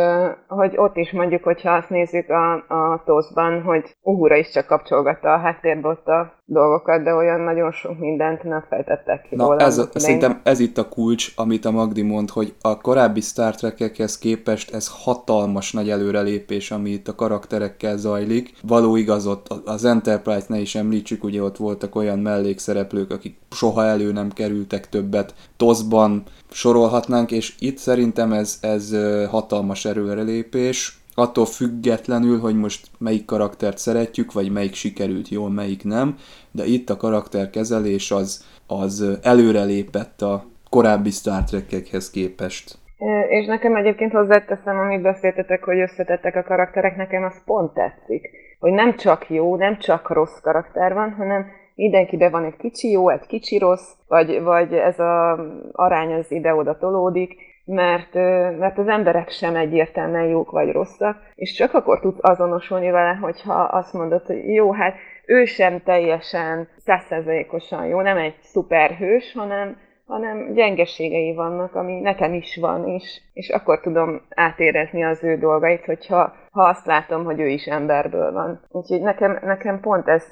hogy 0.49 0.77
ott 0.77 0.97
is 0.97 1.13
mondjuk, 1.13 1.43
hogyha 1.43 1.75
azt 1.75 1.91
nézzük 1.91 2.31
a, 2.31 2.53
a 2.53 3.03
TOSZ-ban, 3.05 3.63
hogy 3.63 3.85
Uhura 4.03 4.37
is 4.37 4.51
csak 4.51 4.67
kapcsolgatta 4.67 5.33
a 5.33 5.39
háttérbe 5.39 5.89
ott 5.89 6.07
a 6.07 6.33
dolgokat, 6.53 7.03
de 7.03 7.15
olyan 7.15 7.41
nagyon 7.41 7.73
sok 7.73 7.99
mindent 7.99 8.43
nem 8.43 8.65
fejtettek 8.69 9.23
ki 9.23 9.37
Na, 9.37 9.45
róla. 9.45 9.61
Ez, 9.61 9.89
szerintem 9.95 10.41
ez 10.43 10.61
itt 10.61 10.79
a 10.79 10.89
kulcs, 10.89 11.33
amit 11.37 11.65
a 11.65 11.71
Magdi 11.71 12.03
mond, 12.03 12.31
hogy 12.31 12.55
a 12.61 12.81
korábbi 12.81 13.21
Star 13.21 13.55
Trek-ekhez 13.55 14.19
képest 14.19 14.75
ez 14.75 14.89
hatalmas 15.03 15.73
nagy 15.73 15.91
előrelépés, 15.91 16.71
ami 16.71 16.91
itt 16.91 17.09
a 17.09 17.15
karakterekkel 17.15 17.97
zajlik. 17.97 18.53
Való 18.63 18.97
igazot 18.97 19.49
az 19.65 19.85
Enterprise 19.85 20.47
ne 20.49 20.59
is 20.59 20.75
említsük, 20.75 21.25
ugye 21.25 21.43
ott 21.43 21.57
voltak 21.57 21.95
olyan 21.95 22.19
mellékszereplők, 22.19 23.11
akik 23.11 23.37
soha 23.51 23.85
elő 23.85 24.13
nem 24.13 24.31
kerültek 24.31 24.89
többet. 24.89 25.35
Tozban 25.57 26.23
sorolhatnánk, 26.51 27.31
és 27.31 27.55
itt 27.59 27.79
szerintem 27.79 28.33
ez, 28.33 28.59
ez 28.61 28.97
hatalmas 29.31 29.85
előrelépés 29.85 31.02
attól 31.15 31.47
függetlenül, 31.47 32.39
hogy 32.41 32.57
most 32.57 32.87
melyik 32.99 33.25
karaktert 33.25 33.79
szeretjük, 33.79 34.33
vagy 34.33 34.53
melyik 34.53 34.75
sikerült 34.75 35.29
jól, 35.29 35.51
melyik 35.51 35.85
nem, 35.85 36.17
de 36.51 36.65
itt 36.65 36.91
a 36.91 36.97
karakterkezelés 36.97 38.11
az, 38.11 38.45
az 38.67 39.19
előrelépett 39.23 40.23
a 40.23 40.45
korábbi 40.71 41.11
Star 41.11 41.43
Trek-ekhez 41.45 42.11
képest. 42.11 42.79
És 43.29 43.47
nekem 43.47 43.77
egyébként 43.77 44.13
hozzáteszem, 44.13 44.79
amit 44.79 45.03
beszéltetek, 45.03 45.65
hogy 45.65 45.79
összetettek 45.79 46.37
a 46.37 46.43
karakterek, 46.43 46.97
nekem 46.97 47.25
az 47.25 47.45
pont 47.45 47.75
tetszik. 47.75 48.31
Hogy 48.59 48.73
nem 48.73 48.97
csak 48.97 49.31
jó, 49.31 49.57
nem 49.57 49.79
csak 49.79 50.11
rossz 50.11 50.41
karakter 50.43 50.95
van, 50.95 51.13
hanem 51.13 51.47
mindenkiben 51.75 52.31
van 52.31 52.45
egy 52.45 52.57
kicsi 52.57 52.91
jó, 52.91 53.09
egy 53.09 53.27
kicsi 53.27 53.59
rossz, 53.59 53.91
vagy, 54.09 54.43
vagy 54.43 54.73
ez 54.73 54.99
az 54.99 55.39
arány 55.73 56.13
az 56.13 56.31
ide-oda 56.31 56.79
tolódik, 56.79 57.37
mert, 57.65 58.15
mert 58.59 58.79
az 58.79 58.89
emberek 58.89 59.31
sem 59.31 59.57
egyértelműen 59.57 60.27
jók 60.27 60.51
vagy 60.51 60.73
rosszak, 60.73 61.17
és 61.35 61.53
csak 61.53 61.75
akkor 61.75 62.01
tudsz 62.01 62.19
azonosulni 62.21 62.91
vele, 62.91 63.19
hogyha 63.21 63.55
azt 63.55 63.93
mondod, 63.93 64.27
hogy 64.27 64.49
jó, 64.49 64.73
hát 64.73 64.95
ő 65.27 65.45
sem 65.45 65.83
teljesen 65.83 66.69
százszerzalékosan 66.77 67.87
jó, 67.87 68.01
nem 68.01 68.17
egy 68.17 68.35
szuperhős, 68.41 69.33
hanem, 69.33 69.77
hanem 70.07 70.53
gyengeségei 70.53 71.35
vannak, 71.35 71.75
ami 71.75 72.01
nekem 72.01 72.35
is 72.35 72.57
van, 72.57 72.89
és, 72.89 73.21
és 73.33 73.49
akkor 73.49 73.81
tudom 73.81 74.23
átérezni 74.35 75.05
az 75.05 75.25
ő 75.25 75.37
dolgait, 75.37 75.85
hogyha 75.85 76.35
ha 76.51 76.63
azt 76.63 76.87
látom, 76.87 77.25
hogy 77.25 77.41
ő 77.41 77.49
is 77.49 77.67
emberből 77.67 78.33
van. 78.33 78.61
Úgyhogy 78.69 79.01
nekem, 79.01 79.39
nekem 79.43 79.81
pont 79.81 80.09
ez, 80.09 80.31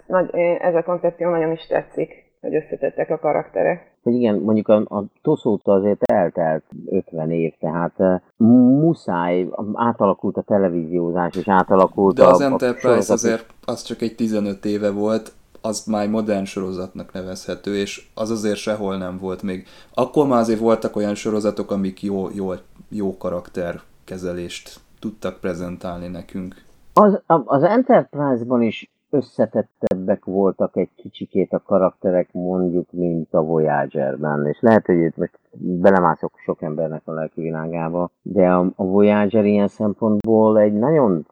ez 0.58 0.74
a 0.74 0.82
koncepció 0.82 1.30
nagyon 1.30 1.52
is 1.52 1.66
tetszik 1.66 2.29
hogy 2.40 2.54
összetettek 2.54 3.10
a 3.10 3.18
karakterek. 3.18 3.90
Hogy 4.02 4.14
igen, 4.14 4.34
mondjuk 4.34 4.68
a, 4.68 4.76
a 4.76 5.04
toszóta 5.22 5.72
azért 5.72 6.02
eltelt 6.02 6.64
50 6.86 7.30
év, 7.30 7.52
tehát 7.60 8.22
muszáj, 8.36 9.48
átalakult 9.74 10.36
a 10.36 10.42
televíziózás, 10.42 11.36
és 11.36 11.48
átalakult 11.48 12.16
De 12.16 12.24
a, 12.24 12.30
az 12.30 12.40
Enterprise 12.40 13.12
a 13.12 13.14
azért 13.14 13.46
az 13.64 13.82
csak 13.82 14.02
egy 14.02 14.14
15 14.14 14.64
éve 14.64 14.90
volt, 14.90 15.32
az 15.60 15.84
már 15.84 16.08
modern 16.08 16.44
sorozatnak 16.44 17.12
nevezhető, 17.12 17.76
és 17.76 18.08
az 18.14 18.30
azért 18.30 18.56
sehol 18.56 18.96
nem 18.96 19.18
volt 19.18 19.42
még. 19.42 19.66
Akkor 19.94 20.26
már 20.26 20.40
azért 20.40 20.60
voltak 20.60 20.96
olyan 20.96 21.14
sorozatok, 21.14 21.70
amik 21.70 22.02
jó, 22.02 22.28
jó, 22.34 22.50
jó 22.88 23.16
karakterkezelést 23.16 24.80
tudtak 24.98 25.40
prezentálni 25.40 26.08
nekünk. 26.08 26.54
Az, 26.92 27.20
az 27.26 27.62
Enterprise-ban 27.62 28.62
is 28.62 28.90
összetettebbek 29.10 30.24
voltak 30.24 30.76
egy 30.76 30.90
kicsikét 30.96 31.52
a 31.52 31.62
karakterek, 31.66 32.28
mondjuk, 32.32 32.92
mint 32.92 33.34
a 33.34 33.42
Voyager-ben. 33.42 34.46
És 34.46 34.58
lehet, 34.60 34.86
hogy 34.86 34.96
itt 34.96 35.16
most 35.16 35.38
belemászok 35.58 36.32
sok 36.44 36.62
embernek 36.62 37.02
a 37.04 37.12
lelki 37.12 37.40
világába, 37.40 38.10
de 38.22 38.48
a, 38.48 38.72
a 38.76 38.84
Voyager 38.84 39.44
ilyen 39.44 39.68
szempontból 39.68 40.58
egy 40.58 40.72
nagyon 40.72 41.26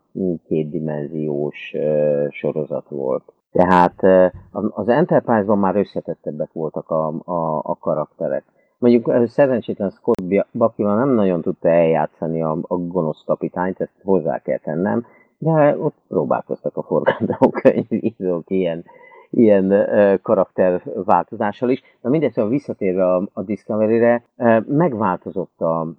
kétdimenziós 0.47 1.75
uh, 1.75 2.31
sorozat 2.31 2.89
volt. 2.89 3.33
Tehát 3.53 4.03
uh, 4.03 4.33
az 4.71 4.89
Enterprise-ban 4.89 5.59
már 5.59 5.77
összetettebbek 5.77 6.53
voltak 6.53 6.91
a, 6.91 7.07
a, 7.25 7.59
a 7.63 7.77
karakterek. 7.81 8.45
Mondjuk 8.79 9.29
szerencsétlen 9.29 9.91
Scott 9.91 10.47
Bakula 10.53 10.95
nem 10.95 11.09
nagyon 11.09 11.41
tudta 11.41 11.69
eljátszani 11.69 12.43
a, 12.43 12.59
a 12.63 12.77
gonosz 12.77 13.23
kapitányt, 13.27 13.81
ezt 13.81 14.01
hozzá 14.03 14.39
kell 14.39 14.59
tennem, 14.59 15.07
de 15.39 15.77
ott 15.79 15.97
próbálkoztak 16.09 16.77
a 16.77 16.83
forgatókönyvírók 16.83 18.51
ilyen, 18.61 18.85
ilyen 19.31 19.89
karakterváltozással 20.23 21.71
is. 21.71 21.83
Na 22.01 22.11
mindegy, 22.11 22.33
szóval 22.33 22.51
visszatérve 22.51 23.15
a, 23.15 23.29
a 23.33 23.43
Discovery-re, 23.43 24.23
megváltozott 24.67 25.61
a, 25.61 25.95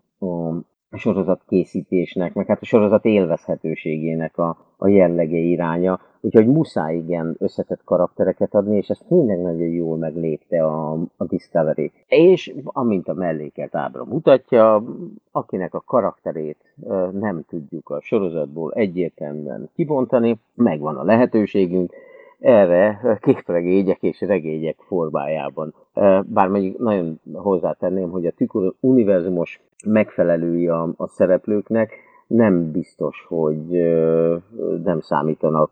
a 0.91 0.97
sorozat 0.97 1.41
készítésnek, 1.47 2.33
meg 2.33 2.45
hát 2.45 2.61
a 2.61 2.65
sorozat 2.65 3.05
élvezhetőségének 3.05 4.37
a, 4.37 4.57
a 4.77 4.87
jellege 4.87 5.37
iránya, 5.37 5.99
úgyhogy 6.21 6.47
muszáj 6.47 6.95
igen 6.95 7.35
összetett 7.39 7.81
karaktereket 7.83 8.53
adni, 8.53 8.77
és 8.77 8.87
ezt 8.87 9.05
tényleg 9.07 9.41
nagyon 9.41 9.67
jól 9.67 9.97
meglépte 9.97 10.63
a, 10.63 10.91
a 11.17 11.25
Discovery. 11.25 11.91
És 12.07 12.53
amint 12.63 13.07
a 13.07 13.13
mellékelt 13.13 13.75
ábra 13.75 14.05
mutatja, 14.05 14.83
akinek 15.31 15.73
a 15.73 15.83
karakterét 15.85 16.73
nem 17.11 17.43
tudjuk 17.49 17.89
a 17.89 18.01
sorozatból 18.01 18.71
egyértelműen 18.73 19.69
kibontani, 19.75 20.39
megvan 20.55 20.95
a 20.95 21.03
lehetőségünk, 21.03 21.93
erre 22.39 23.17
képregények 23.21 24.03
és 24.03 24.21
regények 24.21 24.77
formájában. 24.87 25.73
Bár 26.23 26.47
mondjuk 26.47 26.77
nagyon 26.77 27.19
hozzátenném, 27.33 28.09
hogy 28.09 28.25
a 28.25 28.31
tükör 28.31 28.73
univerzumos 28.79 29.61
megfelelői 29.85 30.67
a, 30.67 30.93
a 30.97 31.07
szereplőknek 31.07 31.91
nem 32.27 32.71
biztos, 32.71 33.25
hogy 33.27 33.67
nem 34.83 34.99
számítanak 34.99 35.71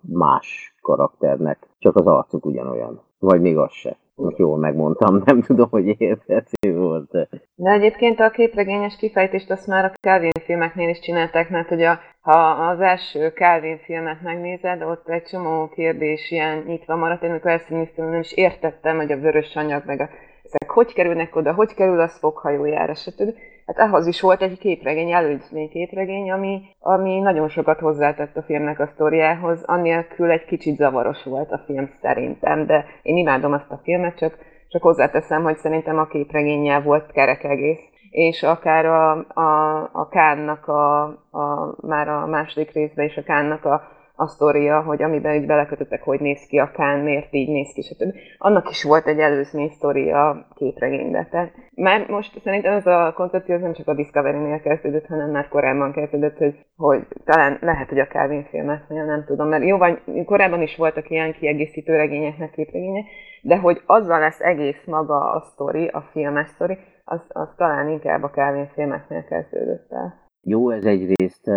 más 0.00 0.74
karakternek, 0.82 1.68
csak 1.78 1.96
az 1.96 2.06
arcuk 2.06 2.46
ugyanolyan. 2.46 3.00
Vagy 3.18 3.40
még 3.40 3.56
az 3.56 3.72
se. 3.72 3.96
Most 4.18 4.38
jól 4.38 4.58
megmondtam, 4.58 5.22
nem 5.24 5.40
tudom, 5.40 5.68
hogy 5.70 6.00
érthető 6.00 6.78
volt. 6.78 7.10
De 7.54 7.70
egyébként 7.70 8.20
a 8.20 8.30
képregényes 8.30 8.96
kifejtést 8.96 9.50
azt 9.50 9.66
már 9.66 9.84
a 9.84 9.92
Calvin 10.00 10.30
filmeknél 10.44 10.88
is 10.88 11.00
csinálták, 11.00 11.50
mert 11.50 11.68
hogy 11.68 11.82
a, 11.82 12.00
ha 12.20 12.48
az 12.50 12.80
első 12.80 13.28
Calvin 13.28 13.78
filmet 13.78 14.22
megnézed, 14.22 14.82
ott 14.82 15.08
egy 15.08 15.22
csomó 15.22 15.68
kérdés 15.68 16.30
ilyen 16.30 16.62
nyitva 16.66 16.96
maradt, 16.96 17.22
én 17.22 17.30
amikor 17.30 17.50
ezt 17.50 17.68
néztem, 17.68 18.08
nem 18.08 18.20
is 18.20 18.32
értettem, 18.32 18.96
hogy 18.96 19.12
a 19.12 19.20
vörös 19.20 19.56
anyag, 19.56 19.82
meg 19.86 20.00
a, 20.00 20.08
ezek 20.44 20.70
hogy 20.70 20.92
kerülnek 20.92 21.36
oda, 21.36 21.52
hogy 21.54 21.74
kerül 21.74 22.00
a 22.00 22.08
foghajójára, 22.08 22.94
stb. 22.94 23.34
Hát 23.68 23.88
ahhoz 23.88 24.06
is 24.06 24.20
volt 24.20 24.42
egy 24.42 24.58
képregény, 24.58 25.12
előzmény 25.12 25.68
képregény, 25.68 26.30
ami, 26.30 26.62
ami 26.80 27.18
nagyon 27.18 27.48
sokat 27.48 27.78
hozzátett 27.78 28.36
a 28.36 28.42
filmnek 28.42 28.80
a 28.80 28.90
sztoriához, 28.94 29.62
annélkül 29.64 30.30
egy 30.30 30.44
kicsit 30.44 30.76
zavaros 30.76 31.24
volt 31.24 31.50
a 31.50 31.62
film 31.66 31.90
szerintem, 32.00 32.66
de 32.66 32.84
én 33.02 33.16
imádom 33.16 33.52
azt 33.52 33.70
a 33.70 33.80
filmet, 33.82 34.16
csak, 34.18 34.38
csak 34.68 34.82
hozzáteszem, 34.82 35.42
hogy 35.42 35.56
szerintem 35.56 35.98
a 35.98 36.06
képregényel 36.06 36.82
volt 36.82 37.12
kerek 37.12 37.44
egész. 37.44 37.78
És 38.10 38.42
akár 38.42 38.86
a, 38.86 39.10
a, 39.34 39.78
a 39.92 40.08
Kánnak 40.10 40.66
a, 40.66 41.02
a, 41.30 41.74
már 41.80 42.08
a 42.08 42.26
második 42.26 42.72
részben 42.72 43.06
is 43.06 43.16
a 43.16 43.22
Kánnak 43.22 43.64
a 43.64 43.97
a 44.20 44.26
sztoria, 44.26 44.82
hogy 44.82 45.02
amiben 45.02 45.34
így 45.34 45.46
belekötöttek, 45.46 46.02
hogy 46.02 46.20
néz 46.20 46.46
ki 46.46 46.58
a 46.58 46.70
Kán, 46.70 46.98
miért 46.98 47.34
így 47.34 47.48
néz 47.48 47.72
ki, 47.72 47.82
stb. 47.82 48.14
Annak 48.38 48.70
is 48.70 48.84
volt 48.84 49.06
egy 49.06 49.18
előzmény 49.18 49.68
sztoria 49.68 50.28
a 50.28 50.46
képregénybe. 50.54 51.28
Tehát 51.30 51.52
már 51.74 52.08
most 52.08 52.40
szerintem 52.42 52.72
ez 52.72 52.86
a 52.86 53.12
koncepció 53.14 53.56
nem 53.56 53.72
csak 53.72 53.88
a 53.88 53.94
Discovery-nél 53.94 54.60
kezdődött, 54.60 55.06
hanem 55.06 55.30
már 55.30 55.48
korábban 55.48 55.92
kezdődött, 55.92 56.36
hogy, 56.36 56.54
hogy 56.76 57.06
talán 57.24 57.58
lehet, 57.60 57.88
hogy 57.88 57.98
a 57.98 58.06
Calvin 58.06 58.44
filmet, 58.44 58.88
nem 58.88 59.24
tudom, 59.26 59.48
mert 59.48 59.64
jó, 59.64 59.76
vagy 59.76 60.24
korábban 60.24 60.62
is 60.62 60.76
voltak 60.76 61.10
ilyen 61.10 61.32
kiegészítő 61.32 61.96
regényeknek 61.96 62.50
képregények, 62.50 63.04
de 63.42 63.56
hogy 63.56 63.82
azzal 63.86 64.18
lesz 64.18 64.40
egész 64.40 64.84
maga 64.84 65.30
a 65.30 65.40
sztori, 65.40 65.86
a 65.86 66.00
filmes 66.00 66.48
sztori, 66.48 66.78
az, 67.04 67.20
az 67.28 67.48
talán 67.56 67.88
inkább 67.88 68.22
a 68.22 68.30
Calvin 68.30 68.68
filmeknél 68.74 69.24
kezdődött 69.24 69.92
el. 69.92 70.27
Jó, 70.42 70.70
ez 70.70 70.84
egyrészt 70.84 71.50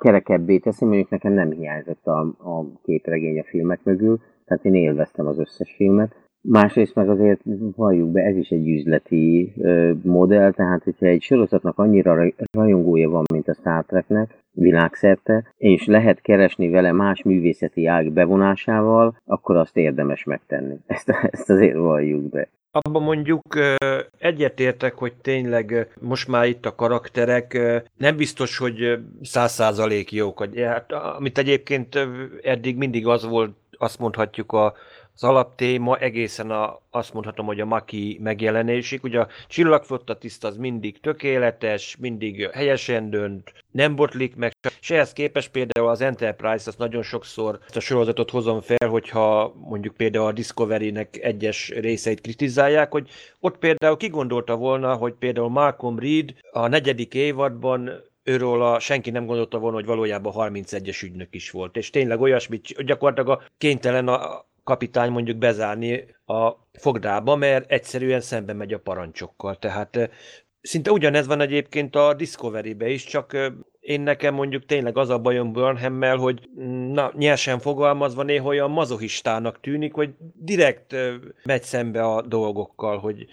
kerekebbé 0.00 0.58
teszi, 0.58 0.84
mondjuk 0.84 1.10
nekem 1.10 1.32
nem 1.32 1.50
hiányzott 1.50 2.06
a, 2.06 2.20
a 2.20 2.80
képregény 2.82 3.38
a 3.38 3.44
filmek 3.44 3.80
mögül, 3.82 4.20
tehát 4.44 4.64
én 4.64 4.74
élveztem 4.74 5.26
az 5.26 5.38
összes 5.38 5.74
filmet. 5.76 6.24
Másrészt 6.48 6.94
meg 6.94 7.08
azért 7.08 7.40
valljuk 7.76 8.10
be, 8.10 8.22
ez 8.22 8.36
is 8.36 8.50
egy 8.50 8.68
üzleti 8.68 9.52
ö, 9.58 9.92
modell, 10.02 10.52
tehát 10.52 10.82
hogyha 10.82 11.06
egy 11.06 11.22
sorozatnak 11.22 11.78
annyira 11.78 12.32
rajongója 12.50 13.08
van, 13.08 13.24
mint 13.32 13.48
a 13.48 13.54
Star 13.54 13.84
Treknek 13.84 14.38
világszerte, 14.52 15.52
és 15.56 15.86
lehet 15.86 16.20
keresni 16.20 16.68
vele 16.68 16.92
más 16.92 17.22
művészeti 17.22 17.86
ág 17.86 18.12
bevonásával, 18.12 19.16
akkor 19.24 19.56
azt 19.56 19.76
érdemes 19.76 20.24
megtenni. 20.24 20.76
Ezt, 20.86 21.08
ezt 21.30 21.50
azért 21.50 21.76
valljuk 21.76 22.30
be. 22.30 22.48
Abban 22.80 23.02
mondjuk 23.02 23.42
egyetértek, 24.18 24.94
hogy 24.94 25.12
tényleg 25.14 25.92
most 26.00 26.28
már 26.28 26.46
itt 26.46 26.66
a 26.66 26.74
karakterek 26.74 27.58
nem 27.96 28.16
biztos, 28.16 28.58
hogy 28.58 28.98
száz 29.22 29.52
százalék 29.52 30.12
jók. 30.12 30.48
Hát, 30.56 30.92
amit 30.92 31.38
egyébként 31.38 31.98
eddig 32.42 32.76
mindig 32.76 33.06
az 33.06 33.24
volt, 33.24 33.56
azt 33.78 33.98
mondhatjuk 33.98 34.52
a 34.52 34.74
az 35.16 35.24
alaptéma 35.24 35.98
egészen 35.98 36.50
a, 36.50 36.80
azt 36.90 37.12
mondhatom, 37.12 37.46
hogy 37.46 37.60
a 37.60 37.64
Maki 37.64 38.18
megjelenésig. 38.22 39.04
Ugye 39.04 39.20
a 39.20 39.28
csillagflotta 39.48 40.18
tiszt 40.18 40.44
az 40.44 40.56
mindig 40.56 41.00
tökéletes, 41.00 41.96
mindig 42.00 42.50
helyesen 42.52 43.10
dönt, 43.10 43.52
nem 43.70 43.96
botlik 43.96 44.36
meg, 44.36 44.52
és 44.80 44.90
ehhez 44.90 45.12
képest 45.12 45.50
például 45.50 45.88
az 45.88 46.00
Enterprise, 46.00 46.68
azt 46.68 46.78
nagyon 46.78 47.02
sokszor 47.02 47.58
ezt 47.66 47.76
a 47.76 47.80
sorozatot 47.80 48.30
hozom 48.30 48.60
fel, 48.60 48.88
hogyha 48.88 49.54
mondjuk 49.58 49.94
például 49.94 50.26
a 50.26 50.32
Discovery-nek 50.32 51.16
egyes 51.22 51.68
részeit 51.68 52.20
kritizálják, 52.20 52.92
hogy 52.92 53.10
ott 53.40 53.58
például 53.58 53.96
kigondolta 53.96 54.56
volna, 54.56 54.94
hogy 54.94 55.12
például 55.12 55.48
Malcolm 55.48 55.98
Reed 55.98 56.34
a 56.52 56.68
negyedik 56.68 57.14
évadban 57.14 57.90
őről 58.22 58.62
a, 58.62 58.78
senki 58.78 59.10
nem 59.10 59.26
gondolta 59.26 59.58
volna, 59.58 59.76
hogy 59.76 59.86
valójában 59.86 60.32
31-es 60.36 61.02
ügynök 61.02 61.34
is 61.34 61.50
volt. 61.50 61.76
És 61.76 61.90
tényleg 61.90 62.20
olyasmit, 62.20 62.84
gyakorlatilag 62.84 63.38
a 63.38 63.42
kénytelen 63.58 64.08
a, 64.08 64.44
kapitány 64.66 65.10
mondjuk 65.10 65.36
bezárni 65.36 66.06
a 66.26 66.50
fogdába, 66.72 67.36
mert 67.36 67.70
egyszerűen 67.70 68.20
szembe 68.20 68.52
megy 68.52 68.72
a 68.72 68.78
parancsokkal. 68.78 69.56
Tehát 69.56 70.10
szinte 70.60 70.90
ugyanez 70.90 71.26
van 71.26 71.40
egyébként 71.40 71.96
a 71.96 72.14
Discovery-be 72.14 72.88
is, 72.88 73.04
csak 73.04 73.36
én 73.80 74.00
nekem 74.00 74.34
mondjuk 74.34 74.66
tényleg 74.66 74.96
az 74.96 75.08
a 75.08 75.18
bajom 75.18 75.52
Burnhammel, 75.52 76.16
hogy 76.16 76.48
na, 76.92 77.12
nyersen 77.14 77.58
fogalmazva 77.58 78.22
néha 78.22 78.46
olyan 78.46 78.70
mazohistának 78.70 79.60
tűnik, 79.60 79.92
hogy 79.94 80.10
direkt 80.34 80.94
megy 81.44 81.62
szembe 81.62 82.02
a 82.02 82.22
dolgokkal, 82.22 82.98
hogy 82.98 83.26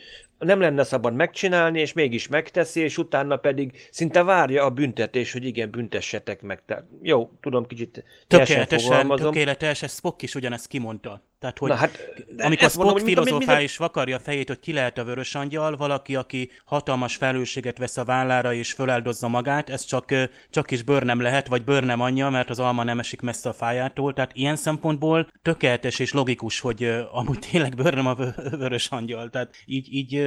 nem 0.44 0.60
lenne 0.60 0.84
szabad 0.84 1.14
megcsinálni, 1.14 1.80
és 1.80 1.94
mégis 1.94 2.28
megteszi, 2.28 2.82
és 2.82 2.98
utána 2.98 3.38
pedig 3.38 3.88
szinte 3.92 4.24
várja 4.24 4.64
a 4.64 4.70
büntetés, 4.70 5.32
hogy 5.32 5.46
igen, 5.46 5.72
büntessetek 5.72 6.42
meg. 6.42 6.62
Tehát, 6.66 6.84
jó, 7.02 7.32
tudom, 7.42 7.66
kicsit 7.66 8.04
Tökéletesen, 8.28 9.08
tökéletes, 9.08 9.84
ez 9.84 9.94
Spock 9.94 10.22
is 10.22 10.36
ugyanezt 10.36 10.68
kimondta. 10.68 11.22
Tehát, 11.44 11.58
hogy 11.58 11.70
Na, 11.70 11.76
hát, 11.76 12.14
amikor 12.38 12.70
Spock 12.70 12.86
mondom, 12.86 13.06
filozofál 13.06 13.62
és 13.62 13.78
vakarja 13.78 14.16
a 14.16 14.20
fejét, 14.20 14.48
hogy 14.48 14.60
ki 14.60 14.74
lehet 14.74 14.98
a 14.98 15.04
vörös 15.04 15.36
angyal, 15.36 15.76
valaki, 15.76 16.16
aki 16.16 16.50
hatalmas 16.66 17.16
felelősséget 17.16 17.78
vesz 17.78 17.98
a 17.98 18.04
vállára 18.04 18.54
és 18.54 18.74
föláldozza 18.74 19.28
magát, 19.28 19.70
ez 19.70 19.84
csak, 19.84 20.14
csak 20.50 20.72
is 20.72 20.82
bőr 20.82 21.04
nem 21.04 21.22
lehet, 21.22 21.48
vagy 21.48 21.64
bőr 21.64 21.84
nem 21.84 22.02
anyja, 22.02 22.30
mert 22.30 22.50
az 22.50 22.60
alma 22.60 22.84
nem 22.84 23.00
esik 23.00 23.22
messze 23.22 23.50
a 23.50 23.54
fájától. 23.54 24.14
Tehát 24.14 24.32
ilyen 24.34 24.56
szempontból 24.56 25.28
tökéletes 25.42 26.00
és 26.00 26.14
logikus, 26.14 26.60
hogy 26.60 26.84
amúgy 27.12 27.40
tényleg 27.52 27.76
bőr 27.76 27.94
nem 27.94 28.08
a 28.08 28.16
vörös 28.50 28.88
angyal. 28.90 29.30
Tehát 29.30 29.56
így, 29.66 29.94
így 29.94 30.22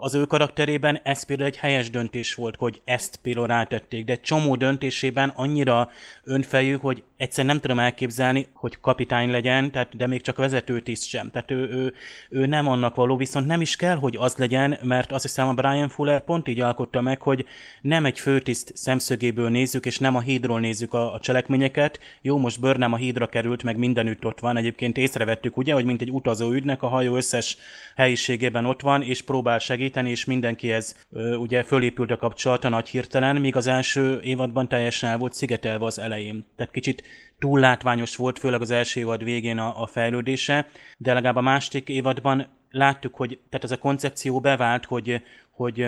az 0.00 0.14
ő 0.14 0.24
karakterében 0.24 1.00
ez 1.02 1.22
például 1.22 1.48
egy 1.48 1.56
helyes 1.56 1.90
döntés 1.90 2.34
volt, 2.34 2.56
hogy 2.56 2.80
ezt 2.84 3.16
például 3.22 3.46
rátették, 3.46 4.04
de 4.04 4.16
csomó 4.16 4.56
döntésében 4.56 5.32
annyira 5.34 5.90
önfejű, 6.24 6.76
hogy 6.76 7.02
egyszer 7.16 7.44
nem 7.44 7.60
tudom 7.60 7.78
elképzelni, 7.78 8.46
hogy 8.52 8.80
kapitány 8.80 9.30
legyen, 9.30 9.70
tehát, 9.70 9.96
de 9.96 10.06
még 10.06 10.20
csak 10.20 10.36
vezetőtiszt 10.36 11.08
sem. 11.08 11.30
Tehát 11.30 11.50
ő, 11.50 11.68
ő, 11.68 11.94
ő, 12.30 12.46
nem 12.46 12.68
annak 12.68 12.94
való, 12.94 13.16
viszont 13.16 13.46
nem 13.46 13.60
is 13.60 13.76
kell, 13.76 13.96
hogy 13.96 14.16
az 14.18 14.34
legyen, 14.36 14.78
mert 14.82 15.12
azt 15.12 15.22
hiszem 15.22 15.48
a 15.48 15.54
Brian 15.54 15.88
Fuller 15.88 16.24
pont 16.24 16.48
így 16.48 16.60
alkotta 16.60 17.00
meg, 17.00 17.22
hogy 17.22 17.46
nem 17.80 18.04
egy 18.04 18.18
főtiszt 18.18 18.72
szemszögéből 18.74 19.48
nézzük, 19.48 19.86
és 19.86 19.98
nem 19.98 20.16
a 20.16 20.20
hídról 20.20 20.60
nézzük 20.60 20.94
a, 20.94 21.14
a 21.14 21.20
cselekményeket. 21.20 22.00
Jó, 22.22 22.38
most 22.38 22.60
Bőr 22.60 22.76
nem 22.76 22.92
a 22.92 22.96
hídra 22.96 23.26
került, 23.26 23.62
meg 23.62 23.76
mindenütt 23.76 24.24
ott 24.24 24.40
van. 24.40 24.56
Egyébként 24.56 24.96
észrevettük, 24.96 25.56
ugye, 25.56 25.74
hogy 25.74 25.84
mint 25.84 26.00
egy 26.00 26.10
utazó 26.10 26.50
ügynek 26.50 26.82
a 26.82 26.88
hajó 26.88 27.16
összes 27.16 27.56
helyiségében 27.96 28.64
ott 28.66 28.80
van, 28.80 29.02
és 29.02 29.22
próbál 29.22 29.58
segíteni, 29.58 29.88
és 29.96 30.24
mindenkihez 30.24 31.06
ugye 31.38 31.62
fölépült 31.62 32.10
a 32.10 32.16
kapcsolata 32.16 32.68
nagy 32.68 32.88
hirtelen, 32.88 33.36
míg 33.36 33.56
az 33.56 33.66
első 33.66 34.20
évadban 34.22 34.68
teljesen 34.68 35.10
el 35.10 35.18
volt 35.18 35.32
szigetelve 35.32 35.84
az 35.84 35.98
elején. 35.98 36.46
Tehát 36.56 36.72
kicsit 36.72 37.02
túl 37.38 37.60
látványos 37.60 38.16
volt, 38.16 38.38
főleg 38.38 38.60
az 38.60 38.70
első 38.70 39.00
évad 39.00 39.24
végén 39.24 39.58
a, 39.58 39.82
a 39.82 39.86
fejlődése, 39.86 40.66
de 40.98 41.12
legalább 41.12 41.36
a 41.36 41.40
második 41.40 41.88
évadban 41.88 42.46
láttuk, 42.70 43.14
hogy 43.14 43.38
tehát 43.48 43.64
ez 43.64 43.70
a 43.70 43.78
koncepció 43.78 44.40
bevált, 44.40 44.84
hogy, 44.84 45.22
hogy 45.50 45.78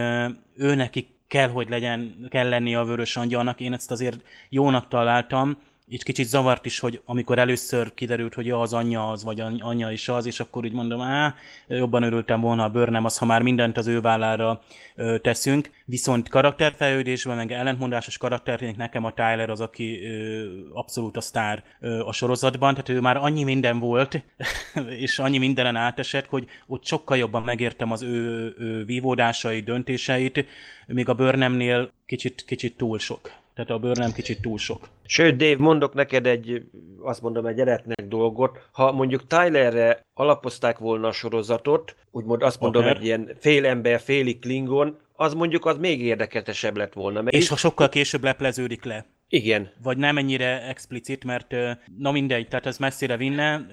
ő 0.56 0.74
neki 0.74 1.08
kell, 1.28 1.48
hogy 1.48 1.68
legyen, 1.68 2.26
kell 2.28 2.48
lenni 2.48 2.74
a 2.74 2.84
vörös 2.84 3.16
angyalnak. 3.16 3.60
Én 3.60 3.72
ezt 3.72 3.90
azért 3.90 4.20
jónak 4.48 4.88
találtam, 4.88 5.56
így 5.92 6.02
kicsit 6.02 6.26
zavart 6.26 6.66
is, 6.66 6.78
hogy 6.78 7.00
amikor 7.04 7.38
először 7.38 7.94
kiderült, 7.94 8.34
hogy 8.34 8.50
az 8.50 8.72
anyja 8.72 9.10
az, 9.10 9.24
vagy 9.24 9.40
anyja 9.60 9.90
is 9.90 10.08
az, 10.08 10.26
és 10.26 10.40
akkor 10.40 10.64
úgy 10.64 10.72
mondom, 10.72 11.00
á, 11.00 11.34
jobban 11.68 12.02
örültem 12.02 12.40
volna 12.40 12.64
a 12.64 12.68
bőr 12.68 12.88
nem 12.88 13.04
az, 13.04 13.18
ha 13.18 13.24
már 13.24 13.42
mindent 13.42 13.76
az 13.76 13.86
ő 13.86 14.00
vállára 14.00 14.60
ö, 14.94 15.18
teszünk. 15.18 15.70
Viszont 15.84 16.28
karakterfejlődésben, 16.28 17.36
meg 17.36 17.52
ellentmondásos 17.52 18.18
karakternek 18.18 18.76
nekem 18.76 19.04
a 19.04 19.12
Tyler 19.12 19.50
az, 19.50 19.60
aki 19.60 20.04
ö, 20.04 20.46
abszolút 20.72 21.16
a 21.16 21.20
sztár 21.20 21.64
ö, 21.80 22.00
a 22.00 22.12
sorozatban, 22.12 22.70
tehát 22.74 22.88
ő 22.88 23.00
már 23.00 23.16
annyi 23.16 23.42
minden 23.42 23.78
volt, 23.78 24.22
és 25.04 25.18
annyi 25.18 25.38
mindenen 25.38 25.76
átesett, 25.76 26.26
hogy 26.26 26.46
ott 26.66 26.84
sokkal 26.84 27.16
jobban 27.16 27.42
megértem 27.42 27.92
az 27.92 28.02
ő, 28.02 28.54
ő 28.58 28.84
vívódásai, 28.84 29.60
döntéseit, 29.60 30.46
még 30.86 31.08
a 31.08 31.14
bőrnemnél 31.14 31.90
kicsit, 32.06 32.44
kicsit 32.46 32.76
túl 32.76 32.98
sok. 32.98 33.41
Tehát 33.54 33.70
a 33.70 33.78
bőr 33.78 33.96
nem 33.96 34.12
kicsit 34.12 34.40
túl 34.40 34.58
sok. 34.58 34.88
Sőt, 35.06 35.36
Dave, 35.36 35.56
mondok 35.58 35.94
neked 35.94 36.26
egy, 36.26 36.62
azt 37.00 37.22
mondom, 37.22 37.46
egy 37.46 37.60
eretnek 37.60 38.06
dolgot. 38.08 38.68
Ha 38.72 38.92
mondjuk 38.92 39.26
Tylerre 39.26 40.00
alapozták 40.14 40.78
volna 40.78 41.08
a 41.08 41.12
sorozatot, 41.12 41.96
úgymond 42.10 42.42
azt 42.42 42.60
mondom, 42.60 42.82
okay. 42.82 42.96
egy 42.96 43.04
ilyen 43.04 43.30
fél 43.38 43.66
ember, 43.66 44.00
félig 44.00 44.38
klingon, 44.38 44.98
az 45.12 45.34
mondjuk 45.34 45.66
az 45.66 45.78
még 45.78 46.00
érdekesebb 46.00 46.76
lett 46.76 46.92
volna. 46.92 47.22
Mert 47.22 47.36
és 47.36 47.48
ha 47.48 47.56
sokkal 47.56 47.88
később 47.88 48.22
lepleződik 48.22 48.84
le. 48.84 49.06
Igen. 49.34 49.70
Vagy 49.82 49.96
nem 49.96 50.18
ennyire 50.18 50.62
explicit, 50.62 51.24
mert 51.24 51.54
na 51.98 52.10
mindegy, 52.10 52.48
tehát 52.48 52.66
ez 52.66 52.78
messzire 52.78 53.16
vinne, 53.16 53.66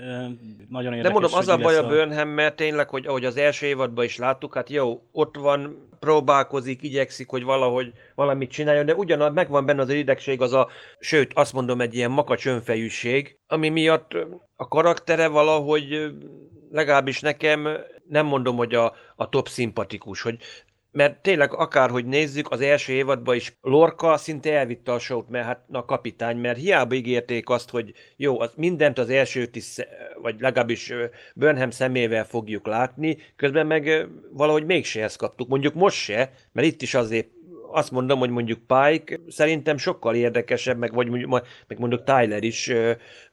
nagyon 0.70 0.94
érdekes. 0.94 1.02
De 1.02 1.10
mondom, 1.10 1.34
az 1.34 1.48
a 1.48 1.58
baj 1.58 1.76
a 1.78 1.88
Burnham, 1.88 2.30
mert 2.30 2.56
tényleg, 2.56 2.90
hogy 2.90 3.06
ahogy 3.08 3.26
az 3.26 3.38
első 3.38 3.66
évadban 3.66 4.06
is 4.06 4.18
láttuk, 4.18 4.54
hát 4.54 4.70
jó, 4.70 5.02
ott 5.12 5.36
van, 5.36 5.88
próbálkozik, 6.00 6.84
igyekszik, 6.84 7.30
hogy 7.30 7.44
valahogy 7.44 7.92
valamit 8.16 8.52
csináljon, 8.52 8.86
de 8.86 8.96
ugyanaz 8.96 9.34
megvan 9.34 9.66
benne 9.66 9.82
az 9.82 9.90
idegség, 9.90 10.42
az 10.42 10.54
a, 10.54 10.70
sőt, 11.00 11.32
azt 11.34 11.54
mondom, 11.54 11.82
egy 11.82 11.96
ilyen 11.96 12.12
makacs 12.12 12.46
önfejűség, 12.46 13.40
ami 13.48 13.70
miatt 13.70 14.12
a 14.56 14.68
karaktere 14.68 15.28
valahogy 15.28 16.12
legalábbis 16.72 17.20
nekem 17.20 17.68
nem 18.08 18.26
mondom, 18.26 18.56
hogy 18.56 18.74
a, 18.74 18.94
a 19.16 19.30
top 19.30 19.48
szimpatikus, 19.48 20.22
hogy 20.22 20.38
mert 20.92 21.22
tényleg 21.22 21.54
akárhogy 21.54 22.06
nézzük, 22.06 22.52
az 22.52 22.62
első 22.62 22.94
évadban 22.94 23.36
is 23.36 23.58
Lorca 23.62 24.18
szinte 24.18 24.58
elvitte 24.58 24.92
a 24.92 25.00
sót, 25.00 25.30
mert 25.30 25.46
hát 25.46 25.66
a 25.72 25.86
kapitány, 25.86 26.38
mert 26.38 26.58
hiába 26.58 26.96
ígérték 26.96 27.50
azt, 27.50 27.70
hogy 27.70 27.94
jó, 28.16 28.40
az 28.40 28.52
mindent 28.56 28.98
az 28.98 29.10
első 29.10 29.50
is, 29.54 29.76
vagy 30.22 30.36
legalábbis 30.40 30.94
Burnham 31.36 31.70
szemével 31.70 32.26
fogjuk 32.26 32.68
látni, 32.68 33.18
közben 33.36 33.68
meg 33.68 34.08
valahogy 34.32 34.66
mégse 34.66 35.04
ezt 35.04 35.18
kaptuk. 35.18 35.48
Mondjuk 35.48 35.74
most 35.74 35.98
se, 35.98 36.32
mert 36.52 36.68
itt 36.68 36.82
is 36.82 36.94
azért 36.94 37.28
azt 37.72 37.92
mondom, 37.92 38.20
hogy 38.20 38.30
mondjuk 38.30 38.60
Pike 38.60 39.20
szerintem 39.28 39.78
sokkal 39.78 40.16
érdekesebb, 40.16 40.78
meg, 40.78 40.94
vagy 40.94 41.08
mondjuk, 41.08 41.46
meg 41.68 41.80
mondjuk 41.80 42.04
Tyler 42.04 42.44
is 42.44 42.72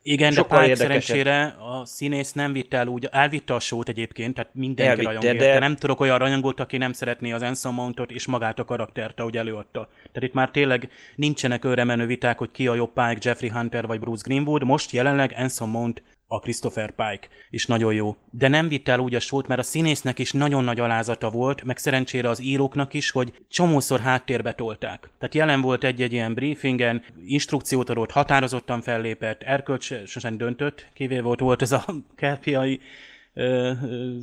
Igen, 0.03 0.35
de 0.35 0.43
Pike 0.43 0.75
szerencsére 0.75 1.45
a 1.45 1.85
színész 1.85 2.33
nem 2.33 2.53
vitte 2.53 2.77
el 2.77 2.87
úgy, 2.87 3.09
elvitte 3.11 3.55
a 3.55 3.61
sót 3.61 3.89
egyébként, 3.89 4.35
tehát 4.35 4.51
mindenki 4.55 4.91
Elvitte, 4.91 5.33
rajong 5.33 5.39
de... 5.39 5.59
Nem 5.59 5.77
tudok 5.77 6.01
olyan 6.01 6.19
rajongot, 6.19 6.61
aki 6.61 6.77
nem 6.77 6.93
szeretné 6.93 7.33
az 7.33 7.43
Anson 7.43 7.75
Mountot 7.75 8.11
és 8.11 8.27
magát 8.27 8.59
a 8.59 8.65
karaktert, 8.65 9.21
ahogy 9.21 9.37
előadta. 9.37 9.89
Tehát 10.13 10.29
itt 10.29 10.35
már 10.35 10.51
tényleg 10.51 10.89
nincsenek 11.17 11.65
őre 11.65 11.85
menő 11.85 12.07
viták, 12.07 12.39
hogy 12.39 12.51
ki 12.51 12.67
a 12.67 12.75
jobb 12.75 12.93
Pike, 12.93 13.19
Jeffrey 13.21 13.51
Hunter 13.51 13.87
vagy 13.87 14.01
Bruce 14.01 14.23
Greenwood. 14.27 14.65
Most 14.65 14.91
jelenleg 14.91 15.35
Anson 15.37 15.69
Mount 15.69 16.03
a 16.27 16.39
Christopher 16.39 16.91
Pike 16.91 17.29
is 17.51 17.67
nagyon 17.67 17.95
jó. 17.95 18.17
De 18.31 18.49
nem 18.49 18.69
vitt 18.69 18.89
el 18.89 18.99
úgy 18.99 19.15
a 19.15 19.21
sót, 19.21 19.47
mert 19.47 19.61
a 19.61 19.63
színésznek 19.63 20.19
is 20.19 20.33
nagyon 20.33 20.65
nagy 20.65 20.81
alázata 20.81 21.31
volt, 21.31 21.65
meg 21.65 21.79
szerencsére 21.79 22.29
az 22.29 22.43
íróknak 22.43 22.95
is, 22.95 23.11
hogy 23.11 23.33
csomószor 23.49 24.01
háttérbe 24.01 24.53
tolták. 24.53 25.11
Tehát 25.19 25.35
jelen 25.35 25.61
volt 25.61 25.85
egy-egy 25.85 26.13
ilyen 26.13 26.35
briefingen, 26.35 27.03
instrukciót 27.27 27.91
adott, 27.91 28.11
határozottan 28.11 28.81
fellépett, 28.81 29.43
erkölcsösen 29.43 30.37
döntött, 30.37 30.87
kivéve 30.95 31.23
volt, 31.23 31.41
volt 31.41 31.63
ez 31.63 31.73
a 31.73 31.85
kelpiai 32.17 32.81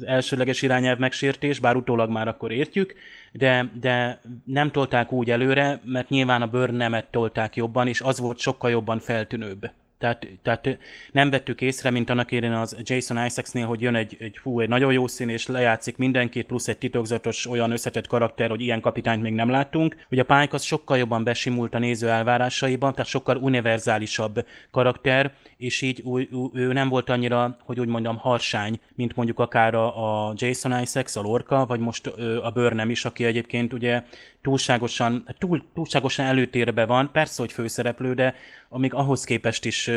elsőleges 0.06 0.62
irányelv 0.62 0.98
megsértés, 0.98 1.60
bár 1.60 1.76
utólag 1.76 2.10
már 2.10 2.28
akkor 2.28 2.52
értjük, 2.52 2.94
de, 3.32 3.72
de 3.80 4.22
nem 4.46 4.72
tolták 4.72 5.12
úgy 5.12 5.32
előre, 5.32 5.82
mert 5.84 6.10
nyilván 6.10 6.42
a 6.42 6.48
bőr 6.48 6.70
nemet 6.70 7.06
tolták 7.12 7.56
jobban, 7.56 7.88
és 7.88 8.02
az 8.02 8.20
volt 8.20 8.40
sokkal 8.40 8.70
jobban 8.70 9.00
feltűnőbb. 9.00 9.72
Tehát, 10.04 10.28
tehát 10.42 10.78
nem 11.12 11.30
vettük 11.30 11.62
észre, 11.62 11.90
mint 11.90 12.10
annak 12.10 12.32
érén 12.32 12.52
az 12.52 12.78
Jason 12.84 13.26
Isaacsnél, 13.26 13.66
hogy 13.66 13.82
jön 13.82 13.96
egy, 13.96 14.18
egy, 14.20 14.38
fú, 14.42 14.60
egy 14.60 14.70
nagyon 14.70 14.94
jó 14.94 15.08
szín, 15.08 15.30
és 15.30 15.48
lejátszik 15.48 15.98
mindenkit, 15.98 16.46
plusz 16.46 16.68
egy 16.68 16.78
titokzatos 16.78 17.48
olyan 17.48 17.72
összetett 17.72 18.08
karakter, 18.08 18.50
hogy 18.50 18.62
ilyen 18.62 18.82
kapitányt 18.82 19.22
még 19.22 19.34
nem 19.34 19.50
láttunk. 19.50 20.06
Ugye 20.12 20.24
a 20.28 20.36
Pike 20.36 20.56
az 20.56 20.64
sokkal 20.64 20.98
jobban 20.98 21.24
besimult 21.24 21.74
a 21.74 21.80
néző 21.80 22.10
elvárásaiban, 22.10 22.92
tehát 22.92 23.10
sokkal 23.10 23.38
univerzálisabb 23.38 24.46
karakter, 24.72 25.34
és 25.58 25.82
így 25.82 26.04
ő, 26.16 26.28
ő 26.54 26.74
nem 26.74 26.90
volt 26.90 27.10
annyira, 27.10 27.58
hogy 27.64 27.80
úgy 27.80 27.88
mondjam, 27.88 28.18
harsány, 28.18 28.80
mint 28.96 29.16
mondjuk 29.16 29.40
akár 29.40 29.76
a, 29.76 30.28
a 30.28 30.34
Jason 30.36 30.82
Isaacs, 30.82 31.16
a 31.16 31.22
Lorca, 31.22 31.66
vagy 31.66 31.80
most 31.80 32.08
a 32.44 32.52
Burnham 32.54 32.90
is, 32.90 33.06
aki 33.06 33.26
egyébként 33.26 33.74
ugye 33.74 34.04
túlságosan, 34.42 35.28
túl, 35.38 35.64
túlságosan 35.74 36.26
előtérbe 36.26 36.86
van, 36.86 37.10
persze, 37.12 37.42
hogy 37.42 37.52
főszereplő, 37.52 38.14
de 38.14 38.36
amíg 38.74 38.94
ahhoz 38.94 39.24
képest 39.24 39.66
is 39.66 39.92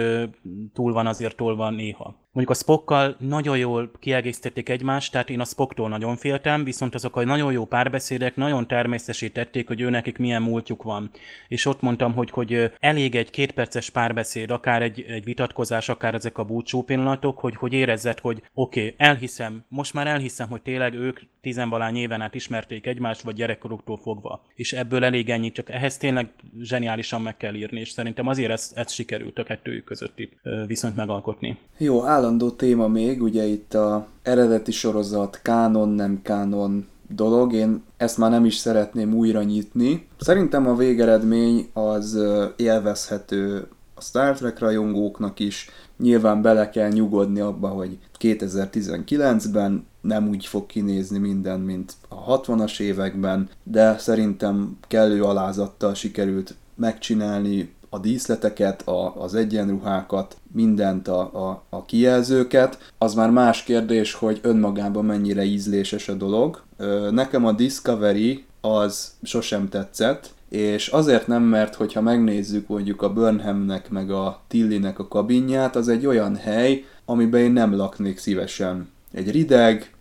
túl 0.73 0.93
van 0.93 1.07
azért 1.07 1.37
tolva 1.37 1.71
néha. 1.71 2.15
Mondjuk 2.37 2.57
a 2.57 2.61
Spockkal 2.61 3.17
nagyon 3.19 3.59
jól 3.59 3.91
kiegészítették 3.99 4.69
egymást, 4.69 5.13
tehát 5.13 5.31
én 5.31 5.41
a 5.41 5.45
Spocktól 5.45 5.89
nagyon 5.89 6.17
féltem, 6.17 6.65
viszont 6.65 6.95
azok 6.95 7.17
a 7.17 7.25
nagyon 7.25 7.53
jó 7.53 7.65
párbeszédek 7.65 8.37
nagyon 8.37 8.67
természetesítették, 8.67 9.67
hogy 9.67 9.81
ő 9.81 9.91
nekik 9.91 10.19
milyen 10.19 10.43
múltjuk 10.43 10.83
van. 10.83 11.11
És 11.49 11.67
ott 11.67 11.81
mondtam, 11.81 12.15
hogy, 12.15 12.31
hogy 12.31 12.73
elég 12.81 13.15
egy 13.15 13.31
kétperces 13.31 13.91
párbeszéd, 13.91 14.51
akár 14.51 14.83
egy, 14.83 15.05
egy 15.09 15.25
vitatkozás, 15.25 15.89
akár 15.89 16.15
ezek 16.15 16.39
a 16.39 16.45
búcsú 16.45 16.83
pillanatok, 16.83 17.39
hogy, 17.39 17.55
hogy 17.55 17.73
érezzed, 17.73 18.19
hogy 18.19 18.43
oké, 18.55 18.81
okay, 18.81 18.95
elhiszem, 18.99 19.65
most 19.69 19.95
már 19.95 20.07
elhiszem, 20.07 20.49
hogy 20.49 20.63
tényleg 20.63 20.95
ők 20.95 21.21
tizenvalány 21.41 21.97
éven 21.97 22.21
át 22.21 22.35
ismerték 22.35 22.87
egymást, 22.87 23.21
vagy 23.21 23.35
gyerekkoruktól 23.35 23.97
fogva. 23.97 24.45
És 24.55 24.73
ebből 24.73 25.05
elég 25.05 25.31
ennyi, 25.31 25.53
csak 25.53 25.71
ehhez 25.71 25.97
tényleg 25.97 26.29
zseniálisan 26.61 27.23
meg 27.23 27.37
kell 27.37 27.55
írni, 27.55 27.81
és 27.81 27.91
szerintem 27.91 28.27
azért 28.27 28.51
ez, 28.51 28.73
ez 28.75 28.93
sikerült 28.93 29.39
a 29.39 29.43
kettőjük 29.43 29.85
közötti 29.85 30.39
viszont 30.67 30.97
megalkotni. 30.97 31.59
Jó, 31.77 32.05
állandó 32.27 32.51
téma 32.51 32.89
még, 32.89 33.23
ugye 33.23 33.45
itt 33.45 33.75
a 33.75 34.07
eredeti 34.23 34.73
sorozat, 34.73 35.41
kánon, 35.43 35.89
nem 35.89 36.21
kánon 36.23 36.87
dolog, 37.09 37.53
én 37.53 37.83
ezt 37.97 38.19
már 38.19 38.31
nem 38.31 38.45
is 38.45 38.57
szeretném 38.57 39.15
újra 39.15 39.43
nyitni. 39.43 40.07
Szerintem 40.21 40.67
a 40.67 40.77
végeredmény 40.77 41.69
az 41.73 42.19
élvezhető 42.57 43.69
a 43.95 44.01
Star 44.01 44.37
Trek 44.37 44.59
rajongóknak 44.59 45.39
is, 45.39 45.71
nyilván 45.99 46.43
bele 46.43 46.71
kell 46.71 46.91
nyugodni 46.91 47.41
abba, 47.41 47.69
hogy 47.69 47.99
2019-ben 48.21 49.87
nem 50.01 50.29
úgy 50.29 50.47
fog 50.47 50.67
kinézni 50.67 51.19
minden, 51.19 51.61
mint 51.61 51.93
a 52.09 52.41
60-as 52.41 52.81
években, 52.81 53.49
de 53.63 53.99
szerintem 53.99 54.77
kellő 54.89 55.23
alázattal 55.23 55.95
sikerült 55.95 56.55
megcsinálni 56.75 57.75
a 57.97 57.99
díszleteket, 57.99 58.89
a, 58.89 59.23
az 59.23 59.35
egyenruhákat, 59.35 60.37
mindent, 60.53 61.09
a, 61.09 61.21
a, 61.21 61.63
a 61.69 61.85
kijelzőket. 61.85 62.93
Az 62.99 63.15
már 63.15 63.31
más 63.31 63.63
kérdés, 63.63 64.15
hogy 64.15 64.39
önmagában 64.43 65.05
mennyire 65.05 65.45
ízléses 65.45 66.09
a 66.09 66.15
dolog. 66.15 66.63
Nekem 67.11 67.47
a 67.47 67.53
Discovery 67.53 68.45
az 68.61 69.13
sosem 69.23 69.69
tetszett, 69.69 70.31
és 70.49 70.89
azért 70.89 71.27
nem, 71.27 71.43
mert 71.43 71.75
hogyha 71.75 72.01
megnézzük 72.01 72.69
mondjuk 72.69 73.03
a 73.03 73.13
Burnhamnek 73.13 73.91
meg 73.91 74.11
a 74.11 74.41
Tillinek 74.49 74.99
a 74.99 75.09
kabinját, 75.09 75.77
az 75.77 75.89
egy 75.89 76.07
olyan 76.07 76.37
hely, 76.37 76.85
amiben 77.05 77.41
én 77.41 77.53
nem 77.53 77.77
laknék 77.77 78.19
szívesen. 78.19 78.89
Egy 79.13 79.31
rideg, 79.31 79.95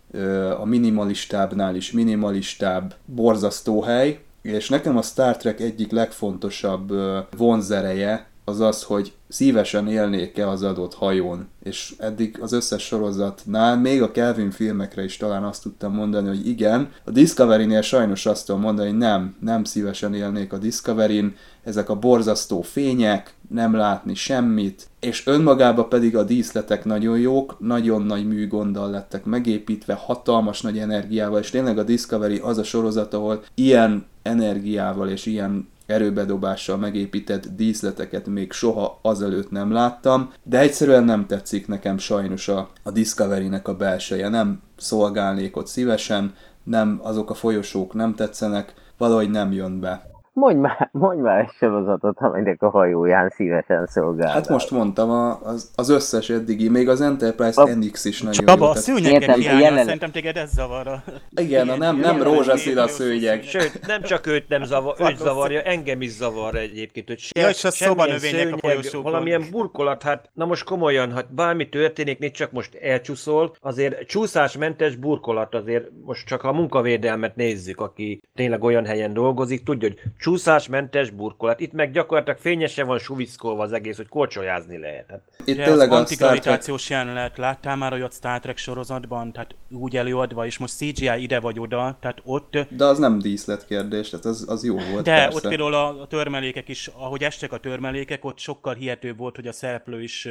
a 0.60 0.64
minimalistábbnál 0.64 1.76
is 1.76 1.92
minimalistább, 1.92 2.94
borzasztó 3.04 3.82
hely, 3.82 4.20
és 4.46 4.68
nekem 4.68 4.96
a 4.96 5.02
Star 5.02 5.36
Trek 5.36 5.60
egyik 5.60 5.90
legfontosabb 5.90 6.92
vonzereje 7.36 8.26
az 8.48 8.60
az, 8.60 8.82
hogy 8.82 9.12
szívesen 9.28 9.88
élnék-e 9.88 10.48
az 10.48 10.62
adott 10.62 10.94
hajón. 10.94 11.48
És 11.62 11.94
eddig 11.98 12.38
az 12.40 12.52
összes 12.52 12.82
sorozatnál, 12.82 13.76
még 13.76 14.02
a 14.02 14.10
Kelvin 14.10 14.50
filmekre 14.50 15.04
is 15.04 15.16
talán 15.16 15.44
azt 15.44 15.62
tudtam 15.62 15.94
mondani, 15.94 16.28
hogy 16.28 16.48
igen. 16.48 16.92
A 17.04 17.10
Discovery-nél 17.10 17.82
sajnos 17.82 18.26
azt 18.26 18.46
tudom 18.46 18.60
mondani, 18.60 18.88
hogy 18.88 18.98
nem, 18.98 19.36
nem 19.40 19.64
szívesen 19.64 20.14
élnék 20.14 20.52
a 20.52 20.58
Discovery-n. 20.58 21.34
Ezek 21.64 21.88
a 21.88 21.98
borzasztó 21.98 22.62
fények, 22.62 23.34
nem 23.48 23.74
látni 23.74 24.14
semmit, 24.14 24.86
és 25.00 25.26
önmagában 25.26 25.88
pedig 25.88 26.16
a 26.16 26.24
díszletek 26.24 26.84
nagyon 26.84 27.18
jók, 27.18 27.56
nagyon 27.58 28.02
nagy 28.02 28.26
műgonddal 28.26 28.90
lettek 28.90 29.24
megépítve, 29.24 29.94
hatalmas 29.94 30.60
nagy 30.60 30.78
energiával, 30.78 31.40
és 31.40 31.50
tényleg 31.50 31.78
a 31.78 31.82
Discovery 31.82 32.38
az 32.38 32.58
a 32.58 32.64
sorozat, 32.64 33.14
ahol 33.14 33.42
ilyen 33.54 34.06
energiával 34.22 35.08
és 35.08 35.26
ilyen 35.26 35.68
erőbedobással 35.86 36.76
megépített 36.76 37.46
díszleteket 37.46 38.26
még 38.26 38.52
soha 38.52 38.98
azelőtt 39.02 39.50
nem 39.50 39.72
láttam, 39.72 40.32
de 40.42 40.58
egyszerűen 40.58 41.04
nem 41.04 41.26
tetszik 41.26 41.66
nekem 41.66 41.98
sajnos 41.98 42.48
a, 42.48 42.70
a 42.82 42.90
Discovery-nek 42.90 43.68
a 43.68 43.76
belseje, 43.76 44.28
nem 44.28 44.62
szolgálnék 44.76 45.56
ott 45.56 45.66
szívesen, 45.66 46.34
nem, 46.62 47.00
azok 47.02 47.30
a 47.30 47.34
folyosók 47.34 47.94
nem 47.94 48.14
tetszenek, 48.14 48.74
valahogy 48.98 49.30
nem 49.30 49.52
jön 49.52 49.80
be. 49.80 50.10
Mondj 50.36 50.60
már, 50.60 50.88
mondj 50.92 51.20
már 51.20 51.38
egy 51.38 51.50
sorozatot, 51.58 52.18
amelynek 52.18 52.62
a 52.62 52.68
hajóján 52.70 53.28
szívesen 53.28 53.86
szolgál. 53.86 54.32
Hát 54.32 54.48
most 54.48 54.70
mondtam, 54.70 55.10
a, 55.10 55.40
az, 55.42 55.70
az 55.74 55.88
összes 55.88 56.30
eddigi, 56.30 56.68
még 56.68 56.88
az 56.88 57.00
Enterprise 57.00 57.62
a, 57.62 57.74
NX 57.74 58.04
is 58.04 58.22
nagyon 58.22 58.46
Csaba, 58.46 58.64
jó. 58.64 58.70
a 58.70 58.74
szőnyegek 58.74 59.34
hiánya, 59.34 59.60
jelen... 59.60 59.84
szerintem 59.84 60.10
téged 60.10 60.36
ez 60.36 60.52
zavar. 60.52 61.02
Igen, 61.36 61.68
a 61.68 61.76
nem, 61.76 61.96
nem 61.96 62.22
rózsaszín 62.22 62.78
a 62.78 62.86
szőnyeg. 62.86 63.42
Sőt, 63.42 63.86
nem 63.86 64.02
csak 64.02 64.26
őt 64.26 64.48
nem 64.48 64.64
zavar, 64.64 64.96
őt 65.00 65.18
zavarja, 65.18 65.60
engem 65.60 66.00
is 66.00 66.10
zavar 66.10 66.54
egyébként, 66.54 67.08
hogy 67.08 67.30
ja, 67.34 67.48
és 67.48 67.64
a 67.64 67.70
szobanövények 67.70 68.54
a 68.54 68.58
folyosókon. 68.58 69.12
Valamilyen 69.12 69.44
burkolat, 69.50 70.02
hát 70.02 70.30
na 70.34 70.44
most 70.44 70.64
komolyan, 70.64 71.12
hát 71.12 71.34
bármi 71.34 71.68
történik, 71.68 72.18
nincs 72.18 72.36
csak 72.36 72.52
most 72.52 72.74
elcsúszol, 72.74 73.54
azért 73.60 74.06
csúszásmentes 74.06 74.96
burkolat 74.96 75.54
azért, 75.54 75.88
most 76.04 76.26
csak 76.26 76.44
a 76.44 76.52
munkavédelmet 76.52 77.36
nézzük, 77.36 77.80
aki 77.80 78.22
tényleg 78.34 78.62
olyan 78.62 78.86
helyen 78.86 79.12
dolgozik, 79.12 79.62
tudja, 79.62 79.88
hogy 79.88 80.00
csúszásmentes 80.26 81.10
burkolat. 81.10 81.60
Itt 81.60 81.72
meg 81.72 81.92
gyakorlatilag 81.92 82.38
fényesen 82.38 82.86
van 82.86 82.98
suviszkolva 82.98 83.62
az 83.62 83.72
egész, 83.72 83.96
hogy 83.96 84.08
korcsolyázni 84.08 84.78
lehet. 84.78 85.04
Hát. 85.08 85.20
Itt 85.44 85.62
tényleg 85.62 85.90
az 85.90 85.98
antigravitációs 85.98 86.84
Trek... 86.84 86.98
jelenet, 86.98 87.38
láttál 87.38 87.76
már 87.76 87.92
olyat 87.92 88.12
Star 88.12 88.40
Trek 88.40 88.56
sorozatban, 88.56 89.32
tehát 89.32 89.54
úgy 89.70 89.96
előadva, 89.96 90.46
és 90.46 90.58
most 90.58 90.76
CGI 90.76 91.22
ide 91.22 91.40
vagy 91.40 91.60
oda, 91.60 91.96
tehát 92.00 92.20
ott... 92.24 92.58
De 92.70 92.84
az 92.84 92.98
nem 92.98 93.18
díszletkérdés, 93.18 94.08
tehát 94.08 94.24
az, 94.24 94.44
az 94.48 94.64
jó 94.64 94.74
volt 94.74 95.04
De 95.04 95.14
persze. 95.14 95.36
ott 95.36 95.48
például 95.48 95.74
a 95.74 96.06
törmelékek 96.06 96.68
is, 96.68 96.90
ahogy 96.96 97.22
estek 97.22 97.52
a 97.52 97.58
törmelékek, 97.58 98.24
ott 98.24 98.38
sokkal 98.38 98.74
hihetőbb 98.74 99.18
volt, 99.18 99.36
hogy 99.36 99.46
a 99.46 99.52
szereplő 99.52 100.02
is, 100.02 100.28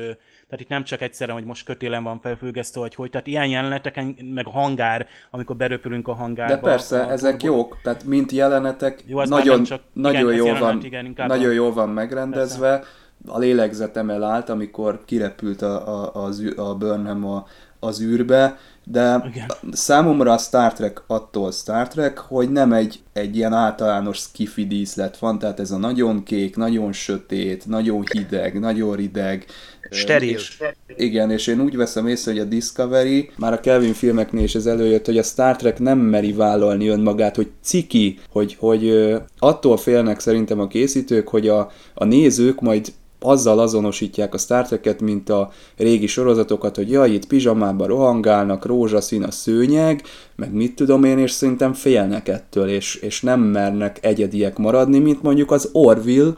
tehát 0.49 0.63
itt 0.63 0.69
nem 0.69 0.83
csak 0.83 1.01
egyszerűen, 1.01 1.37
hogy 1.37 1.45
most 1.45 1.65
kötélen 1.65 2.03
van 2.03 2.19
felfüggesztő, 2.19 2.79
vagy 2.79 2.95
hogy, 2.95 3.09
tehát 3.09 3.27
ilyen 3.27 3.47
jeleneteken, 3.47 4.15
meg 4.33 4.47
a 4.47 4.49
hangár, 4.49 5.07
amikor 5.31 5.55
beröpülünk 5.55 6.07
a 6.07 6.13
hangárba. 6.13 6.55
De 6.55 6.61
persze, 6.61 7.01
a, 7.01 7.11
ezek 7.11 7.41
a 7.41 7.45
jók, 7.45 7.77
tehát 7.83 8.03
mint 8.03 8.31
jelenetek, 8.31 9.03
jó, 9.05 9.23
nagyon, 9.23 9.63
csak 9.63 9.81
nagyon, 9.93 10.33
igen, 10.33 10.45
jól 10.45 10.59
van, 10.59 10.83
igen, 10.83 11.13
nagyon 11.15 11.53
jól 11.53 11.73
van 11.73 11.89
megrendezve. 11.89 12.69
Persze. 12.77 12.89
A 13.27 13.37
lélegzetem 13.37 14.09
elállt, 14.09 14.49
amikor 14.49 15.01
kirepült 15.05 15.61
a, 15.61 16.03
a, 16.03 16.25
a, 16.25 16.61
a 16.61 16.75
Burnham 16.75 17.25
a, 17.25 17.45
az 17.79 18.01
űrbe, 18.01 18.57
de 18.83 19.23
Igen. 19.27 19.51
számomra 19.71 20.33
a 20.33 20.37
Star 20.37 20.73
Trek 20.73 21.01
attól 21.07 21.51
Star 21.51 21.87
Trek, 21.87 22.17
hogy 22.17 22.51
nem 22.51 22.73
egy, 22.73 22.99
egy 23.13 23.35
ilyen 23.35 23.53
általános 23.53 24.17
skifi 24.17 24.67
díszlet 24.67 25.17
van, 25.17 25.39
tehát 25.39 25.59
ez 25.59 25.71
a 25.71 25.77
nagyon 25.77 26.23
kék, 26.23 26.55
nagyon 26.55 26.91
sötét, 26.91 27.65
nagyon 27.65 28.03
hideg, 28.11 28.59
nagyon 28.59 28.95
rideg, 28.95 29.45
Steril. 29.89 30.33
És, 30.33 30.57
igen, 30.95 31.31
és 31.31 31.47
én 31.47 31.61
úgy 31.61 31.75
veszem 31.75 32.07
észre, 32.07 32.31
hogy 32.31 32.39
a 32.39 32.43
Discovery, 32.43 33.29
már 33.37 33.53
a 33.53 33.59
Kelvin 33.59 33.93
filmeknél 33.93 34.43
is 34.43 34.55
ez 34.55 34.65
előjött, 34.65 35.05
hogy 35.05 35.17
a 35.17 35.23
Star 35.23 35.55
Trek 35.55 35.79
nem 35.79 35.99
meri 35.99 36.33
vállalni 36.33 36.87
önmagát, 36.87 37.35
hogy 37.35 37.47
ciki, 37.61 38.19
hogy, 38.29 38.55
hogy 38.59 39.13
attól 39.39 39.77
félnek 39.77 40.19
szerintem 40.19 40.59
a 40.59 40.67
készítők, 40.67 41.27
hogy 41.27 41.47
a, 41.47 41.71
a 41.93 42.05
nézők 42.05 42.61
majd 42.61 42.93
azzal 43.19 43.59
azonosítják 43.59 44.33
a 44.33 44.37
Star 44.37 44.67
Trek-et, 44.67 45.01
mint 45.01 45.29
a 45.29 45.51
régi 45.77 46.07
sorozatokat, 46.07 46.75
hogy 46.75 46.91
jaj, 46.91 47.09
itt 47.09 47.27
pizsamában 47.27 47.87
rohangálnak, 47.87 48.65
rózsaszín 48.65 49.23
a 49.23 49.31
szőnyeg, 49.31 50.01
meg 50.35 50.53
mit 50.53 50.75
tudom 50.75 51.03
én, 51.03 51.17
és 51.17 51.31
szerintem 51.31 51.73
félnek 51.73 52.27
ettől, 52.27 52.69
és, 52.69 52.95
és 52.95 53.21
nem 53.21 53.41
mernek 53.41 53.97
egyediek 54.01 54.57
maradni, 54.57 54.99
mint 54.99 55.21
mondjuk 55.21 55.51
az 55.51 55.69
Orville, 55.71 56.31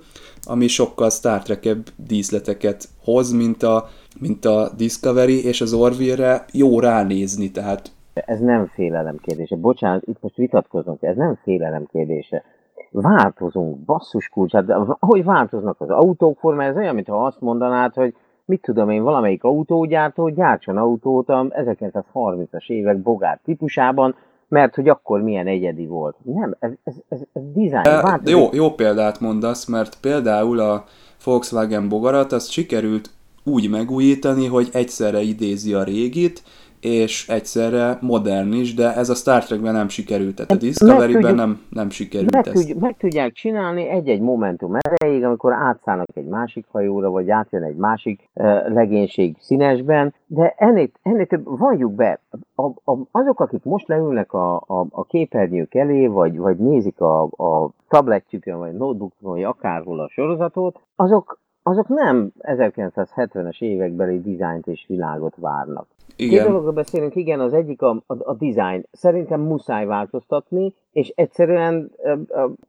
ami 0.47 0.67
sokkal 0.67 1.09
Star 1.09 1.41
trek 1.41 1.77
díszleteket 1.95 2.85
hoz, 3.03 3.31
mint 3.31 3.63
a, 3.63 3.85
mint 4.19 4.45
a 4.45 4.69
Discovery, 4.77 5.45
és 5.45 5.61
az 5.61 5.73
Orville-re 5.73 6.45
jó 6.53 6.79
ránézni, 6.79 7.51
tehát 7.51 7.91
ez 8.25 8.39
nem 8.39 8.65
félelem 8.65 9.17
kérdése. 9.21 9.55
Bocsánat, 9.55 10.03
itt 10.05 10.21
most 10.21 10.35
vitatkozunk, 10.35 11.01
ez 11.01 11.15
nem 11.15 11.39
félelem 11.43 11.85
kérdése. 11.91 12.43
Változunk, 12.91 13.77
basszus 13.77 14.29
kulcsát, 14.29 14.65
de 14.65 14.73
ahogy 14.99 15.23
változnak 15.23 15.81
az 15.81 15.89
autók 15.89 16.39
formája, 16.39 16.69
ez 16.69 16.75
olyan, 16.75 16.95
mintha 16.95 17.25
azt 17.25 17.41
mondanád, 17.41 17.93
hogy 17.93 18.15
mit 18.45 18.61
tudom 18.61 18.89
én, 18.89 19.03
valamelyik 19.03 19.43
autógyártó 19.43 20.29
gyártson 20.29 20.77
autót 20.77 21.29
a 21.29 21.47
1930-as 21.49 22.69
évek 22.69 23.01
bogár 23.01 23.39
típusában, 23.43 24.15
mert 24.47 24.75
hogy 24.75 24.89
akkor 24.89 25.21
milyen 25.21 25.47
egyedi 25.47 25.85
volt. 25.85 26.15
Nem, 26.23 26.55
ez, 26.59 26.71
ez, 26.83 26.93
ez, 27.09 27.19
ez 27.33 27.41
design. 27.53 27.83
De, 27.83 28.19
de 28.23 28.31
jó, 28.31 28.49
jó 28.51 28.71
példát 28.71 29.19
mondasz, 29.19 29.65
mert 29.65 29.97
például 30.01 30.59
a 30.59 30.85
Volkswagen 31.23 31.89
bogarat 31.89 32.31
azt 32.31 32.49
sikerült 32.49 33.09
úgy 33.43 33.69
megújítani, 33.69 34.45
hogy 34.45 34.69
egyszerre 34.71 35.21
idézi 35.21 35.73
a 35.73 35.83
régit, 35.83 36.43
és 36.81 37.27
egyszerre 37.27 37.97
modern 38.01 38.53
is, 38.53 38.73
de 38.73 38.95
ez 38.95 39.09
a 39.09 39.13
Star 39.13 39.43
Trekben 39.43 39.73
nem 39.73 39.87
sikerült, 39.87 40.35
tehát 40.35 40.51
a 40.51 40.55
Discovery-ben 40.55 41.35
nem, 41.35 41.61
nem 41.69 41.89
sikerült 41.89 42.33
meg, 42.33 42.47
ez. 42.47 42.53
Tudj, 42.53 42.73
meg 42.79 42.97
tudják 42.97 43.33
csinálni 43.33 43.87
egy-egy 43.87 44.21
momentum 44.21 44.75
erejéig, 44.75 45.23
amikor 45.23 45.53
átszállnak 45.53 46.07
egy 46.13 46.27
másik 46.27 46.65
hajóra, 46.71 47.09
vagy 47.09 47.29
átjön 47.29 47.63
egy 47.63 47.75
másik 47.75 48.29
uh, 48.33 48.69
legénység 48.73 49.35
színesben, 49.39 50.13
de 50.25 50.53
ennél, 50.57 50.89
ennél 51.01 51.25
több, 51.25 51.57
valljuk 51.57 51.93
be, 51.93 52.19
a, 52.55 52.91
a, 52.91 52.97
azok, 53.11 53.39
akik 53.39 53.63
most 53.63 53.87
leülnek 53.87 54.33
a, 54.33 54.55
a, 54.55 54.85
a 54.89 55.05
képernyők 55.05 55.75
elé, 55.75 56.07
vagy, 56.07 56.37
vagy 56.37 56.57
nézik 56.57 56.99
a, 57.01 57.23
a 57.23 57.69
tabletjükön, 57.87 58.57
vagy 58.57 58.73
notebookon, 58.73 59.31
vagy 59.31 59.43
akárhol 59.43 59.99
a 59.99 60.09
sorozatot, 60.09 60.79
azok, 60.95 61.39
azok 61.63 61.87
nem 61.87 62.31
1970-es 62.39 63.61
évekbeli 63.61 64.21
dizájnt 64.21 64.67
és 64.67 64.85
világot 64.87 65.35
várnak. 65.35 65.87
Igen. 66.17 66.37
Két 66.37 66.47
dologról 66.47 66.73
beszélünk, 66.73 67.15
igen, 67.15 67.39
az 67.39 67.53
egyik 67.53 67.81
a, 67.81 68.03
a, 68.07 68.13
a 68.17 68.35
design. 68.39 68.85
Szerintem 68.91 69.41
muszáj 69.41 69.85
változtatni, 69.85 70.73
és 70.91 71.13
egyszerűen 71.15 71.91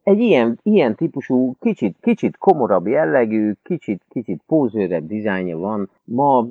egy 0.03 0.19
ilyen, 0.19 0.59
ilyen 0.63 0.95
típusú, 0.95 1.55
kicsit, 1.59 1.95
kicsit 2.01 2.37
komorabb 2.37 2.87
jellegű, 2.87 3.51
kicsit, 3.63 4.01
kicsit 4.09 4.41
pózőrebb 4.47 5.07
dizájnja 5.07 5.57
van 5.57 5.89
ma 6.03 6.47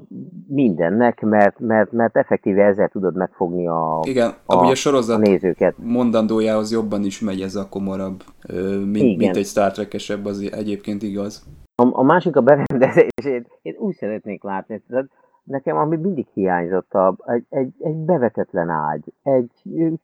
mindennek, 0.47 1.21
mert, 1.21 1.59
mert, 1.59 1.93
mert 1.93 2.17
effektíve 2.17 2.65
ezzel 2.65 2.89
tudod 2.89 3.17
megfogni 3.17 3.67
a, 3.67 4.01
igen, 4.03 4.33
a, 4.47 4.55
a 4.55 4.75
sorozat 4.75 5.17
a 5.17 5.21
nézőket. 5.21 5.75
mondandójához 5.83 6.73
jobban 6.73 7.05
is 7.05 7.21
megy 7.21 7.41
ez 7.41 7.55
a 7.55 7.69
komorabb, 7.69 8.23
mint, 8.93 9.17
mint 9.17 9.37
egy 9.37 9.47
Star 9.47 9.73
Trek-esebb, 9.73 10.25
az 10.25 10.51
egyébként 10.53 11.03
igaz. 11.03 11.47
A, 11.75 11.89
a 11.93 12.03
másik 12.03 12.37
a 12.37 12.41
berendezés, 12.41 13.09
én, 13.25 13.47
én 13.63 13.75
úgy 13.79 13.95
szeretnék 13.95 14.43
látni, 14.43 14.83
tehát 14.89 15.09
nekem 15.49 15.77
ami 15.77 15.97
mindig 15.97 16.27
hiányzott, 16.35 16.95
a, 16.95 17.17
egy, 17.27 17.45
egy, 17.49 17.73
egy 17.81 17.97
bevetetlen 17.97 18.69
ágy, 18.69 19.05
egy 19.23 19.51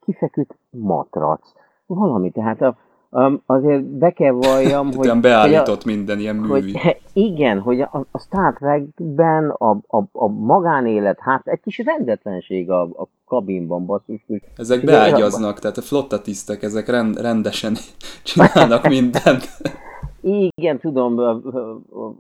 kifeküdt 0.04 0.56
matrac, 0.70 1.52
valami, 1.86 2.30
tehát 2.30 2.62
a, 2.62 2.76
Um, 3.16 3.42
azért 3.46 3.82
be 3.82 4.10
kell 4.10 4.32
valljam, 4.32 4.86
hogy... 4.96 5.06
Olyan 5.06 5.20
beállított 5.20 5.82
hogy 5.82 5.92
a, 5.92 5.96
minden 5.96 6.18
ilyen 6.18 6.36
művi. 6.36 6.78
Hogy, 6.78 7.00
igen, 7.12 7.60
hogy 7.60 7.80
a, 7.80 8.06
a 8.10 8.18
Star 8.18 8.54
Trekben 8.54 9.50
a, 9.50 9.70
a, 9.70 10.02
a 10.12 10.28
magánélet, 10.28 11.18
hát 11.20 11.46
egy 11.46 11.60
kis 11.60 11.78
rendetlenség 11.78 12.70
a, 12.70 12.82
a 12.82 13.08
kabinban, 13.26 13.86
basszus. 13.86 14.24
Ezek 14.56 14.84
beágyaznak, 14.84 15.58
tehát 15.58 15.76
a 15.76 15.82
flotta 15.82 16.20
tisztek, 16.20 16.62
ezek 16.62 16.88
rend, 16.88 17.20
rendesen 17.20 17.76
csinálnak 18.24 18.88
mindent. 18.88 19.48
Igen, 20.26 20.78
tudom, 20.78 21.18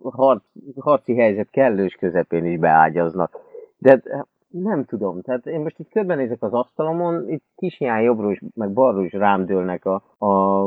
a 0.02 0.10
harc, 0.10 0.42
harci 0.78 1.14
helyzet 1.16 1.50
kellős 1.50 1.94
közepén 1.94 2.44
is 2.44 2.58
beágyaznak. 2.58 3.40
De 3.78 4.02
nem 4.48 4.84
tudom, 4.84 5.22
tehát 5.22 5.46
én 5.46 5.60
most 5.60 5.78
itt 5.78 5.90
körbenézek 5.90 6.42
az 6.42 6.52
asztalomon, 6.52 7.28
itt 7.28 7.44
kis 7.56 7.76
hiány 7.76 8.02
jobbról 8.02 8.32
is, 8.32 8.40
meg 8.54 8.72
balról 8.72 9.04
is 9.04 9.12
rám 9.12 9.46
dőlnek 9.46 9.84
a, 9.84 10.02
a 10.26 10.64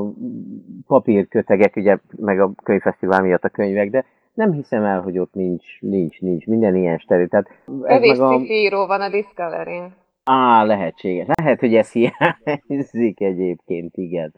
papírkötegek, 0.88 1.76
ugye, 1.76 1.98
meg 2.16 2.40
a 2.40 2.52
könyvfesztivál 2.64 3.22
miatt 3.22 3.44
a 3.44 3.50
könyvek, 3.50 3.90
de 3.90 4.06
nem 4.34 4.52
hiszem 4.52 4.84
el, 4.84 5.02
hogy 5.02 5.20
ott 5.20 5.34
nincs, 5.34 5.82
nincs, 5.82 6.20
nincs 6.20 6.46
minden 6.46 6.76
ilyen 6.76 6.98
steril. 6.98 7.28
Tehát 7.28 7.48
ez 7.84 8.18
meg 8.18 8.20
a... 8.20 8.40
író 8.40 8.86
van 8.86 9.02
a 9.02 9.10
Discovery-n. 9.10 9.94
Á, 10.24 10.64
lehetséges. 10.64 11.28
Lehet, 11.36 11.60
hogy 11.60 11.76
ez 11.76 11.92
hiányzik 11.92 13.22
egyébként, 13.22 13.98
igen. 13.98 14.34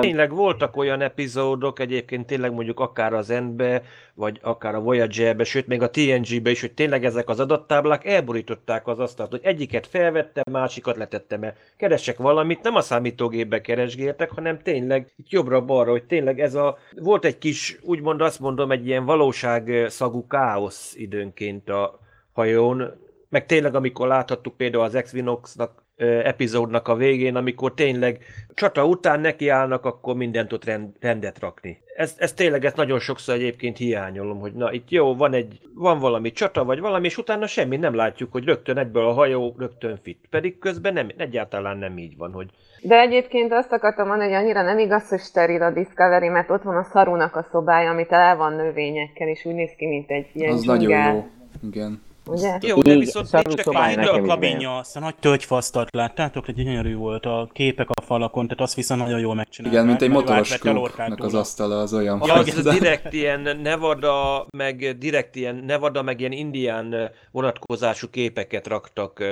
Tényleg 0.00 0.30
voltak 0.30 0.76
olyan 0.76 1.00
epizódok, 1.00 1.78
egyébként 1.78 2.26
tényleg 2.26 2.52
mondjuk 2.52 2.80
akár 2.80 3.12
az 3.12 3.30
Endbe, 3.30 3.82
vagy 4.14 4.38
akár 4.42 4.74
a 4.74 4.80
Voyager-be, 4.80 5.44
sőt 5.44 5.66
még 5.66 5.82
a 5.82 5.90
TNG-be 5.90 6.50
is, 6.50 6.60
hogy 6.60 6.72
tényleg 6.72 7.04
ezek 7.04 7.28
az 7.28 7.40
adattáblák 7.40 8.04
elborították 8.04 8.86
az 8.86 8.98
asztalt, 8.98 9.30
hogy 9.30 9.40
egyiket 9.42 9.86
felvettem, 9.86 10.44
másikat 10.50 10.96
letettem 10.96 11.42
el. 11.42 11.54
Keresek 11.76 12.18
valamit, 12.18 12.62
nem 12.62 12.74
a 12.74 12.80
számítógépbe 12.80 13.60
keresgéltek, 13.60 14.30
hanem 14.30 14.58
tényleg 14.58 15.12
itt 15.16 15.30
jobbra-balra, 15.30 15.90
hogy 15.90 16.04
tényleg 16.04 16.40
ez 16.40 16.54
a... 16.54 16.78
Volt 16.96 17.24
egy 17.24 17.38
kis, 17.38 17.78
úgymond 17.82 18.20
azt 18.20 18.40
mondom, 18.40 18.70
egy 18.70 18.86
ilyen 18.86 19.04
valóság 19.04 19.86
szagú 19.88 20.26
káosz 20.26 20.94
időnként 20.96 21.68
a 21.68 21.98
hajón, 22.32 23.00
meg 23.28 23.46
tényleg, 23.46 23.74
amikor 23.74 24.06
láthattuk 24.06 24.56
például 24.56 24.84
az 24.84 24.94
Exvinoxnak 24.94 25.81
epizódnak 25.96 26.88
a 26.88 26.94
végén, 26.94 27.36
amikor 27.36 27.74
tényleg 27.74 28.18
csata 28.54 28.86
után 28.86 29.20
nekiállnak, 29.20 29.84
akkor 29.84 30.16
mindent 30.16 30.52
ott 30.52 30.64
rend, 30.64 30.88
rendet 31.00 31.38
rakni. 31.38 31.78
Ez, 31.96 32.14
ez 32.18 32.32
tényleg, 32.32 32.64
ezt 32.64 32.76
nagyon 32.76 32.98
sokszor 32.98 33.34
egyébként 33.34 33.76
hiányolom, 33.76 34.40
hogy 34.40 34.52
na 34.52 34.72
itt 34.72 34.90
jó, 34.90 35.14
van 35.16 35.32
egy, 35.32 35.60
van 35.74 35.98
valami 35.98 36.32
csata, 36.32 36.64
vagy 36.64 36.80
valami, 36.80 37.06
és 37.06 37.18
utána 37.18 37.46
semmi 37.46 37.76
nem 37.76 37.94
látjuk, 37.94 38.32
hogy 38.32 38.44
rögtön 38.44 38.78
egyből 38.78 39.06
a 39.06 39.12
hajó 39.12 39.54
rögtön 39.58 39.98
fit. 40.02 40.26
Pedig 40.30 40.58
közben 40.58 40.92
nem, 40.92 41.08
egyáltalán 41.16 41.76
nem 41.76 41.98
így 41.98 42.16
van, 42.16 42.32
hogy 42.32 42.50
de 42.84 43.00
egyébként 43.00 43.52
azt 43.52 43.72
akartam 43.72 44.06
mondani, 44.06 44.32
hogy 44.32 44.42
annyira 44.42 44.62
nem 44.62 44.78
igaz, 44.78 45.08
hogy 45.08 45.20
steril 45.20 45.62
a 45.62 45.70
Discovery, 45.70 46.28
mert 46.28 46.50
ott 46.50 46.62
van 46.62 46.76
a 46.76 46.82
szarunak 46.82 47.36
a 47.36 47.46
szobája, 47.50 47.90
amit 47.90 48.12
el 48.12 48.36
van 48.36 48.52
növényekkel, 48.52 49.28
és 49.28 49.44
úgy 49.44 49.54
néz 49.54 49.70
ki, 49.76 49.86
mint 49.86 50.10
egy 50.10 50.26
ilyen 50.32 50.52
Az 50.52 50.60
dzsungel. 50.60 50.88
nagyon 50.88 51.14
jó, 51.14 51.68
igen. 51.68 52.02
Ugye? 52.26 52.58
Jó, 52.60 52.80
de 52.80 52.96
viszont 52.96 53.32
nincs 53.32 53.66
a 54.06 54.22
kabinja, 54.22 54.76
azt 54.76 54.96
a 54.96 55.00
nagy 55.00 55.14
tölgyfasztat 55.14 55.88
láttátok, 55.94 56.48
egy 56.48 56.54
gyönyörű 56.54 56.96
volt 56.96 57.26
a 57.26 57.48
képek 57.52 57.90
a 57.90 58.02
falakon, 58.02 58.44
tehát 58.46 58.60
azt 58.60 58.74
viszont 58.74 59.00
nagyon 59.00 59.20
jól 59.20 59.34
megcsinálták. 59.34 59.80
Igen, 59.80 59.90
mint 59.90 60.02
egy 60.02 60.10
motoros 60.10 60.58
klubnak 60.58 61.24
az 61.24 61.34
asztala 61.34 61.78
az 61.78 61.94
olyan. 61.94 62.22
Ja, 62.26 62.34
ez 62.34 62.66
a 62.66 62.72
direkt 62.72 63.12
ilyen 63.12 63.58
Nevada, 63.62 64.46
meg 64.56 64.98
direkt 64.98 65.36
ilyen 65.36 65.54
Nevada, 65.66 66.02
meg 66.02 66.20
ilyen 66.20 66.32
indián 66.32 67.10
vonatkozású 67.30 68.10
képeket 68.10 68.66
raktak 68.66 69.24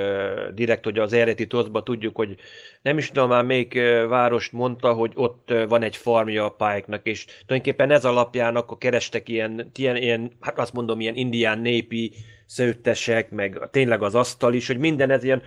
direkt, 0.53 0.83
hogy 0.83 0.99
az 0.99 1.13
eredeti 1.13 1.47
toszba 1.47 1.83
tudjuk, 1.83 2.15
hogy 2.15 2.35
nem 2.81 2.97
is 2.97 3.07
tudom 3.07 3.29
már 3.29 3.43
melyik 3.43 3.79
várost 4.09 4.51
mondta, 4.51 4.93
hogy 4.93 5.11
ott 5.15 5.53
van 5.67 5.83
egy 5.83 5.95
farmja 5.95 6.45
a 6.45 6.49
pályáknak, 6.49 7.05
és 7.05 7.25
tulajdonképpen 7.25 7.91
ez 7.91 8.05
alapján 8.05 8.55
akkor 8.55 8.77
kerestek 8.77 9.29
ilyen, 9.29 9.71
ilyen, 9.75 9.95
ilyen 9.95 10.31
hát 10.39 10.59
azt 10.59 10.73
mondom, 10.73 10.99
ilyen 10.99 11.15
indián 11.15 11.59
népi 11.59 12.11
szőttesek, 12.51 13.29
meg 13.29 13.59
tényleg 13.71 14.01
az 14.03 14.15
asztal 14.15 14.53
is, 14.53 14.67
hogy 14.67 14.77
minden 14.77 15.09
ez 15.09 15.23
ilyen 15.23 15.41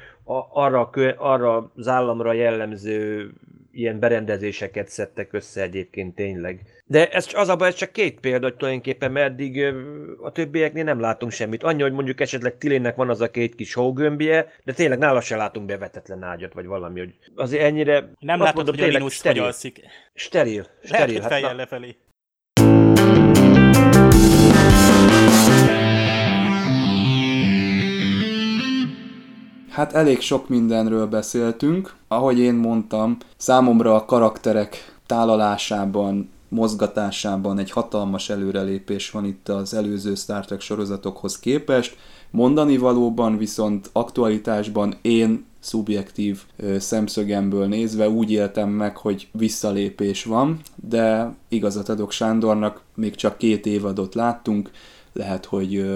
arra, 0.53 0.91
arra 1.17 1.71
az 1.77 1.89
államra 1.89 2.33
jellemző 2.33 3.31
ilyen 3.73 3.99
berendezéseket 3.99 4.89
szedtek 4.89 5.33
össze 5.33 5.63
egyébként 5.63 6.15
tényleg. 6.15 6.61
De 6.87 7.11
ez 7.11 7.29
az 7.35 7.49
a 7.49 7.57
baj, 7.57 7.69
ez 7.69 7.75
csak 7.75 7.93
két 7.93 8.21
példa, 8.21 8.47
hogy 8.47 8.57
tulajdonképpen 8.57 9.13
meddig 9.13 9.75
a 10.23 10.33
többieknél 10.33 10.85
nem 10.85 11.01
látunk 11.01 11.33
semmit. 11.33 11.63
Annyi, 11.63 11.83
hogy 11.83 11.93
mondjuk 11.93 12.21
esetleg 12.21 12.59
Tilének 12.59 12.97
van 12.97 13.11
az 13.11 13.21
a 13.21 13.31
két 13.31 13.55
kis 13.55 13.75
hógömbje, 13.75 14.53
de 14.65 14.73
tényleg 14.73 14.99
nála 14.99 15.21
se 15.21 15.37
látunk 15.37 15.67
bevetetlen 15.67 16.23
ágyat, 16.23 16.53
vagy 16.53 16.67
valami, 16.67 16.99
hogy 16.99 17.15
azért 17.35 17.63
ennyire... 17.63 18.11
Nem 18.19 18.39
látod, 18.39 18.55
mondom, 18.55 18.75
hogy 18.75 18.85
a 18.85 18.97
Linus 18.97 19.15
steril. 19.15 19.41
hogy 19.41 19.51
alszik. 19.51 19.81
Steril. 20.15 20.67
steril. 20.83 21.21
Lehet, 21.21 21.45
hát, 21.45 21.57
lefelé. 21.57 21.97
Hát 29.75 29.93
elég 29.93 30.21
sok 30.21 30.49
mindenről 30.49 31.07
beszéltünk. 31.07 31.95
Ahogy 32.09 32.39
én 32.39 32.55
mondtam, 32.55 33.17
számomra 33.37 33.95
a 33.95 34.05
karakterek 34.05 34.99
tálalásában, 35.07 36.31
mozgatásában 36.49 37.59
egy 37.59 37.71
hatalmas 37.71 38.31
előrelépés 38.31 39.11
van 39.11 39.25
itt 39.25 39.49
az 39.49 39.75
előző 39.75 40.15
Star 40.15 40.45
Trek 40.45 40.61
sorozatokhoz 40.61 41.39
képest. 41.39 41.97
Mondani 42.31 42.77
valóban 42.77 43.37
viszont 43.37 43.91
aktualitásban 43.93 44.95
én 45.03 45.45
szubjektív 45.61 46.43
szemszögemből 46.79 47.67
nézve 47.67 48.09
úgy 48.09 48.31
éltem 48.31 48.69
meg, 48.69 48.97
hogy 48.97 49.29
visszalépés 49.33 50.25
van, 50.25 50.61
de 50.89 51.35
igazat 51.49 51.89
adok 51.89 52.11
Sándornak, 52.11 52.81
még 52.95 53.15
csak 53.15 53.39
két 53.39 53.67
évadot 53.67 54.15
láttunk, 54.15 54.71
lehet, 55.13 55.45
hogy 55.45 55.87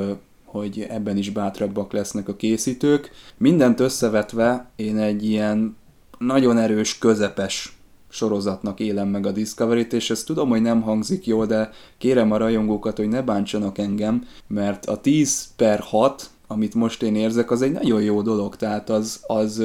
hogy 0.51 0.87
ebben 0.89 1.17
is 1.17 1.31
bátrabbak 1.31 1.93
lesznek 1.93 2.29
a 2.29 2.37
készítők. 2.37 3.11
Mindent 3.37 3.81
összevetve 3.81 4.71
én 4.77 4.99
egy 4.99 5.25
ilyen 5.25 5.77
nagyon 6.19 6.59
erős, 6.59 6.99
közepes 6.99 7.79
sorozatnak 8.09 8.81
élem 8.81 9.09
meg 9.09 9.27
a 9.27 9.31
Discovery-t, 9.31 9.93
és 9.93 10.11
ezt 10.11 10.27
tudom, 10.27 10.49
hogy 10.49 10.63
nem 10.63 10.83
hangzik 10.83 11.27
jól, 11.27 11.47
de 11.47 11.71
kérem 11.99 12.33
a 12.33 12.37
rajongókat, 12.37 12.97
hogy 12.97 13.09
ne 13.09 13.23
bántsanak 13.23 13.79
engem, 13.79 14.27
mert 14.47 14.87
a 14.87 15.01
10 15.01 15.49
per 15.57 15.79
6, 15.81 16.31
amit 16.47 16.75
most 16.75 17.03
én 17.03 17.17
érzek, 17.17 17.51
az 17.51 17.63
egy 17.63 17.73
nagyon 17.73 18.03
jó 18.03 18.23
dolog, 18.23 18.57
tehát 18.57 18.91
az, 18.91 19.21
az, 19.27 19.63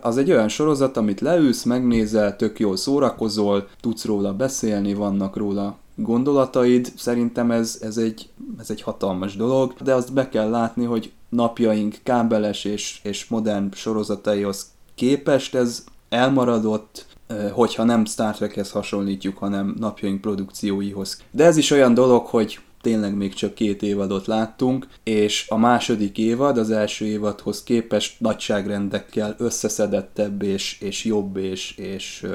az 0.00 0.16
egy 0.16 0.30
olyan 0.30 0.48
sorozat, 0.48 0.96
amit 0.96 1.20
leülsz, 1.20 1.62
megnézel, 1.62 2.36
tök 2.36 2.58
jól 2.58 2.76
szórakozol, 2.76 3.68
tudsz 3.80 4.04
róla 4.04 4.34
beszélni, 4.34 4.94
vannak 4.94 5.36
róla 5.36 5.76
gondolataid, 5.94 6.92
szerintem 6.96 7.50
ez, 7.50 7.78
ez, 7.80 7.96
egy, 7.96 8.28
ez 8.58 8.70
egy 8.70 8.82
hatalmas 8.82 9.36
dolog, 9.36 9.74
de 9.82 9.94
azt 9.94 10.12
be 10.12 10.28
kell 10.28 10.50
látni, 10.50 10.84
hogy 10.84 11.12
napjaink 11.28 11.96
kábeles 12.02 12.64
és, 12.64 13.00
és 13.02 13.26
modern 13.26 13.72
sorozataihoz 13.72 14.66
képest 14.94 15.54
ez 15.54 15.84
elmaradott, 16.08 17.06
hogyha 17.52 17.84
nem 17.84 18.04
Star 18.04 18.34
Trekhez 18.34 18.70
hasonlítjuk, 18.70 19.38
hanem 19.38 19.74
napjaink 19.78 20.20
produkcióihoz. 20.20 21.22
De 21.30 21.44
ez 21.44 21.56
is 21.56 21.70
olyan 21.70 21.94
dolog, 21.94 22.26
hogy 22.26 22.58
tényleg 22.80 23.14
még 23.14 23.34
csak 23.34 23.54
két 23.54 23.82
évadot 23.82 24.26
láttunk, 24.26 24.86
és 25.02 25.46
a 25.48 25.56
második 25.56 26.18
évad 26.18 26.58
az 26.58 26.70
első 26.70 27.04
évadhoz 27.04 27.62
képest 27.62 28.20
nagyságrendekkel 28.20 29.34
összeszedettebb 29.38 30.42
és, 30.42 30.80
és 30.80 31.04
jobb 31.04 31.36
és, 31.36 31.76
és 31.76 32.26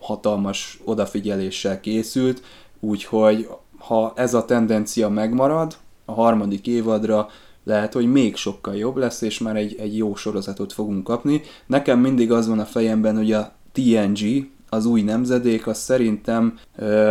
hatalmas 0.00 0.80
odafigyeléssel 0.84 1.80
készült, 1.80 2.42
úgyhogy 2.84 3.48
ha 3.78 4.12
ez 4.16 4.34
a 4.34 4.44
tendencia 4.44 5.08
megmarad, 5.08 5.76
a 6.04 6.12
harmadik 6.12 6.66
évadra 6.66 7.28
lehet, 7.64 7.92
hogy 7.92 8.12
még 8.12 8.36
sokkal 8.36 8.76
jobb 8.76 8.96
lesz, 8.96 9.20
és 9.20 9.38
már 9.38 9.56
egy, 9.56 9.76
egy 9.78 9.96
jó 9.96 10.14
sorozatot 10.14 10.72
fogunk 10.72 11.04
kapni. 11.04 11.40
Nekem 11.66 11.98
mindig 11.98 12.32
az 12.32 12.48
van 12.48 12.58
a 12.58 12.64
fejemben, 12.64 13.16
hogy 13.16 13.32
a 13.32 13.52
TNG, 13.72 14.50
az 14.68 14.86
új 14.86 15.02
nemzedék, 15.02 15.66
az 15.66 15.78
szerintem 15.78 16.58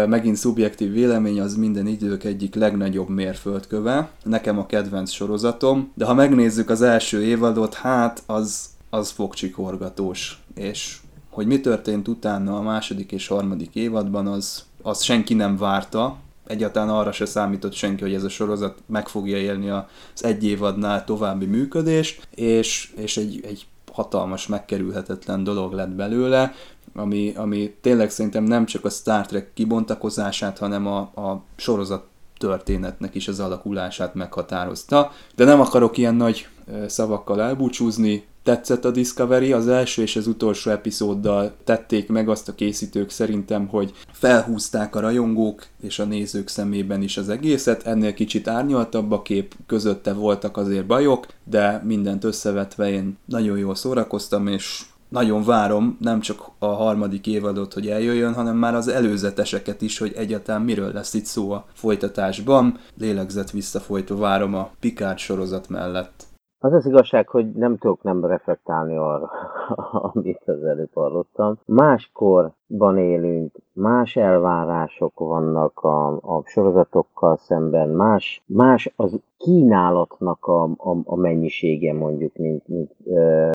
megint 0.07 0.35
szubjektív 0.35 0.91
vélemény, 0.91 1.39
az 1.39 1.55
minden 1.55 1.87
idők 1.87 2.23
egyik 2.23 2.55
legnagyobb 2.55 3.09
mérföldköve. 3.09 4.09
Nekem 4.23 4.59
a 4.59 4.65
kedvenc 4.65 5.11
sorozatom, 5.11 5.91
de 5.93 6.05
ha 6.05 6.13
megnézzük 6.13 6.69
az 6.69 6.81
első 6.81 7.23
évadot, 7.23 7.73
hát 7.73 8.23
az, 8.25 8.69
az 8.89 9.09
fogcsikorgatós. 9.09 10.43
És 10.55 10.97
hogy 11.29 11.47
mi 11.47 11.59
történt 11.59 12.07
utána 12.07 12.57
a 12.57 12.61
második 12.61 13.11
és 13.11 13.27
harmadik 13.27 13.75
évadban, 13.75 14.27
az, 14.27 14.63
az 14.81 15.01
senki 15.01 15.33
nem 15.33 15.57
várta, 15.57 16.17
egyáltalán 16.47 16.89
arra 16.89 17.11
se 17.11 17.25
számított 17.25 17.73
senki, 17.73 18.01
hogy 18.01 18.13
ez 18.13 18.23
a 18.23 18.29
sorozat 18.29 18.77
meg 18.85 19.07
fogja 19.07 19.37
élni 19.37 19.69
az 19.69 20.23
egy 20.23 20.45
évadnál 20.45 21.03
további 21.03 21.45
működést, 21.45 22.27
és, 22.35 22.93
és 22.95 23.17
egy, 23.17 23.39
egy 23.43 23.65
hatalmas, 23.91 24.47
megkerülhetetlen 24.47 25.43
dolog 25.43 25.73
lett 25.73 25.89
belőle, 25.89 26.53
ami, 26.95 27.33
ami 27.35 27.75
tényleg 27.81 28.09
szerintem 28.09 28.43
nem 28.43 28.65
csak 28.65 28.85
a 28.85 28.89
Star 28.89 29.25
Trek 29.25 29.53
kibontakozását, 29.53 30.57
hanem 30.57 30.87
a, 30.87 30.99
a 30.99 31.43
sorozat 31.55 32.05
történetnek 32.37 33.15
is 33.15 33.27
az 33.27 33.39
alakulását 33.39 34.13
meghatározta. 34.13 35.11
De 35.35 35.45
nem 35.45 35.59
akarok 35.59 35.97
ilyen 35.97 36.15
nagy 36.15 36.47
szavakkal 36.87 37.41
elbúcsúzni, 37.41 38.25
tetszett 38.43 38.85
a 38.85 38.91
Discovery, 38.91 39.51
az 39.51 39.67
első 39.67 40.01
és 40.01 40.15
az 40.15 40.27
utolsó 40.27 40.71
epizóddal 40.71 41.53
tették 41.63 42.09
meg 42.09 42.29
azt 42.29 42.47
a 42.47 42.55
készítők 42.55 43.09
szerintem, 43.09 43.67
hogy 43.67 43.93
felhúzták 44.11 44.95
a 44.95 44.99
rajongók 44.99 45.65
és 45.81 45.99
a 45.99 46.05
nézők 46.05 46.47
szemében 46.47 47.01
is 47.01 47.17
az 47.17 47.29
egészet, 47.29 47.87
ennél 47.87 48.13
kicsit 48.13 48.47
árnyaltabb 48.47 49.11
a 49.11 49.21
kép, 49.21 49.53
közötte 49.67 50.13
voltak 50.13 50.57
azért 50.57 50.85
bajok, 50.85 51.27
de 51.43 51.81
mindent 51.85 52.23
összevetve 52.23 52.89
én 52.89 53.17
nagyon 53.25 53.57
jól 53.57 53.75
szórakoztam, 53.75 54.47
és 54.47 54.81
nagyon 55.09 55.43
várom 55.43 55.97
nem 55.99 56.19
csak 56.19 56.49
a 56.59 56.65
harmadik 56.65 57.27
évadot, 57.27 57.73
hogy 57.73 57.87
eljöjjön, 57.87 58.33
hanem 58.33 58.57
már 58.57 58.75
az 58.75 58.87
előzeteseket 58.87 59.81
is, 59.81 59.97
hogy 59.97 60.13
egyáltalán 60.15 60.61
miről 60.61 60.91
lesz 60.93 61.13
itt 61.13 61.25
szó 61.25 61.51
a 61.51 61.65
folytatásban. 61.73 62.79
Lélegzett 62.97 63.51
visszafolytva 63.51 64.15
várom 64.15 64.55
a 64.55 64.71
Picard 64.79 65.17
sorozat 65.17 65.69
mellett. 65.69 66.23
Az 66.63 66.73
az 66.73 66.85
igazság, 66.85 67.27
hogy 67.27 67.51
nem 67.51 67.77
tudok 67.77 68.03
nem 68.03 68.25
reflektálni 68.25 68.95
arra, 68.97 69.29
amit 70.13 70.41
az 70.45 70.63
előbb 70.63 70.93
hallottam. 70.93 71.59
Máskorban 71.65 72.97
élünk, 72.97 73.55
más 73.73 74.15
elvárások 74.15 75.19
vannak 75.19 75.79
a, 75.79 76.07
a 76.07 76.43
sorozatokkal 76.45 77.37
szemben, 77.37 77.89
más, 77.89 78.43
más 78.45 78.93
az 78.95 79.19
kínálatnak 79.37 80.45
a, 80.45 80.63
a, 80.63 80.97
a 81.03 81.15
mennyisége 81.15 81.93
mondjuk, 81.93 82.35
mint, 82.35 82.67
mint 82.67 82.91
ö, 83.05 83.49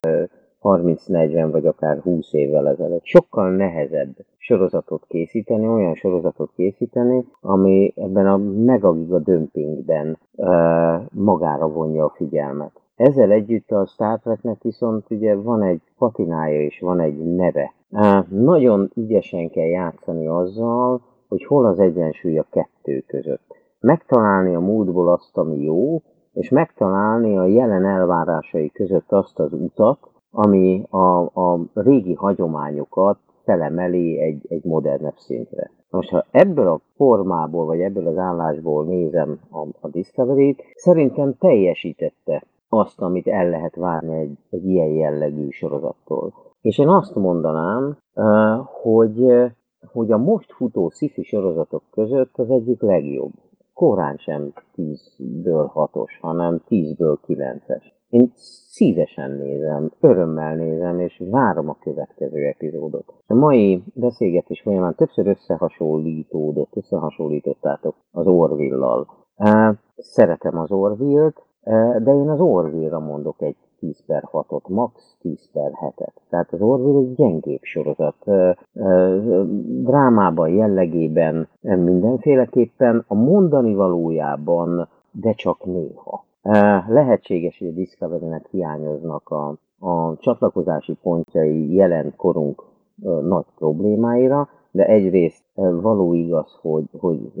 30-40 0.61 1.47
vagy 1.51 1.65
akár 1.65 1.99
20 1.99 2.33
évvel 2.33 2.67
ezelőtt. 2.67 3.05
Sokkal 3.05 3.51
nehezebb 3.55 4.15
sorozatot 4.37 5.05
készíteni, 5.07 5.67
olyan 5.67 5.95
sorozatot 5.95 6.51
készíteni, 6.55 7.25
ami 7.41 7.93
ebben 7.95 8.27
a 8.27 8.37
megagiga 8.37 9.19
dömpingben 9.19 10.17
uh, 10.35 10.47
magára 11.11 11.67
vonja 11.67 12.05
a 12.05 12.13
figyelmet. 12.15 12.71
Ezzel 12.97 13.31
együtt 13.31 13.71
a 13.71 13.85
Star 13.85 14.19
Treknek 14.19 14.61
viszont 14.61 15.05
ugye 15.09 15.35
van 15.35 15.63
egy 15.63 15.81
patinája 15.97 16.61
és 16.61 16.79
van 16.79 16.99
egy 16.99 17.35
neve. 17.35 17.73
Nagyon 18.29 18.91
ügyesen 18.95 19.49
kell 19.49 19.65
játszani 19.65 20.27
azzal, 20.27 21.01
hogy 21.27 21.45
hol 21.45 21.65
az 21.65 21.79
egyensúly 21.79 22.37
a 22.37 22.45
kettő 22.49 23.03
között. 23.07 23.55
Megtalálni 23.79 24.55
a 24.55 24.59
múltból 24.59 25.09
azt, 25.09 25.37
ami 25.37 25.63
jó, 25.63 26.01
és 26.33 26.49
megtalálni 26.49 27.37
a 27.37 27.45
jelen 27.45 27.85
elvárásai 27.85 28.71
között 28.71 29.11
azt 29.11 29.39
az 29.39 29.53
utat, 29.53 29.99
ami 30.31 30.83
a, 30.89 31.21
a 31.21 31.59
régi 31.73 32.13
hagyományokat 32.13 33.17
felemeli 33.43 34.19
egy, 34.19 34.45
egy 34.49 34.63
modernebb 34.63 35.17
szintre. 35.17 35.71
Most, 35.89 36.09
ha 36.09 36.25
ebből 36.31 36.67
a 36.67 36.81
formából, 36.95 37.65
vagy 37.65 37.79
ebből 37.79 38.07
az 38.07 38.17
állásból 38.17 38.85
nézem 38.85 39.39
a, 39.49 39.67
a 39.79 39.87
Discovery-t, 39.87 40.63
szerintem 40.75 41.35
teljesítette 41.39 42.43
azt, 42.69 43.01
amit 43.01 43.27
el 43.27 43.49
lehet 43.49 43.75
várni 43.75 44.17
egy, 44.17 44.37
egy 44.49 44.65
ilyen 44.65 44.87
jellegű 44.89 45.49
sorozattól. 45.49 46.33
És 46.61 46.77
én 46.77 46.87
azt 46.87 47.15
mondanám, 47.15 47.97
hogy, 48.81 49.25
hogy 49.91 50.11
a 50.11 50.17
most 50.17 50.51
futó 50.51 50.89
sci 50.89 51.23
sorozatok 51.23 51.83
között 51.91 52.37
az 52.37 52.49
egyik 52.49 52.81
legjobb. 52.81 53.31
Korán 53.73 54.17
sem 54.17 54.53
10-ből 54.75 55.71
6-os, 55.73 56.11
hanem 56.21 56.61
10-ből 56.69 57.17
9-es. 57.27 57.83
Én 58.09 58.31
szívesen 58.35 59.31
nézem, 59.31 59.91
örömmel 59.99 60.55
nézem, 60.55 60.99
és 60.99 61.23
várom 61.29 61.69
a 61.69 61.77
következő 61.79 62.45
epizódot. 62.45 63.13
A 63.27 63.33
mai 63.33 63.83
beszélgetés 63.93 64.61
folyamán 64.61 64.95
többször 64.95 65.27
összehasonlítódott, 65.27 66.75
összehasonlítottátok 66.75 67.95
az 68.11 68.27
Orville-lal. 68.27 69.07
Szeretem 69.95 70.57
az 70.57 70.71
Orville-t, 70.71 71.46
de 72.03 72.13
én 72.13 72.29
az 72.29 72.39
Orville-ra 72.39 72.99
mondok 72.99 73.41
egy 73.41 73.55
10 73.79 74.05
per 74.05 74.23
6-ot, 74.31 74.67
max 74.67 75.15
10 75.21 75.49
per 75.51 75.71
7-et. 75.71 76.13
Tehát 76.29 76.51
az 76.51 76.61
Orville 76.61 76.99
egy 76.99 77.15
gyengébb 77.15 77.61
sorozat. 77.61 78.15
Drámában, 79.83 80.49
jellegében 80.49 81.47
mindenféleképpen, 81.61 83.03
a 83.07 83.15
mondani 83.15 83.73
valójában, 83.73 84.87
de 85.11 85.33
csak 85.33 85.65
néha. 85.65 86.25
Lehetséges, 86.87 87.59
hogy 87.59 87.67
a 87.67 87.71
Discovery-nek 87.71 88.47
hiányoznak 88.51 89.29
a, 89.29 89.47
a 89.87 90.17
csatlakozási 90.19 90.97
pontjai 91.01 91.73
jelen 91.73 92.13
korunk 92.15 92.63
nagy 93.21 93.45
problémáira, 93.57 94.49
de 94.71 94.85
egyrészt 94.85 95.43
való 95.55 96.13
igaz, 96.13 96.59
hogy, 96.61 96.89
hogy 96.99 97.31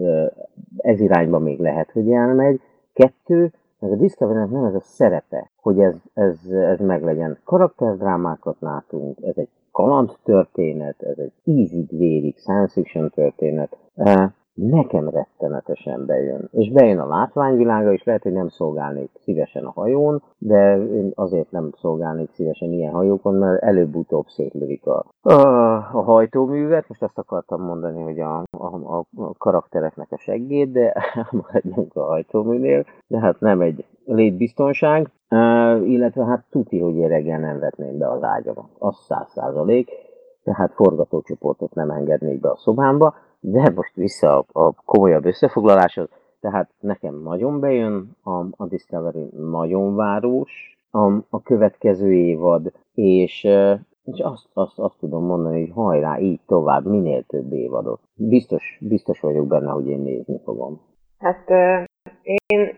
ez 0.77 0.99
irányba 0.99 1.39
még 1.39 1.59
lehet, 1.59 1.91
hogy 1.91 2.11
elmegy. 2.11 2.59
Kettő, 2.93 3.51
ez 3.79 3.91
a 3.91 3.95
discovery 3.95 4.51
nem 4.51 4.63
ez 4.63 4.73
a 4.73 4.79
szerepe, 4.79 5.49
hogy 5.61 5.79
ez, 5.79 5.95
ez, 6.13 6.45
ez 6.45 6.79
meglegyen. 6.79 7.37
Karakterdrámákat 7.43 8.55
látunk, 8.59 9.17
ez 9.21 9.37
egy 9.37 9.49
kaland 9.71 10.11
történet, 10.23 11.01
ez 11.01 11.17
egy 11.17 11.33
ízig-vérig 11.43 12.37
science 12.37 12.73
fiction 12.73 13.09
történet 13.09 13.77
nekem 14.57 15.09
rettenetesen 15.09 16.05
bejön. 16.05 16.49
És 16.51 16.71
bejön 16.71 16.99
a 16.99 17.07
látványvilága, 17.07 17.93
és 17.93 18.03
lehet, 18.03 18.23
hogy 18.23 18.31
nem 18.31 18.49
szolgálnék 18.49 19.09
szívesen 19.23 19.65
a 19.65 19.71
hajón, 19.71 20.23
de 20.37 20.77
én 20.77 21.11
azért 21.15 21.51
nem 21.51 21.69
szolgálnék 21.77 22.29
szívesen 22.33 22.71
ilyen 22.71 22.93
hajókon, 22.93 23.33
mert 23.33 23.63
előbb-utóbb 23.63 24.25
szétlövik 24.27 24.85
a, 24.85 25.05
a, 25.21 25.31
a 25.73 26.01
hajtóművet. 26.01 26.87
Most 26.87 27.03
azt 27.03 27.17
akartam 27.17 27.61
mondani, 27.61 28.01
hogy 28.01 28.19
a, 28.19 28.43
a, 28.51 28.97
a 28.97 29.33
karaktereknek 29.37 30.11
a 30.11 30.17
seggét, 30.17 30.71
de 30.71 30.93
maradjunk 31.41 31.95
a 31.95 32.03
hajtóműnél. 32.03 32.85
De 33.07 33.19
hát 33.19 33.39
nem 33.39 33.61
egy 33.61 33.85
létbiztonság, 34.05 35.11
illetve 35.83 36.25
hát 36.25 36.45
tuti, 36.49 36.79
hogy 36.79 36.95
én 36.95 37.07
reggel 37.07 37.39
nem 37.39 37.59
vetném 37.59 37.97
be 37.97 38.09
az 38.09 38.23
ágyamat. 38.23 38.69
Az 38.79 38.95
száz 38.95 39.31
százalék, 39.31 39.89
tehát 40.43 40.73
forgatócsoportot 40.73 41.73
nem 41.73 41.89
engednék 41.89 42.39
be 42.39 42.49
a 42.49 42.57
szobámba 42.57 43.15
de 43.39 43.71
most 43.75 43.95
vissza 43.95 44.37
a, 44.39 44.45
a 44.51 44.73
komolyabb 44.85 45.25
összefoglaláshoz, 45.25 46.09
tehát 46.39 46.69
nekem 46.79 47.21
nagyon 47.23 47.59
bejön 47.59 48.11
a, 48.23 48.31
a 48.31 48.67
Discovery, 48.67 49.29
nagyon 49.37 49.95
várós 49.95 50.77
a, 50.91 51.11
a 51.29 51.41
következő 51.43 52.13
évad, 52.13 52.71
és, 52.93 53.43
és 54.03 54.19
azt, 54.19 54.47
azt, 54.53 54.79
azt 54.79 54.99
tudom 54.99 55.25
mondani, 55.25 55.59
hogy 55.59 55.71
hajrá, 55.73 56.19
így 56.19 56.39
tovább, 56.45 56.85
minél 56.85 57.23
több 57.23 57.51
évadot. 57.51 57.99
Biztos, 58.13 58.77
biztos 58.81 59.19
vagyok 59.19 59.47
benne, 59.47 59.71
hogy 59.71 59.87
én 59.87 59.99
nézni 59.99 60.39
fogom. 60.43 60.81
Hát 61.19 61.49
én 62.45 62.75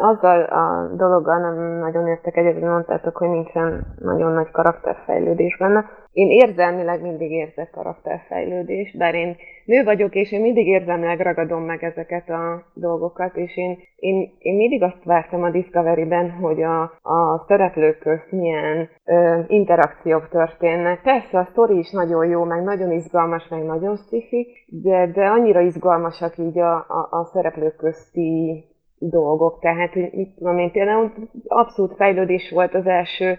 azzal 0.00 0.42
a 0.42 0.94
dologgal 0.96 1.38
nem 1.38 1.78
nagyon 1.78 2.06
értek 2.06 2.36
egyet, 2.36 2.52
hogy 2.52 2.62
mondtátok, 2.62 3.16
hogy 3.16 3.28
nincsen 3.28 3.94
nagyon 3.98 4.32
nagy 4.32 4.50
karakterfejlődés 4.50 5.56
benne. 5.56 5.84
Én 6.12 6.30
érzelmileg 6.30 7.02
mindig 7.02 7.30
érzek 7.30 7.70
karakterfejlődést, 7.70 8.98
bár 8.98 9.14
én 9.14 9.36
nő 9.66 9.84
vagyok, 9.84 10.14
és 10.14 10.32
én 10.32 10.40
mindig 10.40 10.66
érzemleg 10.66 11.20
ragadom 11.20 11.62
meg 11.62 11.84
ezeket 11.84 12.28
a 12.28 12.62
dolgokat, 12.74 13.36
és 13.36 13.56
én, 13.56 13.78
én, 13.96 14.34
én 14.38 14.56
mindig 14.56 14.82
azt 14.82 15.04
vártam 15.04 15.42
a 15.42 15.50
Discovery-ben, 15.50 16.30
hogy 16.30 16.62
a, 16.62 16.82
a 17.02 17.44
szereplők 17.48 17.98
közt 17.98 18.32
milyen 18.32 18.88
ö, 19.04 19.40
interakciók 19.48 20.28
történnek. 20.28 21.02
Persze 21.02 21.38
a 21.38 21.48
sztori 21.50 21.78
is 21.78 21.90
nagyon 21.90 22.26
jó, 22.26 22.44
meg 22.44 22.62
nagyon 22.62 22.92
izgalmas, 22.92 23.48
meg 23.48 23.64
nagyon 23.64 23.96
szifi, 23.96 24.46
de, 24.66 25.06
de 25.06 25.26
annyira 25.26 25.60
izgalmasak 25.60 26.38
így 26.38 26.58
a, 26.58 26.74
a, 26.74 27.08
a 27.10 27.24
szereplők 27.24 27.76
közti 27.76 28.64
dolgok. 28.98 29.60
Tehát, 29.60 29.92
hogy 29.92 30.10
mit 30.12 30.34
tudom 30.36 30.58
én, 30.58 30.70
például 30.70 31.12
abszolút 31.46 31.96
fejlődés 31.96 32.50
volt 32.50 32.74
az 32.74 32.86
első 32.86 33.38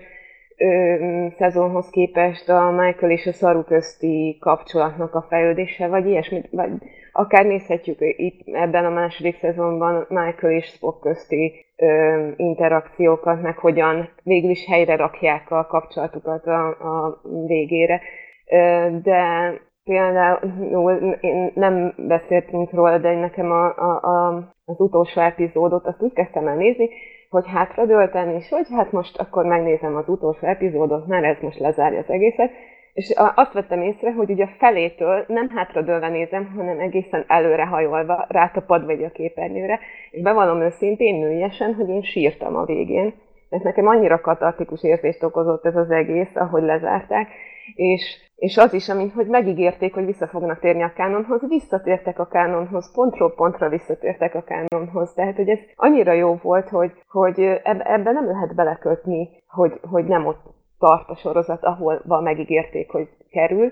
ö, 0.58 1.26
szezonhoz 1.38 1.89
képest 1.89 2.49
a 2.49 2.72
Michael 2.72 3.12
és 3.12 3.26
a 3.26 3.32
Saru 3.32 3.64
közti 3.64 4.38
kapcsolatnak 4.39 5.16
a 5.16 5.26
fejlődése, 5.30 5.88
vagy 5.88 6.05
ilyesmit, 6.05 6.47
vagy 6.51 6.72
akár 7.12 7.45
nézhetjük 7.45 7.97
itt 7.99 8.39
ebben 8.45 8.86
a 8.86 8.89
második 8.89 9.38
szezonban 9.39 10.05
Michael 10.10 10.53
és 10.53 10.66
Spock 10.66 11.01
közti 11.01 11.66
ö, 11.76 12.28
interakciókat, 12.36 13.41
meg 13.41 13.58
hogyan 13.58 14.10
végül 14.24 14.49
is 14.49 14.66
helyre 14.66 14.95
rakják 14.95 15.51
a 15.51 15.66
kapcsolatukat 15.66 16.45
a, 16.45 16.68
a 16.68 17.22
végére. 17.45 18.01
Ö, 18.45 18.88
de 19.03 19.53
például 19.84 21.18
én 21.22 21.51
nem 21.55 21.93
beszéltünk 21.97 22.72
róla, 22.72 22.97
de 22.97 23.16
nekem 23.16 23.51
a, 23.51 23.66
a, 23.66 24.01
a, 24.01 24.36
az 24.66 24.80
utolsó 24.80 25.22
epizódot 25.22 25.86
azt 25.86 26.01
úgy 26.01 26.14
kezdtem 26.14 26.47
el 26.47 26.55
nézni, 26.55 26.89
hogy 27.30 27.46
hátradőltem, 27.48 28.30
és 28.30 28.50
hogy 28.50 28.68
hát 28.76 28.92
most 28.92 29.18
akkor 29.18 29.46
megnézem 29.46 29.96
az 29.96 30.10
utolsó 30.10 30.48
epizódot, 30.48 31.08
mert 31.08 31.26
ez 31.26 31.38
most 31.42 31.60
lezárja 31.60 32.00
az 32.00 32.10
egészet, 32.10 32.52
és 32.94 33.14
azt 33.36 33.54
vettem 33.54 33.82
észre, 33.82 34.12
hogy 34.12 34.30
ugye 34.30 34.48
felétől 34.58 35.26
nem 35.28 35.50
hátradőlve 35.50 36.10
nézem, 36.10 36.54
hanem 36.56 36.80
egészen 36.80 37.24
előre 37.28 37.66
hajolva, 37.66 38.26
rátapadva 38.30 38.92
egy 38.92 39.04
a 39.04 39.12
képernyőre, 39.12 39.80
és 40.12 40.22
bevallom 40.22 40.62
őszintén 40.62 41.20
nőjesen, 41.20 41.74
hogy 41.74 41.90
én 41.90 42.02
sírtam 42.02 42.56
a 42.56 42.66
végén, 42.66 43.14
mert 43.50 43.64
nekem 43.64 43.88
annyira 43.88 44.22
katartikus 44.22 44.84
érzést 44.84 45.24
okozott 45.24 45.66
ez 45.66 45.76
az 45.76 45.92
egész, 45.92 46.36
ahogy 46.36 46.64
lezárták, 46.64 47.28
és, 47.76 48.18
és 48.36 48.57
az 48.57 48.74
is, 48.74 48.89
amint 48.89 49.13
hogy 49.13 49.28
megígérték, 49.28 49.93
hogy 49.93 50.05
vissza 50.05 50.28
fognak 50.28 50.59
térni 50.59 50.84
a 50.84 50.93
kánonhoz, 50.93 51.47
visszatértek 51.47 52.20
a 52.20 52.28
kánonhoz, 52.28 52.91
pontról 52.93 53.34
pontra 53.34 53.70
visszatértek 53.70 54.36
a 54.36 54.43
kánonhoz. 54.43 55.13
Tehát, 55.13 55.36
hogy 55.36 55.49
ez 55.49 55.59
annyira 55.76 56.11
jó 56.11 56.39
volt, 56.41 56.70
hogy, 56.70 56.91
hogy 57.07 57.39
ebben 57.63 58.13
nem 58.13 58.26
lehet 58.26 58.55
belekötni, 58.55 59.30
hogy, 59.47 59.80
hogy 59.82 60.05
nem 60.05 60.26
ott 60.26 60.41
tart 60.80 61.09
a 61.09 61.15
sorozat, 61.15 61.63
ahol 61.63 62.01
megígérték, 62.24 62.89
hogy 62.89 63.07
kerül. 63.30 63.72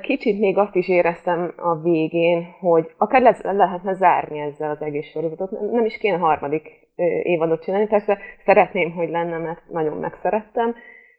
Kicsit 0.00 0.38
még 0.38 0.58
azt 0.58 0.74
is 0.74 0.88
éreztem 0.88 1.52
a 1.56 1.80
végén, 1.80 2.44
hogy 2.60 2.94
akár 2.96 3.22
le, 3.22 3.52
lehetne 3.52 3.92
zárni 3.92 4.38
ezzel 4.38 4.70
az 4.70 4.82
egész 4.82 5.06
sorozatot. 5.06 5.50
Nem 5.50 5.84
is 5.84 5.98
kéne 5.98 6.16
harmadik 6.16 6.88
évadot 7.22 7.62
csinálni. 7.62 7.86
Persze 7.86 8.18
szeretném, 8.44 8.92
hogy 8.92 9.08
lenne, 9.08 9.38
mert 9.38 9.62
nagyon 9.68 9.96
megszerettem, 9.96 10.74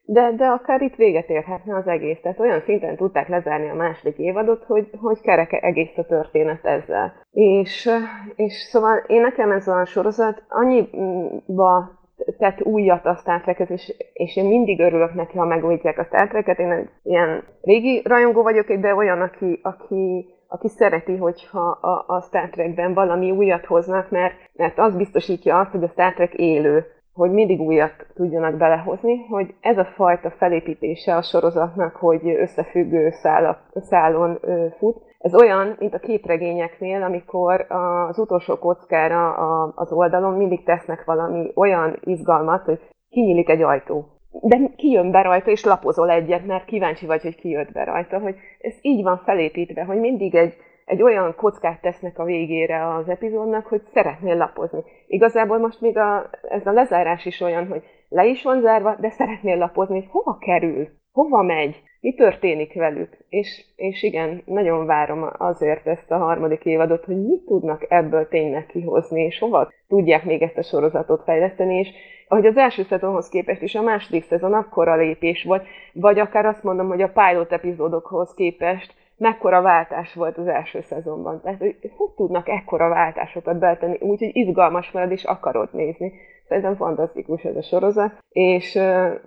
de, 0.05 0.31
de 0.31 0.45
akár 0.45 0.81
itt 0.81 0.95
véget 0.95 1.29
érhetne 1.29 1.75
az 1.75 1.87
egész. 1.87 2.19
Tehát 2.21 2.39
olyan 2.39 2.61
szinten 2.61 2.95
tudták 2.95 3.27
lezárni 3.27 3.69
a 3.69 3.75
második 3.75 4.17
évadot, 4.17 4.63
hogy, 4.63 4.89
hogy 5.01 5.21
kereke 5.21 5.59
egész 5.59 5.97
a 5.97 6.05
történet 6.05 6.65
ezzel. 6.65 7.13
És, 7.31 7.89
és 8.35 8.53
szóval 8.53 8.97
én 9.07 9.21
nekem 9.21 9.51
ez 9.51 9.67
a 9.67 9.85
sorozat 9.85 10.43
annyiba 10.49 12.01
tett 12.37 12.61
újat 12.61 13.05
a 13.05 13.15
Star 13.15 13.41
Trek-et, 13.41 13.69
és, 13.69 13.93
és 14.13 14.35
én 14.35 14.45
mindig 14.45 14.79
örülök 14.79 15.13
neki, 15.13 15.37
ha 15.37 15.45
megújítják 15.45 15.97
a 15.97 16.03
Star 16.03 16.27
Trek-et. 16.27 16.59
Én 16.59 16.71
egy 16.71 16.89
ilyen 17.03 17.43
régi 17.61 18.01
rajongó 18.05 18.41
vagyok, 18.43 18.71
de 18.73 18.95
olyan, 18.95 19.21
aki, 19.21 19.59
aki, 19.63 20.25
aki 20.47 20.67
szereti, 20.67 21.17
hogyha 21.17 21.59
a, 21.69 22.03
a 22.07 22.21
Star 22.21 22.49
Trekben 22.49 22.93
valami 22.93 23.31
újat 23.31 23.65
hoznak, 23.65 24.09
mert, 24.09 24.33
mert 24.53 24.79
az 24.79 24.95
biztosítja 24.95 25.59
azt, 25.59 25.71
hogy 25.71 25.83
a 25.83 25.87
Star 25.87 26.13
Trek 26.13 26.33
élő 26.33 26.85
hogy 27.13 27.31
mindig 27.31 27.59
újat 27.59 28.05
tudjanak 28.13 28.57
belehozni, 28.57 29.25
hogy 29.29 29.53
ez 29.61 29.77
a 29.77 29.85
fajta 29.85 30.31
felépítése 30.31 31.15
a 31.15 31.21
sorozatnak, 31.21 31.95
hogy 31.95 32.27
összefüggő 32.27 33.09
szálak, 33.09 33.59
szálon 33.73 34.39
fut, 34.77 35.01
ez 35.23 35.35
olyan, 35.35 35.75
mint 35.79 35.93
a 35.93 35.99
képregényeknél, 35.99 37.03
amikor 37.03 37.65
az 37.69 38.19
utolsó 38.19 38.57
kockára 38.57 39.33
az 39.75 39.91
oldalon 39.91 40.33
mindig 40.33 40.63
tesznek 40.63 41.03
valami 41.05 41.51
olyan 41.55 41.97
izgalmat, 42.01 42.65
hogy 42.65 42.79
kinyílik 43.09 43.49
egy 43.49 43.61
ajtó. 43.61 44.05
De 44.41 44.57
kijön 44.75 45.11
be 45.11 45.21
rajta, 45.21 45.51
és 45.51 45.63
lapozol 45.63 46.09
egyet, 46.09 46.45
mert 46.45 46.65
kíváncsi 46.65 47.05
vagy, 47.05 47.21
hogy 47.21 47.35
ki 47.35 47.49
jött 47.49 47.71
be 47.71 47.83
rajta. 47.83 48.19
Hogy 48.19 48.35
ez 48.59 48.73
így 48.81 49.03
van 49.03 49.21
felépítve, 49.25 49.83
hogy 49.83 49.99
mindig 49.99 50.35
egy, 50.35 50.55
egy 50.85 51.01
olyan 51.01 51.35
kockát 51.35 51.81
tesznek 51.81 52.19
a 52.19 52.23
végére 52.23 52.93
az 52.93 53.09
epizódnak, 53.09 53.65
hogy 53.65 53.81
szeretnél 53.93 54.35
lapozni. 54.35 54.83
Igazából 55.07 55.57
most 55.57 55.81
még 55.81 55.97
a, 55.97 56.29
ez 56.49 56.65
a 56.65 56.71
lezárás 56.71 57.25
is 57.25 57.41
olyan, 57.41 57.67
hogy 57.67 57.83
le 58.09 58.25
is 58.25 58.43
van 58.43 58.61
zárva, 58.61 58.95
de 58.99 59.09
szeretnél 59.09 59.57
lapozni, 59.57 59.95
hogy 59.99 60.09
hova 60.09 60.37
kerül, 60.37 60.87
hova 61.11 61.41
megy, 61.41 61.81
mi 61.99 62.13
történik 62.13 62.73
velük. 62.73 63.17
És, 63.29 63.65
és 63.75 64.03
igen, 64.03 64.41
nagyon 64.45 64.85
várom 64.85 65.29
azért 65.37 65.87
ezt 65.87 66.11
a 66.11 66.17
harmadik 66.17 66.65
évadot, 66.65 67.05
hogy 67.05 67.25
mit 67.25 67.45
tudnak 67.45 67.85
ebből 67.89 68.27
tényleg 68.27 68.65
kihozni, 68.65 69.21
és 69.21 69.39
hova 69.39 69.71
tudják 69.87 70.23
még 70.23 70.41
ezt 70.41 70.57
a 70.57 70.63
sorozatot 70.63 71.23
fejleszteni, 71.23 71.77
és 71.77 71.89
ahogy 72.27 72.45
az 72.45 72.57
első 72.57 72.83
szezonhoz 72.83 73.29
képest 73.29 73.61
is 73.61 73.75
a 73.75 73.81
második 73.81 74.23
szezon 74.23 74.53
akkora 74.53 74.95
lépés 74.95 75.43
volt, 75.43 75.65
vagy 75.93 76.19
akár 76.19 76.45
azt 76.45 76.63
mondom, 76.63 76.87
hogy 76.87 77.01
a 77.01 77.11
pilot 77.11 77.51
epizódokhoz 77.51 78.33
képest 78.33 78.93
mekkora 79.17 79.61
váltás 79.61 80.13
volt 80.13 80.37
az 80.37 80.47
első 80.47 80.81
szezonban. 80.81 81.41
Tehát, 81.41 81.59
hogy 81.59 81.75
hogy 81.97 82.09
tudnak 82.15 82.49
ekkora 82.49 82.89
váltásokat 82.89 83.59
beletenni, 83.59 83.97
úgyhogy 83.99 84.35
izgalmas 84.35 84.91
marad 84.91 85.11
és 85.11 85.23
akarod 85.23 85.69
nézni. 85.71 86.13
Szerintem 86.47 86.75
fantasztikus 86.75 87.43
ez 87.43 87.55
a 87.55 87.61
sorozat. 87.61 88.11
És 88.29 88.79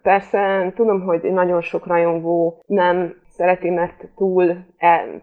persze 0.03 0.73
tudom, 0.75 1.01
hogy 1.01 1.23
nagyon 1.23 1.61
sok 1.61 1.87
rajongó 1.87 2.63
nem 2.67 3.15
szereti, 3.29 3.71
mert 3.71 4.09
túl, 4.17 4.57
el, 4.79 5.23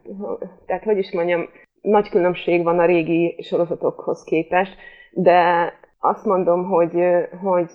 tehát 0.66 0.84
hogy 0.84 0.98
is 0.98 1.12
mondjam, 1.12 1.50
nagy 1.82 2.10
különbség 2.10 2.64
van 2.64 2.80
a 2.80 2.86
régi 2.86 3.42
sorozatokhoz 3.42 4.24
képest, 4.24 4.76
de 5.12 5.72
azt 6.00 6.26
mondom, 6.26 6.66
hogy, 6.66 7.04
hogy 7.44 7.70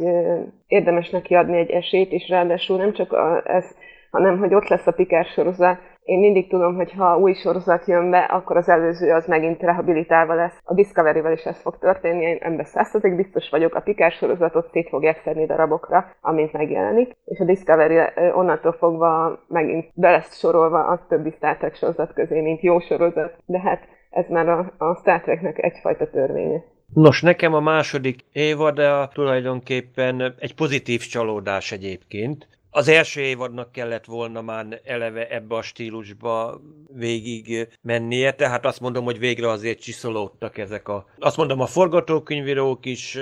érdemes 0.67 1.11
neki 1.11 1.35
adni 1.35 1.59
egy 1.59 1.71
esélyt, 1.71 2.13
és 2.13 2.29
ráadásul 2.29 2.77
nem 2.77 2.93
csak 2.93 3.13
a, 3.13 3.43
ez, 3.45 3.77
hanem 4.11 4.39
hogy 4.39 4.55
ott 4.55 4.69
lesz 4.69 4.87
a 4.87 4.93
Pikár 4.93 5.25
sorozat, 5.25 5.79
én 6.09 6.19
mindig 6.19 6.49
tudom, 6.49 6.75
hogy 6.75 6.93
ha 6.93 7.19
új 7.19 7.33
sorozat 7.33 7.87
jön 7.87 8.11
be, 8.11 8.19
akkor 8.19 8.57
az 8.57 8.69
előző 8.69 9.13
az 9.13 9.27
megint 9.27 9.61
rehabilitálva 9.61 10.35
lesz. 10.35 10.61
A 10.65 10.75
Discovery-vel 10.75 11.33
is 11.33 11.45
ez 11.45 11.61
fog 11.61 11.79
történni, 11.79 12.25
én 12.25 12.39
ebben 12.41 12.65
százszerzék 12.65 13.17
biztos 13.17 13.51
vagyok, 13.51 13.75
a 13.75 13.81
Pikár 13.81 14.13
sorozatot 14.13 14.71
szét 14.73 14.89
fogják 14.89 15.21
szedni 15.25 15.47
darabokra, 15.47 16.07
amint 16.21 16.53
megjelenik, 16.53 17.17
és 17.25 17.39
a 17.39 17.45
Discovery 17.45 17.99
onnantól 18.35 18.73
fogva 18.73 19.39
megint 19.49 19.91
be 19.95 20.11
lesz 20.11 20.39
sorolva 20.39 20.87
a 20.87 21.07
többi 21.09 21.31
Star 21.31 21.57
Trek 21.57 21.75
sorozat 21.75 22.13
közé, 22.13 22.41
mint 22.41 22.61
jó 22.61 22.81
sorozat, 22.81 23.37
de 23.47 23.61
hát 23.61 23.81
ez 24.11 24.29
már 24.29 24.49
a, 24.49 24.73
a 24.79 24.95
Star 24.95 25.21
Treknek 25.21 25.63
egyfajta 25.63 26.11
törvénye. 26.11 26.65
Nos, 26.95 27.23
nekem 27.23 27.55
a 27.55 27.61
második 27.61 28.25
évad 28.33 28.81
tulajdonképpen 29.13 30.35
egy 30.39 30.55
pozitív 30.55 31.01
csalódás 31.01 31.73
egyébként 31.73 32.49
az 32.71 32.89
első 32.89 33.21
évadnak 33.21 33.73
kellett 33.73 34.05
volna 34.05 34.43
már 34.43 34.81
eleve 34.85 35.29
ebbe 35.29 35.55
a 35.55 35.63
stílusba 35.63 36.61
végig 36.95 37.69
mennie, 37.83 38.33
tehát 38.33 38.67
azt 38.67 38.81
mondom, 38.81 39.05
hogy 39.05 39.19
végre 39.19 39.49
azért 39.49 39.81
csiszolódtak 39.81 40.59
ezek 40.59 40.89
a... 40.89 41.07
Azt 41.19 41.37
mondom, 41.37 41.61
a 41.61 41.67
forgatókönyvírók 41.67 42.87
is 42.87 43.19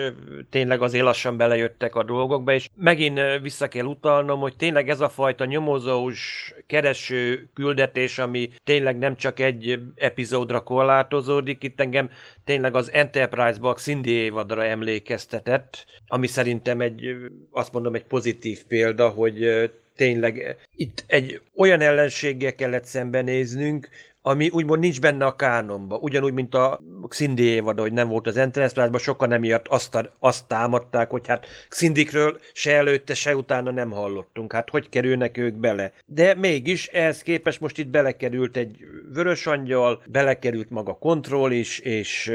tényleg 0.51 0.82
azért 0.82 1.05
lassan 1.05 1.36
belejöttek 1.36 1.94
a 1.94 2.05
dolgokba, 2.05 2.53
és 2.53 2.68
megint 2.74 3.20
vissza 3.42 3.68
kell 3.68 3.84
utalnom, 3.84 4.40
hogy 4.40 4.57
tényleg 4.57 4.88
ez 4.88 5.01
a 5.01 5.09
fajta 5.09 5.44
nyomozós, 5.44 6.53
kereső 6.66 7.51
küldetés, 7.55 8.18
ami 8.18 8.51
tényleg 8.64 8.99
nem 8.99 9.16
csak 9.16 9.40
egy 9.40 9.78
epizódra 9.94 10.61
korlátozódik, 10.61 11.62
itt 11.62 11.80
engem 11.80 12.11
tényleg 12.44 12.74
az 12.74 12.92
Enterprise-ba 12.92 13.68
a 13.68 13.74
Cindy 13.74 14.11
évadra 14.11 14.64
emlékeztetett, 14.64 15.84
ami 16.07 16.26
szerintem 16.26 16.80
egy, 16.80 17.16
azt 17.51 17.72
mondom, 17.72 17.94
egy 17.94 18.05
pozitív 18.05 18.64
példa, 18.64 19.09
hogy 19.09 19.36
tényleg 19.97 20.57
itt 20.76 21.05
egy 21.07 21.41
olyan 21.57 21.80
ellenséggel 21.80 22.55
kellett 22.55 22.84
szembenéznünk, 22.84 23.89
ami 24.29 24.49
úgymond 24.49 24.81
nincs 24.81 25.01
benne 25.01 25.24
a 25.24 25.37
kánonba. 25.37 25.97
Ugyanúgy, 25.97 26.33
mint 26.33 26.55
a 26.55 26.81
Xindi 27.09 27.43
évad, 27.43 27.81
hogy 27.81 27.93
nem 27.93 28.09
volt 28.09 28.27
az 28.27 28.37
Enterprise-ban, 28.37 29.01
sokan 29.01 29.33
emiatt 29.33 29.68
azt, 29.68 30.11
azt 30.18 30.47
támadták, 30.47 31.11
hogy 31.11 31.27
hát 31.27 31.47
Xindikről 31.68 32.39
se 32.53 32.77
előtte, 32.77 33.14
se 33.14 33.37
utána 33.37 33.70
nem 33.70 33.91
hallottunk. 33.91 34.53
Hát 34.53 34.70
hogy 34.70 34.89
kerülnek 34.89 35.39
ők 35.39 35.55
bele? 35.55 35.93
De 36.07 36.35
mégis 36.35 36.87
ehhez 36.87 37.22
képest 37.22 37.61
most 37.61 37.79
itt 37.79 37.89
belekerült 37.89 38.57
egy 38.57 38.77
vörös 39.12 39.47
angyal, 39.47 40.03
belekerült 40.07 40.70
maga 40.70 40.93
kontroll 40.95 41.51
is, 41.51 41.79
és 41.79 42.33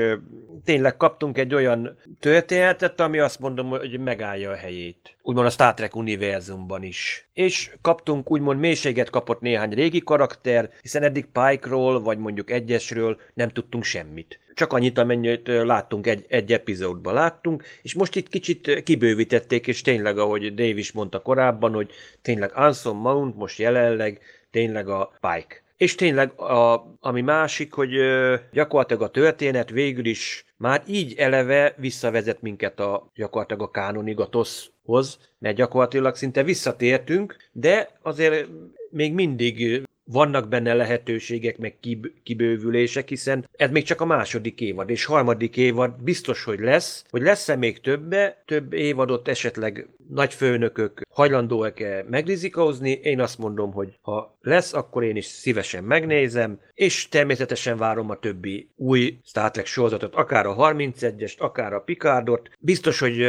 tényleg 0.64 0.98
kaptunk 0.98 1.38
egy 1.38 1.54
olyan 1.54 1.98
történetet, 2.20 3.00
ami 3.00 3.20
azt 3.20 3.40
mondom, 3.40 3.70
hogy 3.70 4.00
megállja 4.00 4.52
a 4.52 4.56
helyét. 4.56 5.16
Úgymond 5.24 5.48
a 5.48 5.50
Star 5.50 5.74
Trek 5.74 5.96
univerzumban 5.96 6.84
is. 6.84 7.30
És 7.34 7.72
kaptunk, 7.82 8.32
úgymond 8.32 8.60
mélységet 8.60 9.10
kapott 9.10 9.42
néhány 9.42 9.70
régi 9.70 10.00
karakter, 10.00 10.70
hiszen 10.82 11.04
eddig 11.04 11.26
Pike-ról, 11.26 11.81
vagy 11.82 12.18
mondjuk 12.18 12.52
egyesről 12.52 13.20
nem 13.34 13.50
tudtunk 13.50 13.84
semmit. 13.84 14.40
Csak 14.54 14.74
annyit, 14.74 14.98
amennyit 14.98 15.48
láttunk, 15.48 16.08
egy, 16.08 16.26
egy 16.28 16.54
epizódban 16.54 17.14
láttunk, 17.14 17.64
és 17.82 17.94
most 17.94 18.16
itt 18.16 18.30
kicsit 18.30 18.84
kibővítették, 18.84 19.68
és 19.68 19.82
tényleg, 19.82 20.18
ahogy 20.18 20.54
Dave 20.54 20.78
is 20.78 20.92
mondta 20.92 21.22
korábban, 21.22 21.74
hogy 21.74 21.92
tényleg 22.22 22.52
Anson 22.54 22.96
Mount 22.96 23.36
most 23.36 23.60
jelenleg 23.60 24.22
tényleg 24.52 24.88
a 24.88 25.12
Pike. 25.20 25.62
És 25.78 25.96
tényleg, 25.96 26.40
a, 26.40 26.86
ami 27.00 27.22
másik, 27.22 27.74
hogy 27.74 27.96
ö, 27.96 28.36
gyakorlatilag 28.52 29.02
a 29.02 29.10
történet 29.10 29.70
végül 29.70 30.06
is 30.06 30.46
már 30.58 30.84
így 30.88 31.14
eleve 31.18 31.76
visszavezet 31.78 32.42
minket 32.42 32.80
a 32.80 33.12
gyakorlatilag 33.16 33.62
a 33.62 33.72
kánonig, 33.72 34.20
a 34.20 34.28
toszhoz, 34.28 35.20
mert 35.40 35.56
gyakorlatilag 35.56 36.16
szinte 36.16 36.44
visszatértünk, 36.44 37.36
de 37.52 37.90
azért 38.02 38.48
még 38.90 39.14
mindig 39.14 39.84
vannak 40.12 40.48
benne 40.48 40.74
lehetőségek, 40.74 41.58
meg 41.58 41.78
kibővülések, 42.24 43.10
hiszen 43.10 43.48
ez 43.56 43.72
még 43.72 43.84
csak 43.84 44.02
a 44.02 44.06
második 44.06 44.62
évad, 44.62 44.90
és 44.90 45.06
harmadik 45.06 45.58
évad 45.58 46.04
biztos, 46.04 46.44
hogy 46.44 46.60
lesz, 46.60 47.06
hogy 47.10 47.22
lesz-e 47.22 47.56
még 47.56 47.82
többe, 47.82 48.44
több 48.46 48.74
évadot 48.74 49.28
esetleg 49.28 49.88
nagy 50.10 50.34
főnökök 50.34 51.02
hajlandóak-e 51.10 52.06
megrizikózni, 52.10 52.92
én 52.92 53.22
azt 53.22 53.38
mondom, 53.38 53.72
hogy 53.72 53.98
ha 54.02 54.38
lesz, 54.42 54.74
akkor 54.74 55.04
én 55.04 55.16
is 55.16 55.26
szívesen 55.26 55.84
megnézem, 55.84 56.60
és 56.74 57.08
természetesen 57.08 57.78
várom 57.78 58.10
a 58.10 58.20
többi 58.20 58.70
új 58.76 59.18
Star 59.26 59.52
Trek 59.52 59.66
sorozatot, 59.66 60.16
akár 60.16 60.46
a 60.46 60.56
31-est, 60.56 61.38
akár 61.38 61.74
a 61.74 61.80
Picardot. 61.80 62.50
Biztos, 62.60 63.00
hogy 63.00 63.26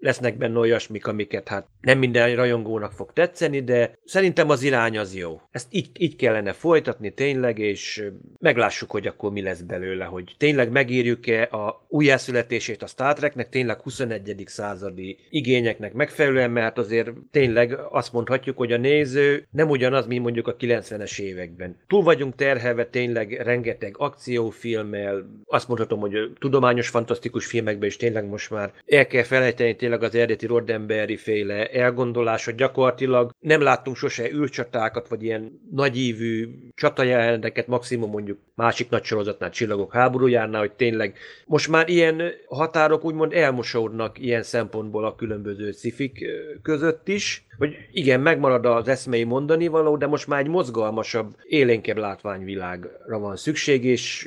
lesznek 0.00 0.36
benne 0.36 0.58
olyasmik, 0.58 1.06
amiket 1.06 1.48
hát 1.48 1.66
nem 1.80 1.98
minden 1.98 2.36
rajongónak 2.36 2.92
fog 2.92 3.12
tetszeni, 3.12 3.60
de 3.60 3.98
szerintem 4.04 4.50
az 4.50 4.62
irány 4.62 4.98
az 4.98 5.16
jó. 5.16 5.40
Ezt 5.50 5.66
így, 5.70 5.90
így 5.98 6.16
kellene 6.16 6.52
folytatni 6.52 7.10
tényleg, 7.10 7.58
és 7.58 8.04
meglássuk, 8.38 8.90
hogy 8.90 9.06
akkor 9.06 9.32
mi 9.32 9.42
lesz 9.42 9.60
belőle, 9.60 10.04
hogy 10.04 10.34
tényleg 10.38 10.70
megírjuk-e 10.70 11.42
a 11.42 11.86
újjászületését 11.88 12.82
a 12.82 12.86
Star 12.86 13.14
Treknek, 13.14 13.48
tényleg 13.48 13.80
21. 13.80 14.42
századi 14.46 15.18
igényeknek 15.30 15.92
megfelelően, 15.92 16.50
mert 16.50 16.78
azért 16.78 17.10
tényleg 17.30 17.78
azt 17.90 18.12
mondhatjuk, 18.12 18.56
hogy 18.56 18.72
a 18.72 18.76
néző 18.76 19.46
nem 19.50 19.68
ugyanaz, 19.68 20.06
mint 20.06 20.22
mondjuk 20.22 20.46
a 20.46 20.56
90-es 20.56 21.20
években. 21.20 21.76
Túl 21.86 22.02
vagyunk 22.02 22.34
terhelve 22.34 22.86
tényleg 22.86 23.32
rengeteg 23.32 23.94
akciófilmmel, 23.98 25.26
azt 25.44 25.68
mondhatom, 25.68 26.00
hogy 26.00 26.32
tudományos, 26.38 26.88
fantasztikus 26.88 27.46
filmekben 27.46 27.88
is 27.88 27.96
tényleg 27.96 28.28
most 28.28 28.50
már 28.50 28.72
el 28.86 29.06
kell 29.06 29.22
felejteni 29.22 29.76
tényleg 29.88 30.06
az 30.08 30.14
eredeti 30.14 30.46
Roddenberry 30.46 31.16
féle 31.16 31.66
elgondolás, 31.66 32.44
hogy 32.44 32.54
gyakorlatilag 32.54 33.30
nem 33.38 33.60
láttunk 33.60 33.96
sose 33.96 34.30
űrcsatákat, 34.30 35.08
vagy 35.08 35.22
ilyen 35.22 35.60
nagyívű 35.70 36.48
csatajeleneteket, 36.74 37.66
maximum 37.66 38.10
mondjuk 38.10 38.38
másik 38.54 38.88
nagy 38.88 39.04
sorozatnál, 39.04 39.50
Csillagok 39.50 39.92
háborújánál, 39.92 40.60
hogy 40.60 40.72
tényleg 40.72 41.18
most 41.46 41.68
már 41.68 41.88
ilyen 41.88 42.22
határok 42.46 43.04
úgymond 43.04 43.32
elmosódnak 43.32 44.18
ilyen 44.18 44.42
szempontból 44.42 45.04
a 45.04 45.14
különböző 45.14 45.72
szifik 45.72 46.26
között 46.62 47.08
is, 47.08 47.46
hogy 47.58 47.76
igen, 47.92 48.20
megmarad 48.20 48.66
az 48.66 48.88
eszmei 48.88 49.24
mondani 49.24 49.66
való, 49.66 49.96
de 49.96 50.06
most 50.06 50.26
már 50.26 50.40
egy 50.40 50.48
mozgalmasabb, 50.48 51.34
élénkebb 51.46 51.96
látványvilágra 51.96 53.18
van 53.18 53.36
szükség, 53.36 53.84
és 53.84 54.22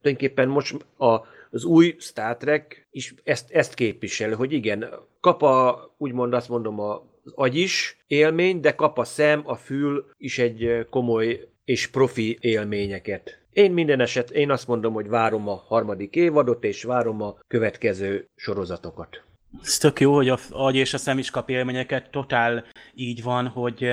tulajdonképpen 0.00 0.48
most 0.48 0.76
a 0.98 1.20
az 1.54 1.64
új 1.64 1.96
Star 1.98 2.36
Trek 2.36 2.86
is 2.90 3.14
ezt, 3.24 3.50
ezt 3.50 3.74
képvisel, 3.74 4.34
hogy 4.34 4.52
igen, 4.52 4.88
kap 5.20 5.42
a, 5.42 5.94
úgymond 5.98 6.34
azt 6.34 6.48
mondom, 6.48 6.80
az 6.80 7.00
agy 7.34 7.56
is 7.56 8.04
élmény, 8.06 8.60
de 8.60 8.74
kap 8.74 8.98
a 8.98 9.04
szem, 9.04 9.42
a 9.44 9.54
fül 9.54 10.06
is 10.16 10.38
egy 10.38 10.86
komoly 10.90 11.48
és 11.64 11.86
profi 11.86 12.38
élményeket. 12.40 13.38
Én 13.52 13.72
minden 13.72 14.00
eset, 14.00 14.30
én 14.30 14.50
azt 14.50 14.66
mondom, 14.66 14.92
hogy 14.92 15.08
várom 15.08 15.48
a 15.48 15.54
harmadik 15.54 16.14
évadot, 16.14 16.64
és 16.64 16.82
várom 16.82 17.22
a 17.22 17.38
következő 17.48 18.28
sorozatokat. 18.36 19.24
Ez 19.62 19.78
tök 19.78 20.00
jó, 20.00 20.14
hogy 20.14 20.28
a 20.28 20.38
agy 20.50 20.76
és 20.76 20.94
a 20.94 20.98
szem 20.98 21.18
is 21.18 21.30
kap 21.30 21.50
élményeket. 21.50 22.10
Totál 22.10 22.64
így 22.94 23.22
van, 23.22 23.48
hogy 23.48 23.90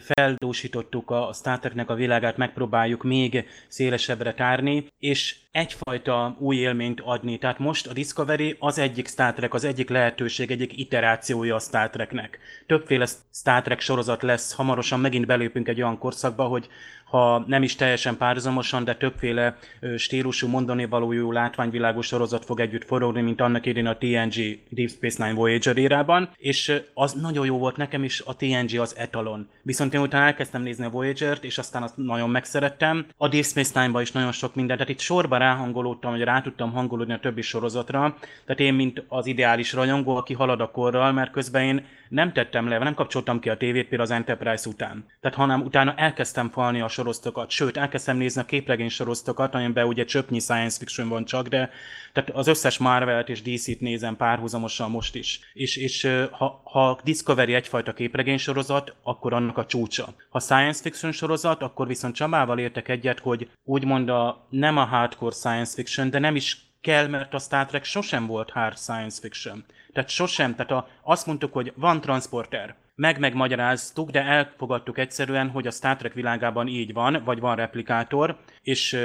feldúsítottuk 0.00 1.10
a 1.10 1.30
Star 1.34 1.58
Treknek 1.58 1.90
a 1.90 1.94
világát, 1.94 2.36
megpróbáljuk 2.36 3.02
még 3.02 3.44
szélesebbre 3.68 4.34
tárni, 4.34 4.86
és 4.98 5.36
egyfajta 5.50 6.36
új 6.38 6.56
élményt 6.56 7.00
adni. 7.00 7.38
Tehát 7.38 7.58
most 7.58 7.86
a 7.86 7.92
Discovery 7.92 8.56
az 8.58 8.78
egyik 8.78 9.08
Star 9.08 9.32
Trek, 9.32 9.54
az 9.54 9.64
egyik 9.64 9.88
lehetőség, 9.88 10.50
egyik 10.50 10.78
iterációja 10.78 11.54
a 11.54 11.58
Star 11.58 11.90
Treknek. 11.90 12.38
Többféle 12.66 13.06
Star 13.32 13.62
Trek 13.62 13.80
sorozat 13.80 14.22
lesz, 14.22 14.52
hamarosan 14.52 15.00
megint 15.00 15.26
belépünk 15.26 15.68
egy 15.68 15.82
olyan 15.82 15.98
korszakba, 15.98 16.44
hogy 16.44 16.68
ha 17.16 17.44
nem 17.46 17.62
is 17.62 17.74
teljesen 17.74 18.16
párhuzamosan, 18.16 18.84
de 18.84 18.94
többféle 18.94 19.56
stílusú 19.96 20.48
mondani 20.48 20.86
valójú 20.86 21.32
látványvilágos 21.32 22.06
sorozat 22.06 22.44
fog 22.44 22.60
együtt 22.60 22.84
forogni, 22.84 23.20
mint 23.20 23.40
annak 23.40 23.66
idén 23.66 23.86
a 23.86 23.96
TNG 23.96 24.58
Deep 24.68 24.90
Space 24.90 25.24
Nine 25.24 25.36
Voyager 25.36 25.76
érában, 25.76 26.28
és 26.36 26.82
az 26.94 27.12
nagyon 27.12 27.46
jó 27.46 27.58
volt 27.58 27.76
nekem 27.76 28.04
is, 28.04 28.22
a 28.24 28.36
TNG 28.36 28.78
az 28.80 28.96
etalon. 28.96 29.48
Viszont 29.62 29.94
én 29.94 30.00
utána 30.00 30.24
elkezdtem 30.24 30.62
nézni 30.62 30.84
a 30.84 30.90
Voyager-t, 30.90 31.44
és 31.44 31.58
aztán 31.58 31.82
azt 31.82 31.96
nagyon 31.96 32.30
megszerettem. 32.30 33.06
A 33.16 33.28
Deep 33.28 33.44
Space 33.44 33.80
Nine-ban 33.80 34.02
is 34.02 34.12
nagyon 34.12 34.32
sok 34.32 34.54
mindent, 34.54 34.78
tehát 34.78 34.94
itt 34.94 35.00
sorban 35.00 35.38
ráhangolódtam, 35.38 36.10
hogy 36.10 36.22
rá 36.22 36.40
tudtam 36.40 36.72
hangolódni 36.72 37.12
a 37.12 37.20
többi 37.20 37.42
sorozatra. 37.42 38.16
Tehát 38.44 38.60
én, 38.60 38.74
mint 38.74 39.02
az 39.08 39.26
ideális 39.26 39.72
rajongó, 39.72 40.16
aki 40.16 40.34
halad 40.34 40.60
a 40.60 40.70
korral, 40.70 41.12
mert 41.12 41.30
közben 41.30 41.62
én 41.62 41.84
nem 42.08 42.32
tettem 42.32 42.68
le, 42.68 42.78
nem 42.78 42.94
kapcsoltam 42.94 43.40
ki 43.40 43.48
a 43.48 43.56
tévét 43.56 43.88
például 43.88 44.10
az 44.10 44.16
Enterprise 44.16 44.68
után. 44.68 45.04
Tehát 45.20 45.36
hanem 45.36 45.62
utána 45.62 45.94
elkezdtem 45.96 46.50
falni 46.50 46.80
a 46.80 46.88
sorozatokat, 47.06 47.50
sőt, 47.50 47.76
elkezdtem 47.76 48.16
nézni 48.16 48.40
a 48.40 48.44
képregény 48.44 48.88
sorozatokat, 48.88 49.54
amiben 49.54 49.86
ugye 49.86 50.04
csöpnyi 50.04 50.38
science 50.38 50.78
fiction 50.78 51.08
van 51.08 51.24
csak, 51.24 51.48
de 51.48 51.70
tehát 52.12 52.30
az 52.30 52.46
összes 52.46 52.78
Marvel-t 52.78 53.28
és 53.28 53.42
DC-t 53.42 53.80
nézem 53.80 54.16
párhuzamosan 54.16 54.90
most 54.90 55.14
is. 55.14 55.40
És, 55.52 55.76
és 55.76 56.08
ha, 56.30 56.60
ha 56.64 57.00
Discovery 57.04 57.54
egyfajta 57.54 57.92
képregény 57.92 58.38
sorozat, 58.38 58.94
akkor 59.02 59.32
annak 59.32 59.58
a 59.58 59.66
csúcsa. 59.66 60.14
Ha 60.30 60.38
science 60.40 60.82
fiction 60.82 61.12
sorozat, 61.12 61.62
akkor 61.62 61.86
viszont 61.86 62.14
Csabával 62.14 62.58
értek 62.58 62.88
egyet, 62.88 63.18
hogy 63.18 63.48
úgymond 63.64 64.08
a, 64.08 64.46
nem 64.50 64.76
a 64.76 64.84
hardcore 64.84 65.34
science 65.34 65.74
fiction, 65.74 66.10
de 66.10 66.18
nem 66.18 66.36
is 66.36 66.64
kell, 66.80 67.06
mert 67.06 67.34
a 67.34 67.38
Star 67.38 67.66
Trek 67.66 67.84
sosem 67.84 68.26
volt 68.26 68.50
hard 68.50 68.76
science 68.76 69.20
fiction. 69.20 69.64
Tehát 69.92 70.08
sosem, 70.08 70.54
tehát 70.54 70.70
a, 70.70 70.88
azt 71.02 71.26
mondtuk, 71.26 71.52
hogy 71.52 71.72
van 71.76 72.00
transporter, 72.00 72.74
meg 72.96 73.18
megmagyaráztuk, 73.18 74.10
de 74.10 74.22
elfogadtuk 74.22 74.98
egyszerűen, 74.98 75.48
hogy 75.48 75.66
a 75.66 75.70
Star 75.70 75.96
Trek 75.96 76.12
világában 76.12 76.66
így 76.66 76.92
van, 76.92 77.22
vagy 77.24 77.40
van 77.40 77.56
replikátor, 77.56 78.38
és 78.62 78.98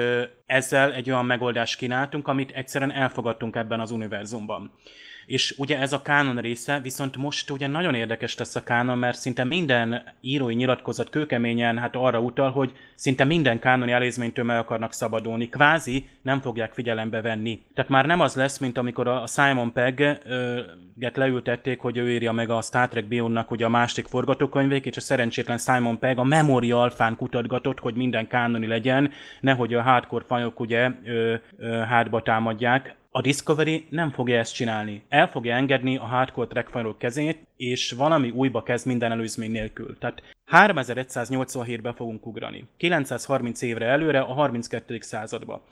ezzel 0.45 0.93
egy 0.93 1.09
olyan 1.09 1.25
megoldást 1.25 1.77
kínáltunk, 1.77 2.27
amit 2.27 2.51
egyszerűen 2.51 2.91
elfogadtunk 2.91 3.55
ebben 3.55 3.79
az 3.79 3.91
univerzumban 3.91 4.71
és 5.31 5.55
ugye 5.57 5.79
ez 5.79 5.93
a 5.93 6.01
kánon 6.01 6.37
része, 6.37 6.79
viszont 6.79 7.17
most 7.17 7.49
ugye 7.49 7.67
nagyon 7.67 7.95
érdekes 7.95 8.37
lesz 8.37 8.55
a 8.55 8.63
kánon, 8.63 8.97
mert 8.97 9.17
szinte 9.17 9.43
minden 9.43 10.03
írói 10.21 10.53
nyilatkozat 10.53 11.09
kőkeményen 11.09 11.77
hát 11.77 11.95
arra 11.95 12.19
utal, 12.19 12.51
hogy 12.51 12.71
szinte 12.95 13.23
minden 13.23 13.59
kánoni 13.59 13.91
elézménytől 13.91 14.45
meg 14.45 14.57
akarnak 14.57 14.93
szabadulni. 14.93 15.49
Kvázi 15.49 16.09
nem 16.21 16.41
fogják 16.41 16.73
figyelembe 16.73 17.21
venni. 17.21 17.61
Tehát 17.73 17.89
már 17.91 18.05
nem 18.05 18.19
az 18.19 18.35
lesz, 18.35 18.57
mint 18.57 18.77
amikor 18.77 19.07
a 19.07 19.27
Simon 19.27 19.71
Pegg-et 19.71 21.17
leültették, 21.17 21.79
hogy 21.79 21.97
ő 21.97 22.11
írja 22.11 22.31
meg 22.31 22.49
a 22.49 22.61
Star 22.61 22.87
Trek 22.87 23.05
Beyond-nak 23.05 23.51
ugye 23.51 23.65
a 23.65 23.69
másik 23.69 24.07
forgatókönyvét, 24.07 24.85
és 24.85 24.97
a 24.97 25.01
szerencsétlen 25.01 25.57
Simon 25.57 25.99
Pegg 25.99 26.17
a 26.17 26.23
Memory 26.23 26.71
alfán 26.71 27.15
kutatgatott, 27.15 27.79
hogy 27.79 27.95
minden 27.95 28.27
kánoni 28.27 28.67
legyen, 28.67 29.11
nehogy 29.41 29.73
a 29.73 29.81
hardcore 29.81 30.25
fajok 30.27 30.59
ugye 30.59 30.91
ö, 31.05 31.35
ö, 31.57 31.67
hátba 31.67 32.21
támadják 32.21 32.99
a 33.13 33.21
Discovery 33.21 33.87
nem 33.89 34.11
fogja 34.11 34.37
ezt 34.37 34.53
csinálni. 34.53 35.03
El 35.09 35.27
fogja 35.27 35.55
engedni 35.55 35.97
a 35.97 36.03
hardcore 36.03 36.47
trackfile 36.47 36.93
kezét, 36.97 37.47
és 37.57 37.91
valami 37.91 38.29
újba 38.29 38.63
kezd 38.63 38.85
minden 38.85 39.11
előzmény 39.11 39.51
nélkül. 39.51 39.97
Tehát 39.97 40.21
3187-ben 40.51 41.93
fogunk 41.93 42.25
ugrani. 42.25 42.67
930 42.77 43.61
évre 43.61 43.85
előre 43.85 44.19
a 44.19 44.33
32. 44.33 44.97
századba. 44.99 45.63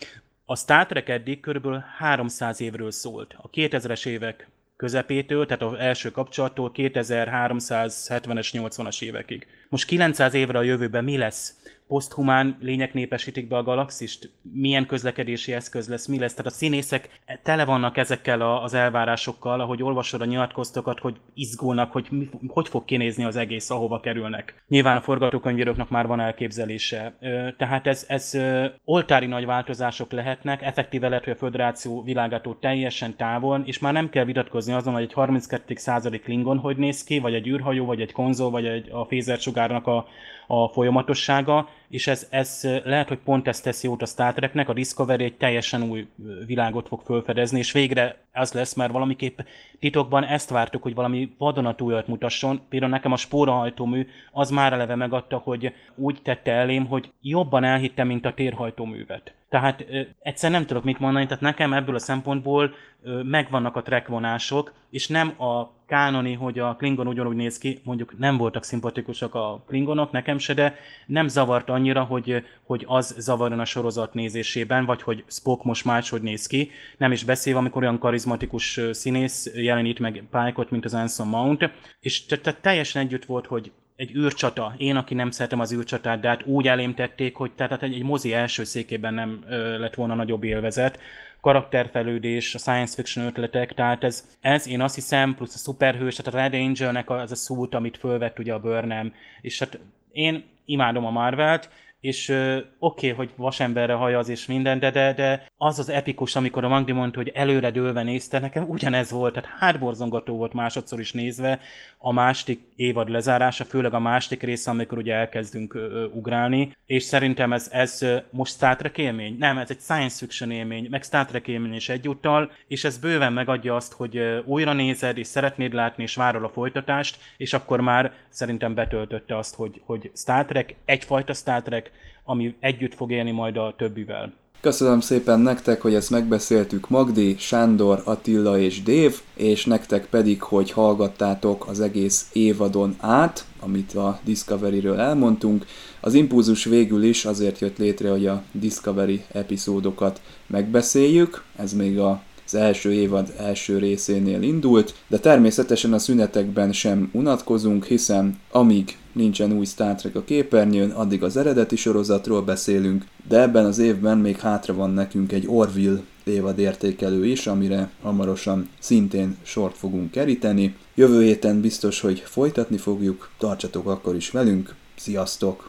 A 0.45 0.55
Star 0.55 0.85
Trek 0.85 1.09
eddig 1.09 1.39
kb. 1.39 1.67
300 1.97 2.61
évről 2.61 2.91
szólt. 2.91 3.35
A 3.37 3.49
2000-es 3.49 4.05
évek 4.05 4.49
közepétől, 4.75 5.45
tehát 5.45 5.61
az 5.61 5.73
első 5.73 6.11
kapcsolattól 6.11 6.71
2370-es, 6.75 8.49
80-as 8.53 9.03
évekig. 9.03 9.47
Most 9.69 9.87
900 9.87 10.33
évre 10.33 10.57
a 10.57 10.61
jövőben 10.61 11.03
mi 11.03 11.17
lesz? 11.17 11.55
Poszthumán 11.89 12.57
lények 12.61 12.93
népesítik 12.93 13.47
be 13.47 13.57
a 13.57 13.63
galaxist, 13.63 14.31
milyen 14.53 14.85
közlekedési 14.85 15.53
eszköz 15.53 15.89
lesz, 15.89 16.07
mi 16.07 16.19
lesz. 16.19 16.33
Tehát 16.33 16.51
a 16.51 16.55
színészek 16.55 17.09
tele 17.43 17.65
vannak 17.65 17.97
ezekkel 17.97 18.41
az 18.41 18.73
elvárásokkal, 18.73 19.61
ahogy 19.61 19.83
olvasod 19.83 20.21
a 20.21 20.25
nyilatkoztokat, 20.25 20.99
hogy 20.99 21.15
izgulnak, 21.33 21.91
hogy 21.91 22.07
mi, 22.09 22.29
hogy 22.47 22.67
fog 22.67 22.85
kinézni 22.85 23.23
az 23.23 23.35
egész, 23.35 23.69
ahova 23.69 23.99
kerülnek. 23.99 24.63
Nyilván 24.67 24.97
a 24.97 25.01
forgatókönyvíróknak 25.01 25.89
már 25.89 26.07
van 26.07 26.19
elképzelése. 26.19 27.17
Tehát 27.57 27.87
ez, 27.87 28.05
ez 28.07 28.37
oltári 28.83 29.25
nagy 29.25 29.45
változások 29.45 30.11
lehetnek, 30.11 30.61
effektíve 30.61 31.09
lehet, 31.09 31.23
hogy 31.23 31.33
a 31.33 31.37
Föderáció 31.37 32.03
világától 32.03 32.57
teljesen 32.59 33.15
távol, 33.15 33.61
és 33.65 33.79
már 33.79 33.93
nem 33.93 34.09
kell 34.09 34.25
vitatkozni 34.25 34.73
azon, 34.73 34.93
hogy 34.93 35.03
egy 35.03 35.13
32. 35.13 35.75
századi 35.75 36.19
Klingon 36.19 36.57
hogy 36.57 36.77
néz 36.77 37.03
ki, 37.03 37.19
vagy 37.19 37.33
egy 37.33 37.47
űrhajó, 37.47 37.85
vagy 37.85 38.01
egy 38.01 38.11
konzol, 38.11 38.49
vagy 38.49 38.65
egy, 38.65 38.89
a 38.91 39.05
fézersugárnak 39.05 39.87
a, 39.87 40.07
a 40.47 40.67
folyamatossága, 40.67 41.69
és 41.89 42.07
ez, 42.07 42.27
ez 42.29 42.67
lehet, 42.83 43.07
hogy 43.07 43.17
pont 43.17 43.47
ezt 43.47 43.63
teszi 43.63 43.87
jót 43.87 44.01
a 44.01 44.05
Star 44.05 44.33
Treknek, 44.33 44.69
a 44.69 44.73
Discovery 44.73 45.23
egy 45.23 45.37
teljesen 45.37 45.83
új 45.83 46.07
világot 46.45 46.87
fog 46.87 47.01
felfedezni, 47.05 47.59
és 47.59 47.71
végre 47.71 48.17
az 48.33 48.53
lesz, 48.53 48.73
mert 48.73 48.91
valamiképp 48.91 49.39
titokban 49.79 50.23
ezt 50.23 50.49
vártuk, 50.49 50.83
hogy 50.83 50.93
valami 50.93 51.31
vadonatújat 51.37 52.07
mutasson. 52.07 52.61
Például 52.69 52.91
nekem 52.91 53.11
a 53.11 53.17
spórahajtómű 53.17 54.07
az 54.31 54.49
már 54.49 54.73
eleve 54.73 54.95
megadta, 54.95 55.37
hogy 55.37 55.73
úgy 55.95 56.21
tette 56.21 56.51
elém, 56.51 56.85
hogy 56.85 57.11
jobban 57.21 57.63
elhittem, 57.63 58.07
mint 58.07 58.25
a 58.25 58.33
térhajtóművet. 58.33 59.33
Tehát 59.49 59.85
ö, 59.89 60.01
egyszer 60.21 60.51
nem 60.51 60.65
tudok 60.65 60.83
mit 60.83 60.99
mondani, 60.99 61.25
tehát 61.25 61.41
nekem 61.41 61.73
ebből 61.73 61.95
a 61.95 61.99
szempontból 61.99 62.73
ö, 63.03 63.23
megvannak 63.23 63.75
a 63.75 63.81
trackvonások, 63.81 64.73
és 64.89 65.07
nem 65.07 65.41
a 65.41 65.71
kánoni, 65.87 66.33
hogy 66.33 66.59
a 66.59 66.75
Klingon 66.75 67.07
ugyanúgy 67.07 67.35
néz 67.35 67.57
ki, 67.57 67.79
mondjuk 67.83 68.17
nem 68.17 68.37
voltak 68.37 68.63
szimpatikusak 68.63 69.35
a 69.35 69.63
Klingonok, 69.67 70.11
nekem 70.11 70.37
se, 70.37 70.53
de 70.53 70.75
nem 71.05 71.27
zavart 71.27 71.69
annyira, 71.79 72.03
hogy, 72.03 72.43
hogy 72.63 72.83
az 72.87 73.15
zavarjon 73.17 73.59
a 73.59 73.65
sorozat 73.65 74.13
nézésében, 74.13 74.85
vagy 74.85 75.01
hogy 75.01 75.23
Spock 75.27 75.63
most 75.63 75.85
máshogy 75.85 76.21
néz 76.21 76.47
ki. 76.47 76.71
Nem 76.97 77.11
is 77.11 77.23
beszélve, 77.23 77.59
amikor 77.59 77.81
olyan 77.81 77.99
karizmatikus 77.99 78.79
színész 78.91 79.51
jelenít 79.55 79.99
meg 79.99 80.23
Pike-ot, 80.31 80.71
mint 80.71 80.85
az 80.85 80.93
Anson 80.93 81.27
Mount, 81.27 81.69
és 81.99 82.25
tehát 82.25 82.61
teljesen 82.61 83.01
együtt 83.01 83.25
volt, 83.25 83.45
hogy 83.45 83.71
egy 83.95 84.15
űrcsata, 84.15 84.73
én, 84.77 84.95
aki 84.95 85.13
nem 85.13 85.31
szeretem 85.31 85.59
az 85.59 85.73
űrcsatát, 85.73 86.19
de 86.19 86.27
hát 86.27 86.45
úgy 86.45 86.67
elém 86.67 86.93
tették, 86.93 87.35
hogy 87.35 87.51
tehát 87.51 87.83
egy, 87.83 87.93
egy 87.93 88.03
mozi 88.03 88.33
első 88.33 88.63
székében 88.63 89.13
nem 89.13 89.43
ö, 89.49 89.79
lett 89.79 89.95
volna 89.95 90.15
nagyobb 90.15 90.43
élvezet, 90.43 90.99
karakterfelődés, 91.41 92.55
a 92.55 92.57
science 92.57 92.95
fiction 92.95 93.25
ötletek, 93.25 93.73
tehát 93.73 94.03
ez, 94.03 94.37
ez 94.41 94.67
én 94.67 94.81
azt 94.81 94.95
hiszem, 94.95 95.35
plusz 95.35 95.55
a 95.55 95.57
szuperhős, 95.57 96.15
tehát 96.15 96.33
a 96.33 96.37
Red 96.37 96.53
Angelnek 96.53 97.09
az 97.09 97.31
a 97.31 97.35
szút, 97.35 97.75
amit 97.75 97.97
fölvett 97.97 98.39
ugye 98.39 98.53
a 98.53 98.59
Burnham, 98.59 99.13
és 99.41 99.59
hát 99.59 99.79
én 100.11 100.43
imádom 100.69 101.09
a 101.09 101.11
Marvelt, 101.11 101.69
és 101.99 102.29
oké, 102.29 102.67
okay, 102.79 103.09
hogy 103.09 103.29
vasemberre 103.35 103.93
hajaz 103.93 104.29
és 104.29 104.45
minden, 104.45 104.79
de, 104.79 104.91
de, 104.91 105.13
de 105.13 105.45
az 105.57 105.79
az 105.79 105.89
epikus, 105.89 106.35
amikor 106.35 106.63
a 106.63 106.67
Magdi 106.67 106.91
mondta, 106.91 107.17
hogy 107.19 107.31
előre 107.33 107.71
dőlve 107.71 108.03
nézte, 108.03 108.39
nekem 108.39 108.69
ugyanez 108.69 109.11
volt, 109.11 109.33
tehát 109.33 109.49
hátborzongató 109.59 110.35
volt 110.35 110.53
másodszor 110.53 110.99
is 110.99 111.11
nézve 111.11 111.59
a 111.97 112.11
másik 112.11 112.61
évad 112.75 113.09
lezárása, 113.09 113.65
főleg 113.65 113.93
a 113.93 113.99
másik 113.99 114.43
része, 114.43 114.71
amikor 114.71 114.97
ugye 114.97 115.13
elkezdünk 115.13 115.73
ö, 115.73 116.05
ugrálni, 116.05 116.77
és 116.85 117.03
szerintem 117.03 117.53
ez, 117.53 117.69
ez 117.71 118.05
most 118.29 118.53
Star 118.53 118.75
Trek 118.75 118.97
élmény? 118.97 119.35
Nem, 119.39 119.57
ez 119.57 119.69
egy 119.69 119.79
science 119.79 120.17
fiction 120.17 120.51
élmény, 120.51 120.87
meg 120.89 121.03
Star 121.03 121.25
Trek 121.25 121.47
élmény 121.47 121.73
is 121.73 121.89
egyúttal, 121.89 122.51
és 122.67 122.83
ez 122.83 122.97
bőven 122.97 123.33
megadja 123.33 123.75
azt, 123.75 123.93
hogy 123.93 124.41
újra 124.45 124.73
nézed, 124.73 125.17
és 125.17 125.27
szeretnéd 125.27 125.73
látni, 125.73 126.03
és 126.03 126.15
várod 126.15 126.43
a 126.43 126.49
folytatást, 126.49 127.17
és 127.37 127.53
akkor 127.53 127.81
már 127.81 128.13
szerintem 128.29 128.73
betöltötte 128.73 129.37
azt, 129.37 129.55
hogy, 129.55 129.81
hogy 129.85 130.11
Star 130.15 130.45
Trek, 130.45 130.75
egyfajta 130.85 131.33
Star 131.33 131.61
Trek, 131.61 131.88
ami 132.29 132.55
együtt 132.59 132.93
fog 132.95 133.11
élni 133.11 133.31
majd 133.31 133.57
a 133.57 133.73
többivel. 133.77 134.33
Köszönöm 134.61 134.99
szépen 134.99 135.39
nektek, 135.39 135.81
hogy 135.81 135.93
ezt 135.93 136.09
megbeszéltük 136.09 136.89
Magdi, 136.89 137.35
Sándor, 137.37 138.01
Attila 138.05 138.59
és 138.59 138.83
Dév, 138.83 139.21
és 139.33 139.65
nektek 139.65 140.05
pedig, 140.05 140.41
hogy 140.41 140.71
hallgattátok 140.71 141.67
az 141.67 141.79
egész 141.79 142.29
évadon 142.33 142.95
át, 142.99 143.45
amit 143.59 143.93
a 143.93 144.19
Discovery-ről 144.23 144.99
elmondtunk. 144.99 145.65
Az 145.99 146.13
impulzus 146.13 146.63
végül 146.63 147.03
is 147.03 147.25
azért 147.25 147.59
jött 147.59 147.77
létre, 147.77 148.09
hogy 148.09 148.27
a 148.27 148.43
Discovery 148.51 149.23
epizódokat 149.31 150.21
megbeszéljük, 150.47 151.43
ez 151.55 151.73
még 151.73 151.99
a 151.99 152.21
az 152.51 152.59
első 152.59 152.93
évad 152.93 153.33
első 153.37 153.77
részénél 153.77 154.41
indult, 154.41 154.93
de 155.07 155.17
természetesen 155.17 155.93
a 155.93 155.99
szünetekben 155.99 156.71
sem 156.71 157.09
unatkozunk, 157.13 157.85
hiszen 157.85 158.39
amíg 158.51 158.97
nincsen 159.13 159.51
új 159.51 159.65
Star 159.65 159.95
Trek 159.95 160.15
a 160.15 160.23
képernyőn, 160.23 160.89
addig 160.89 161.23
az 161.23 161.37
eredeti 161.37 161.75
sorozatról 161.75 162.41
beszélünk, 162.41 163.05
de 163.27 163.41
ebben 163.41 163.65
az 163.65 163.77
évben 163.77 164.17
még 164.17 164.37
hátra 164.37 164.73
van 164.73 164.89
nekünk 164.89 165.31
egy 165.31 165.47
Orville 165.47 166.01
évad 166.23 166.59
értékelő 166.59 167.25
is, 167.25 167.47
amire 167.47 167.89
hamarosan 168.01 168.69
szintén 168.79 169.37
sort 169.43 169.77
fogunk 169.77 170.11
keríteni. 170.11 170.75
Jövő 170.95 171.23
héten 171.23 171.61
biztos, 171.61 171.99
hogy 171.99 172.19
folytatni 172.25 172.77
fogjuk, 172.77 173.29
tartsatok 173.37 173.87
akkor 173.87 174.15
is 174.15 174.31
velünk, 174.31 174.75
sziasztok! 174.95 175.68